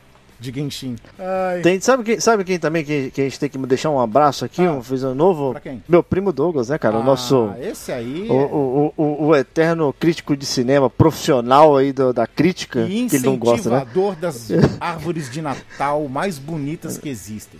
De 0.41 0.53
Genshin. 0.53 0.95
Ai. 1.18 1.62
Tem, 1.62 1.81
sabe, 1.81 2.05
quem, 2.05 2.20
sabe 2.20 2.45
quem 2.45 2.61
também 2.61 2.85
que, 2.85 3.11
que 3.11 3.20
a 3.22 3.24
gente 3.24 3.41
tem 3.41 3.49
que 3.49 3.59
deixar 3.59 3.91
um 3.91 3.99
abraço 3.99 4.45
aqui? 4.45 4.64
Ah. 4.64 4.70
um 4.74 4.83
fez 4.85 5.03
um 5.03 5.12
novo. 5.12 5.51
Pra 5.51 5.61
quem? 5.61 5.83
Meu 5.89 6.01
primo 6.01 6.33
Douglas, 6.33 6.68
né, 6.68 6.79
cara? 6.79 6.97
o 6.97 7.01
Ah, 7.01 7.05
nosso. 7.05 7.51
Esse 7.61 7.91
aí. 7.91 8.29
O, 8.31 8.35
o, 8.35 8.95
o, 8.97 9.26
o 9.26 9.35
eterno 9.35 9.93
crítico 9.93 10.37
de 10.37 10.47
cinema, 10.47 10.89
profissional 10.89 11.76
aí 11.76 11.93
do- 11.93 12.12
da 12.12 12.24
crítica, 12.24 12.83
é 12.83 12.87
que 12.87 13.16
ele 13.16 13.26
não 13.26 13.37
gosta, 13.37 13.68
né? 13.68 13.87
das 14.20 14.49
árvores 14.81 15.29
de 15.29 15.43
Natal 15.43 16.07
mais 16.07 16.39
bonitas 16.39 16.97
que 16.97 17.09
existem. 17.09 17.59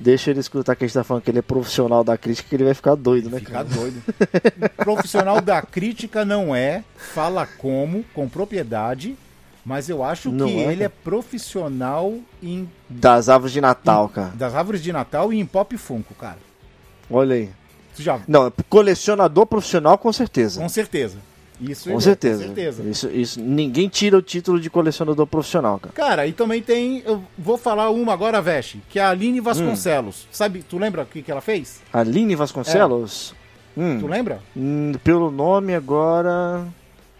Deixa 0.00 0.30
ele 0.30 0.40
escutar 0.40 0.74
que 0.74 0.82
a 0.82 0.86
gente 0.86 0.94
tá 0.94 1.04
falando 1.04 1.22
que 1.22 1.30
ele 1.30 1.40
é 1.40 1.42
profissional 1.42 2.02
da 2.02 2.16
crítica, 2.16 2.48
que 2.48 2.54
ele 2.56 2.64
vai 2.64 2.72
ficar 2.72 2.94
doido, 2.94 3.28
né, 3.28 3.38
Fica 3.38 3.52
cara? 3.52 3.64
doido. 3.64 4.02
Profissional 4.78 5.40
da 5.42 5.60
crítica 5.60 6.24
não 6.24 6.56
é, 6.56 6.82
fala 6.96 7.46
como, 7.46 8.02
com 8.14 8.26
propriedade, 8.26 9.14
mas 9.62 9.90
eu 9.90 10.02
acho 10.02 10.32
Não 10.32 10.46
que 10.46 10.56
é, 10.58 10.72
ele 10.72 10.82
é 10.84 10.88
profissional 10.88 12.14
em 12.42 12.68
Das 12.88 13.28
árvores 13.28 13.52
de 13.52 13.60
Natal, 13.60 14.08
cara. 14.08 14.30
das 14.34 14.54
árvores 14.54 14.82
de 14.82 14.90
Natal 14.90 15.32
e 15.34 15.38
em 15.38 15.44
pop 15.44 15.76
funko, 15.76 16.14
cara. 16.14 16.38
Olha 17.10 17.34
aí. 17.34 17.50
Já, 17.98 18.20
Não, 18.26 18.50
colecionador 18.70 19.44
profissional 19.44 19.98
com 19.98 20.10
certeza. 20.12 20.60
com 20.62 20.68
certeza. 20.68 21.18
Isso 21.60 21.90
Com 21.90 21.98
é, 21.98 22.00
certeza. 22.00 22.40
Com 22.40 22.54
certeza. 22.54 22.82
Isso, 22.88 23.10
isso, 23.10 23.40
ninguém 23.40 23.88
tira 23.88 24.16
o 24.16 24.22
título 24.22 24.58
de 24.58 24.70
colecionador 24.70 25.26
profissional, 25.26 25.78
cara. 25.78 25.92
Cara, 25.94 26.26
e 26.26 26.32
também 26.32 26.62
tem, 26.62 27.02
eu 27.04 27.22
vou 27.36 27.58
falar 27.58 27.90
uma 27.90 28.12
agora, 28.12 28.40
Veste, 28.40 28.80
que 28.88 28.98
é 28.98 29.02
a 29.02 29.10
Aline 29.10 29.40
Vasconcelos. 29.40 30.26
Sabe, 30.32 30.64
tu 30.68 30.78
lembra 30.78 31.02
o 31.02 31.06
que, 31.06 31.22
que 31.22 31.30
ela 31.30 31.40
fez? 31.40 31.80
Aline 31.92 32.34
Vasconcelos? 32.34 33.34
Hum, 33.76 33.98
Tu 34.00 34.06
lembra? 34.06 34.40
hum, 34.56 34.92
pelo 35.04 35.30
nome 35.30 35.74
agora. 35.74 36.66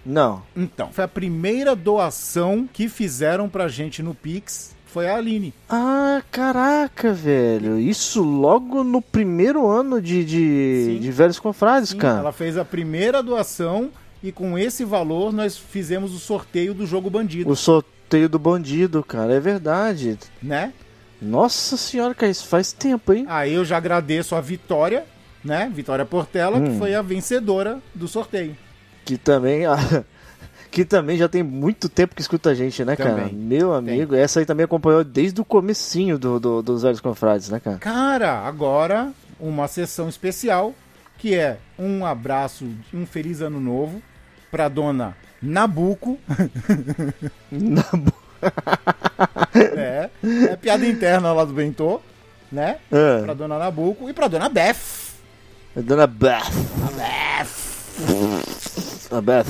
Não. 0.05 0.43
Então, 0.57 0.91
foi 0.93 1.05
a 1.05 1.09
primeira 1.09 1.77
doação 1.77 2.69
que 2.73 2.89
fizeram 2.89 3.49
pra 3.49 3.69
gente 3.69 4.03
no 4.03 4.15
Pix, 4.15 4.75
foi 4.87 5.07
a 5.09 5.17
Aline. 5.17 5.55
Ah, 5.69 6.23
caraca, 6.31 7.13
velho. 7.13 7.79
Isso 7.79 8.23
logo 8.23 8.83
no 8.83 9.01
primeiro 9.01 9.69
ano 9.69 10.01
de, 10.01 10.25
de, 10.25 10.83
Sim. 10.87 10.99
de 10.99 11.13
Velhos 11.13 11.39
Confrades, 11.39 11.91
Sim, 11.91 11.99
cara. 11.99 12.19
Ela 12.21 12.33
fez 12.33 12.57
a 12.57 12.65
primeira 12.65 13.23
doação 13.23 13.91
e 14.23 14.31
com 14.33 14.59
esse 14.59 14.85
valor 14.85 15.33
nós 15.33 15.57
fizemos 15.57 16.13
o 16.15 16.19
sorteio 16.19 16.75
do 16.75 16.87
jogo 16.87 17.09
Bandido, 17.11 17.51
O 17.51 17.57
sorteio 17.57 18.29
do 18.29 18.39
bandido, 18.39 19.03
cara. 19.05 19.33
É 19.35 19.41
verdade. 19.41 20.19
né? 20.43 20.73
Nossa 21.23 21.77
senhora, 21.77 22.15
cara, 22.15 22.33
isso 22.33 22.47
faz 22.47 22.73
tempo, 22.73 23.13
hein? 23.13 23.27
Aí 23.29 23.53
eu 23.53 23.65
já 23.65 23.77
agradeço 23.77 24.35
a 24.35 24.41
Vitória, 24.41 25.05
né? 25.45 25.71
Vitória 25.73 26.05
Portela, 26.05 26.61
que 26.61 26.71
Hum. 26.71 26.79
foi 26.79 26.95
a 26.95 27.03
vencedora 27.03 27.79
do 27.95 28.09
sorteio. 28.09 28.57
Que 29.05 29.17
também. 29.19 29.63
Que 30.71 30.85
também 30.85 31.19
já 31.19 31.29
tem 31.29 31.43
muito 31.43 31.89
tempo 31.89 32.15
que 32.15 32.21
escuta 32.23 32.51
a 32.51 32.55
gente, 32.55 32.85
né, 32.85 32.95
cara? 32.95 33.11
Também. 33.17 33.33
Meu 33.35 33.75
amigo, 33.75 34.15
essa 34.15 34.39
aí 34.39 34.47
também 34.47 34.63
acompanhou 34.65 35.03
desde 35.03 35.41
o 35.41 35.45
comecinho 35.45 36.17
do, 36.17 36.39
do- 36.39 36.63
dos 36.63 36.83
Velhos 36.83 37.01
Confrades, 37.01 37.51
né, 37.51 37.59
cara? 37.59 37.77
Cara, 37.79 38.39
agora 38.47 39.11
uma 39.41 39.67
sessão 39.67 40.09
especial 40.09 40.73
que 41.19 41.35
é 41.35 41.59
um 41.77 42.07
abraço, 42.07 42.69
um 42.95 43.05
feliz 43.05 43.41
ano 43.41 43.59
novo 43.61 44.01
pra 44.51 44.69
dona 44.69 45.17
Nabuco. 45.43 46.19
Na 47.51 47.85
bo- 47.93 48.13
é, 49.77 50.09
é 50.51 50.57
piada 50.57 50.87
interna 50.87 51.33
lá 51.33 51.45
do 51.45 51.53
Bentô, 51.53 52.01
né? 52.51 52.79
Ah, 52.91 53.23
Pra 53.25 53.35
dona 53.35 53.59
Nabuco 53.59 54.09
e 54.09 54.13
pra 54.13 54.29
dona 54.29 54.49
Beth. 54.49 54.77
Dona 55.77 56.07
Beth. 56.07 56.51
A 59.11 59.21
Beth. 59.21 59.47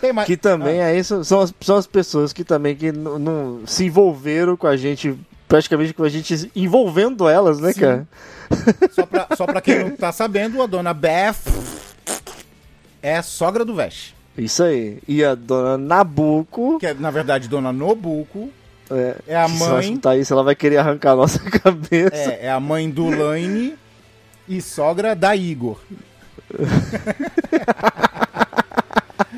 Tem 0.00 0.12
mais. 0.12 0.26
Que 0.26 0.36
também 0.36 0.82
aí 0.82 1.02
são, 1.04 1.22
são 1.24 1.40
as, 1.40 1.54
são 1.60 1.76
as 1.76 1.86
pessoas 1.86 2.32
que 2.32 2.44
também 2.44 2.74
que 2.76 2.90
não 2.92 3.60
se 3.66 3.84
envolveram 3.86 4.56
com 4.56 4.66
a 4.66 4.76
gente, 4.76 5.16
praticamente 5.48 5.94
com 5.94 6.02
a 6.02 6.08
gente 6.08 6.50
envolvendo 6.56 7.28
elas, 7.28 7.58
né, 7.60 7.72
Sim. 7.72 7.80
cara? 7.80 8.08
Só 8.90 9.06
pra, 9.06 9.26
só 9.36 9.46
pra 9.46 9.60
quem 9.60 9.78
não 9.78 9.96
tá 9.96 10.10
sabendo, 10.12 10.60
a 10.62 10.66
dona 10.66 10.92
Beth 10.92 11.36
é 13.02 13.16
a 13.16 13.22
sogra 13.22 13.64
do 13.64 13.74
Vesh. 13.74 14.14
Isso 14.38 14.62
aí. 14.62 14.98
E 15.06 15.22
a 15.24 15.34
dona 15.34 15.76
Nabuco. 15.76 16.78
Que 16.78 16.86
é, 16.86 16.94
na 16.94 17.10
verdade, 17.10 17.48
dona 17.48 17.72
Nobuco. 17.72 18.48
É, 18.90 19.16
É 19.26 19.36
a 19.36 19.46
mãe. 19.48 19.80
escutar 19.80 20.16
isso, 20.16 20.32
ela 20.32 20.42
vai 20.42 20.54
querer 20.54 20.78
arrancar 20.78 21.12
a 21.12 21.16
nossa 21.16 21.38
cabeça. 21.60 22.14
É, 22.14 22.46
é 22.46 22.50
a 22.50 22.58
mãe 22.60 22.88
do 22.90 23.08
Laine 23.10 23.74
e 24.48 24.60
sogra 24.62 25.14
da 25.14 25.34
Igor. 25.36 25.78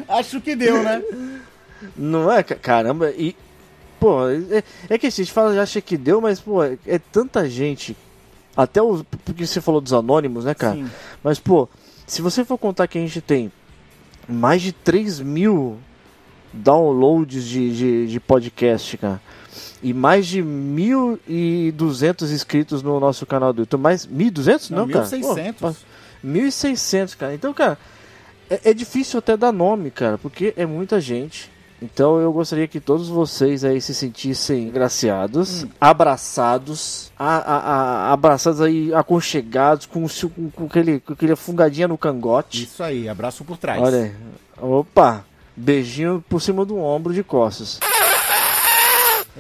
Acho 0.09 0.41
que 0.41 0.55
deu, 0.57 0.83
né? 0.83 1.03
Não 1.97 2.31
é? 2.31 2.43
ca- 2.43 2.55
Caramba, 2.57 3.11
e. 3.11 3.37
Pô, 4.01 4.29
é, 4.29 4.63
é 4.89 4.99
que 4.99 5.07
assim, 5.07 5.23
a 5.23 5.25
gente 5.25 5.33
fala, 5.35 5.61
acha 5.63 5.81
que 5.81 5.97
deu, 5.97 6.21
mas, 6.21 6.41
pô, 6.41 6.63
é, 6.63 6.77
é 6.87 6.99
tanta 6.99 7.49
gente. 7.49 7.97
Até 8.57 8.83
o. 8.83 9.05
Porque 9.25 9.47
você 9.47 9.61
falou 9.61 9.81
dos 9.81 9.93
anônimos, 9.93 10.45
né, 10.45 10.55
cara? 10.55 10.75
Sim. 10.75 10.91
Mas, 11.23 11.39
pô, 11.39 11.69
se 12.07 12.23
você 12.23 12.45
for 12.45 12.59
contar 12.59 12.87
que 12.87 12.99
a 12.99 13.01
gente 13.01 13.21
tem 13.21 13.51
mais 14.29 14.63
de 14.63 14.73
3 14.73 15.21
mil 15.21 15.79
downloads 16.53 17.45
de, 17.45 17.77
de, 17.77 18.07
de 18.07 18.21
podcast, 18.21 18.97
cara. 18.97 19.21
E 19.83 19.93
mais 19.93 20.27
de 20.27 20.43
1.200 20.43 22.33
inscritos 22.33 22.83
no 22.83 22.99
nosso 22.99 23.27
canal 23.27 23.53
do 23.53 23.63
YouTube. 23.63 23.81
Mais 23.81 24.07
1.200? 24.07 24.71
Não, 24.71 24.87
Não, 24.87 24.93
cara. 24.93 25.05
1.600. 25.05 25.55
Pô, 25.55 25.75
1.600, 26.25 27.17
cara. 27.17 27.35
Então, 27.35 27.53
cara, 27.53 27.79
é, 28.49 28.71
é 28.71 28.75
difícil 28.75 29.19
até 29.19 29.37
dar 29.37 29.53
nome, 29.53 29.91
cara, 29.91 30.17
porque 30.17 30.55
é 30.57 30.65
muita 30.65 31.01
gente. 31.01 31.51
Então 31.85 32.19
eu 32.19 32.33
gostaria 32.33 32.67
que 32.67 32.81
todos 32.81 33.09
vocês 33.09 33.63
aí 33.63 33.79
se 33.81 33.95
sentissem 33.95 34.71
graciados, 34.71 35.67
abraçados, 35.81 37.13
a, 37.19 37.37
a- 37.37 37.59
a- 37.59 38.13
abraçados 38.13 38.61
aí, 38.61 38.93
aconchegados, 38.95 39.85
com, 39.87 40.07
com, 40.09 40.51
com 40.51 40.65
aquele, 40.65 41.01
com 41.01 41.13
aquele 41.13 41.37
fungadinha 41.37 41.87
no 41.87 41.99
cangote. 41.99 42.65
Isso 42.65 42.83
aí, 42.83 43.09
abraço 43.09 43.45
por 43.45 43.59
trás. 43.59 43.83
Olha 43.83 43.99
aí. 44.05 44.13
Opa! 44.61 45.25
Beijinho 45.57 46.25
por 46.29 46.41
cima 46.41 46.65
do 46.65 46.77
ombro 46.79 47.13
de 47.13 47.23
costas. 47.23 47.79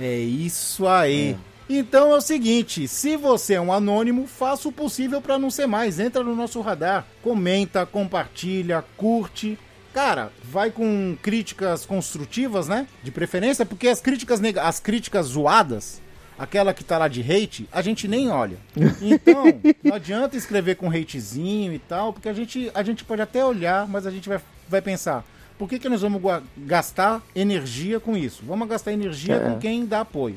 É 0.01 0.17
isso 0.19 0.87
aí. 0.87 1.37
Então 1.69 2.13
é 2.13 2.17
o 2.19 2.21
seguinte, 2.21 2.87
se 2.87 3.17
você 3.17 3.55
é 3.55 3.61
um 3.61 3.73
anônimo, 3.73 4.27
faça 4.27 4.69
o 4.69 4.73
possível 4.73 5.21
pra 5.23 5.39
não 5.39 5.51
ser 5.51 5.67
mais. 5.67 5.99
Entra 5.99 6.23
no 6.23 6.37
nosso 6.37 6.61
radar, 6.61 7.07
comenta, 7.23 7.87
compartilha, 7.87 8.85
curte. 8.97 9.59
Cara, 9.95 10.33
vai 10.43 10.71
com 10.71 11.17
críticas 11.23 11.87
construtivas, 11.87 12.67
né? 12.69 12.87
De 13.03 13.11
preferência, 13.11 13.65
porque 13.65 13.87
as 13.89 14.01
críticas 14.01 14.41
nega- 14.41 14.63
as 14.65 14.81
críticas 14.81 15.27
zoadas, 15.27 16.03
aquela 16.37 16.75
que 16.75 16.83
tá 16.83 16.99
lá 16.99 17.07
de 17.07 17.21
hate, 17.23 17.69
a 17.73 17.81
gente 17.81 18.09
nem 18.09 18.29
olha. 18.29 18.59
Então, 19.01 19.45
não 19.85 19.95
adianta 19.95 20.37
escrever 20.37 20.75
com 20.75 20.89
hatezinho 20.91 21.73
e 21.73 21.79
tal, 21.79 22.13
porque 22.13 22.29
a 22.29 22.33
gente, 22.33 22.71
a 22.75 22.83
gente 22.83 23.05
pode 23.05 23.23
até 23.23 23.45
olhar, 23.45 23.87
mas 23.87 24.05
a 24.07 24.11
gente 24.11 24.29
vai, 24.29 24.41
vai 24.69 24.83
pensar, 24.83 25.25
por 25.57 25.69
que, 25.69 25.79
que 25.79 25.89
nós 25.89 26.01
vamos 26.03 26.21
gastar 26.59 27.23
energia 27.35 28.01
com 28.01 28.17
isso? 28.17 28.43
Vamos 28.45 28.69
gastar 28.69 28.93
energia 28.93 29.37
É. 29.37 29.39
com 29.39 29.59
quem 29.61 29.87
dá 29.87 30.01
apoio, 30.01 30.37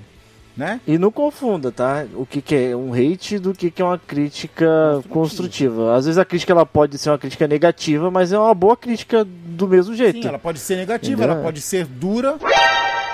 né? 0.57 0.81
E 0.87 0.97
não 0.97 1.11
confunda, 1.11 1.71
tá? 1.71 2.05
O 2.15 2.25
que, 2.25 2.41
que 2.41 2.55
é 2.55 2.75
um 2.75 2.91
hate 2.93 3.37
do 3.37 3.53
que, 3.53 3.69
que 3.69 3.81
é 3.81 3.85
uma 3.85 3.97
crítica 3.99 4.65
construtiva. 5.09 5.95
Às 5.95 6.05
vezes 6.05 6.17
a 6.17 6.25
crítica 6.25 6.51
ela 6.51 6.65
pode 6.65 6.97
ser 6.97 7.11
uma 7.11 7.17
crítica 7.19 7.47
negativa, 7.47 8.09
mas 8.09 8.31
é 8.33 8.39
uma 8.39 8.53
boa 8.55 8.75
crítica 8.75 9.23
do 9.23 9.67
mesmo 9.67 9.93
jeito. 9.95 10.21
Sim, 10.21 10.27
ela 10.27 10.39
pode 10.39 10.59
ser 10.59 10.75
negativa, 10.77 11.13
Entendeu? 11.13 11.33
ela 11.35 11.43
pode 11.43 11.61
ser 11.61 11.85
dura, 11.85 12.37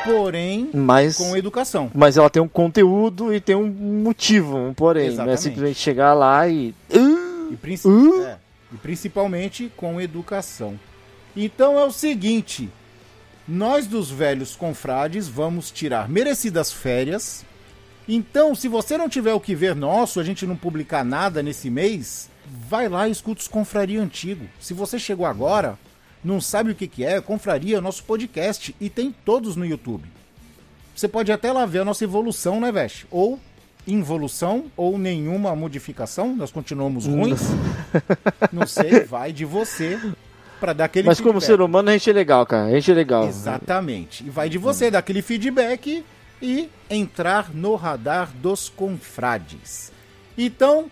porém 0.05 0.69
Mas, 0.73 1.17
com 1.17 1.35
educação. 1.35 1.91
mas 1.93 2.17
ela 2.17 2.29
tem 2.29 2.41
um 2.41 2.47
conteúdo 2.47 3.33
e 3.33 3.39
tem 3.39 3.55
um 3.55 3.67
motivo, 3.67 4.57
um 4.57 4.73
porém. 4.73 5.03
Não 5.03 5.09
é 5.09 5.13
Exatamente. 5.13 5.41
simplesmente 5.41 5.79
chegar 5.79 6.13
lá 6.13 6.47
e. 6.47 6.73
E, 7.51 7.55
princi- 7.61 7.87
Uh! 7.87 8.23
é, 8.23 8.37
e 8.73 8.77
principalmente 8.77 9.71
com 9.77 9.99
educação. 10.01 10.79
Então 11.35 11.77
é 11.79 11.85
o 11.85 11.91
seguinte: 11.91 12.69
nós 13.47 13.87
dos 13.87 14.09
velhos 14.09 14.55
confrades 14.55 15.27
vamos 15.27 15.69
tirar 15.69 16.07
merecidas 16.07 16.71
férias 16.71 17.43
Então, 18.07 18.53
se 18.55 18.67
você 18.67 18.97
não 18.97 19.07
tiver 19.07 19.33
o 19.33 19.39
que 19.39 19.55
ver 19.55 19.75
nosso, 19.75 20.19
a 20.19 20.23
gente 20.23 20.45
não 20.45 20.55
publicar 20.55 21.05
nada 21.05 21.41
nesse 21.41 21.69
mês, 21.69 22.29
vai 22.45 22.89
lá 22.89 23.07
e 23.07 23.11
escuta 23.11 23.41
os 23.41 23.47
Confraria 23.47 24.01
Antigo. 24.01 24.45
Se 24.59 24.73
você 24.73 24.99
chegou 24.99 25.25
agora, 25.25 25.77
não 26.23 26.41
sabe 26.41 26.71
o 26.71 26.75
que, 26.75 26.87
que 26.87 27.05
é, 27.05 27.21
Confraria 27.21 27.77
é 27.77 27.81
nosso 27.81 28.03
podcast 28.03 28.75
e 28.79 28.89
tem 28.89 29.13
todos 29.23 29.55
no 29.55 29.65
YouTube. 29.65 30.09
Você 30.95 31.07
pode 31.07 31.31
até 31.31 31.51
lá 31.51 31.65
ver 31.65 31.79
a 31.79 31.85
nossa 31.85 32.03
evolução, 32.03 32.59
né, 32.59 32.71
Veste? 32.71 33.07
Ou 33.09 33.39
involução, 33.85 34.65
ou 34.77 34.97
nenhuma 34.97 35.55
modificação, 35.55 36.35
nós 36.35 36.51
continuamos 36.51 37.05
ruins. 37.05 37.41
não 38.51 38.65
sei, 38.65 39.01
vai 39.01 39.33
de 39.33 39.43
você 39.43 39.99
para 40.63 40.71
dar 40.71 40.85
aquele 40.85 41.09
Mas 41.09 41.19
como 41.19 41.41
feedback. 41.41 41.45
ser 41.45 41.61
humano 41.61 41.89
a 41.89 41.91
gente 41.91 42.09
é 42.09 42.13
legal, 42.13 42.45
cara. 42.45 42.67
A 42.67 42.71
gente 42.71 42.89
é 42.89 42.93
legal. 42.93 43.27
Exatamente. 43.27 44.25
E 44.25 44.29
vai 44.29 44.47
de 44.47 44.57
você 44.57 44.89
dar 44.89 44.99
aquele 44.99 45.21
feedback 45.21 46.05
e 46.41 46.69
entrar 46.89 47.53
no 47.53 47.75
radar 47.75 48.31
dos 48.31 48.69
confrades. 48.69 49.91
Então, 50.37 50.89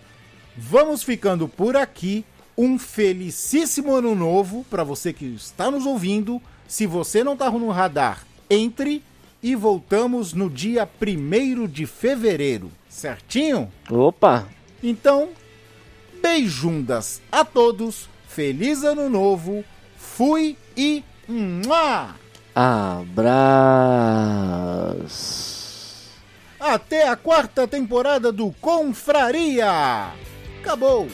vamos 0.57 1.03
ficando 1.03 1.47
por 1.47 1.77
aqui. 1.77 2.25
Um 2.57 2.77
felicíssimo 2.77 3.95
ano 3.95 4.13
novo 4.13 4.65
para 4.69 4.83
você 4.83 5.13
que 5.13 5.23
está 5.23 5.71
nos 5.71 5.85
ouvindo. 5.85 6.41
Se 6.67 6.85
você 6.85 7.23
não 7.23 7.31
está 7.31 7.49
no 7.49 7.69
radar, 7.69 8.25
entre 8.49 9.01
e 9.41 9.55
voltamos 9.55 10.33
no 10.33 10.49
dia 10.49 10.87
1 11.01 11.65
de 11.65 11.85
fevereiro, 11.85 12.69
certinho? 12.89 13.71
Opa! 13.89 14.49
Então, 14.83 15.29
beijundas 16.21 17.21
a 17.31 17.45
todos, 17.45 18.10
feliz 18.33 18.83
ano 18.83 19.09
novo, 19.09 19.63
fui 19.97 20.57
e. 20.75 21.03
Mua! 21.27 22.15
Abraço. 22.55 23.31
Até 26.59 27.07
a 27.07 27.15
quarta 27.15 27.67
temporada 27.67 28.31
do 28.31 28.51
Confraria! 28.61 30.11
Acabou! 30.59 31.07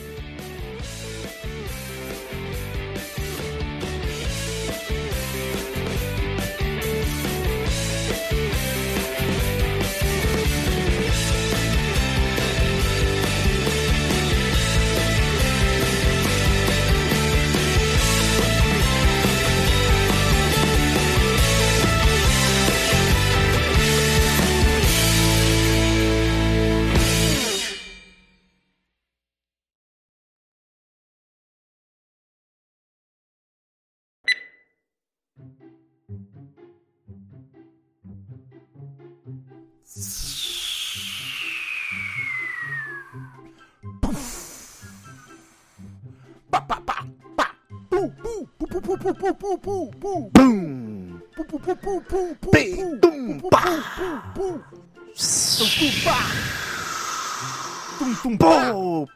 Pum! 58.18 58.38
Pum! 58.38 59.08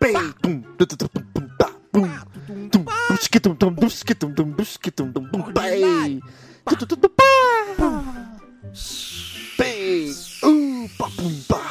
Pum! 0.42 1.31
skitum 3.32 3.56
dum 3.56 3.72
dum 3.80 3.88
skitum 3.90 4.36
dum 4.36 4.52
dum 4.52 4.66
skitum 4.68 5.08
dum 5.16 5.24
dum 5.32 5.54
bay. 5.56 6.20
Bay. 9.56 10.12
Ooh, 10.44 10.84
ba 11.00 11.08
boom 11.16 11.36
ba. 11.48 11.64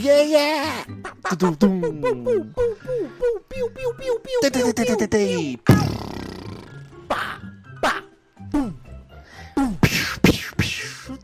Yeah 0.00 0.24
yeah. 0.24 0.80
Dum 1.36 1.52
dum. 1.60 2.00
Pew 3.52 3.68
pew 3.76 3.92
pew 4.00 4.16
pew. 4.24 4.40
Day 4.40 4.48
day 4.48 4.72
day 4.72 4.96
day 4.96 5.08
day. 5.12 5.60
Ba 7.04 7.36
ba 7.84 8.00
boom. 8.48 8.72
Boom 9.52 9.76
pew 9.84 10.08
pew 10.24 10.48
pew. 10.56 11.20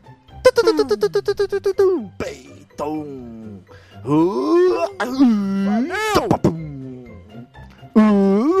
Bay 2.21 2.45
dong. 2.77 3.65
Ooh. 4.05 4.85
Ooh. 5.01 5.89
Ooh. 7.97 8.60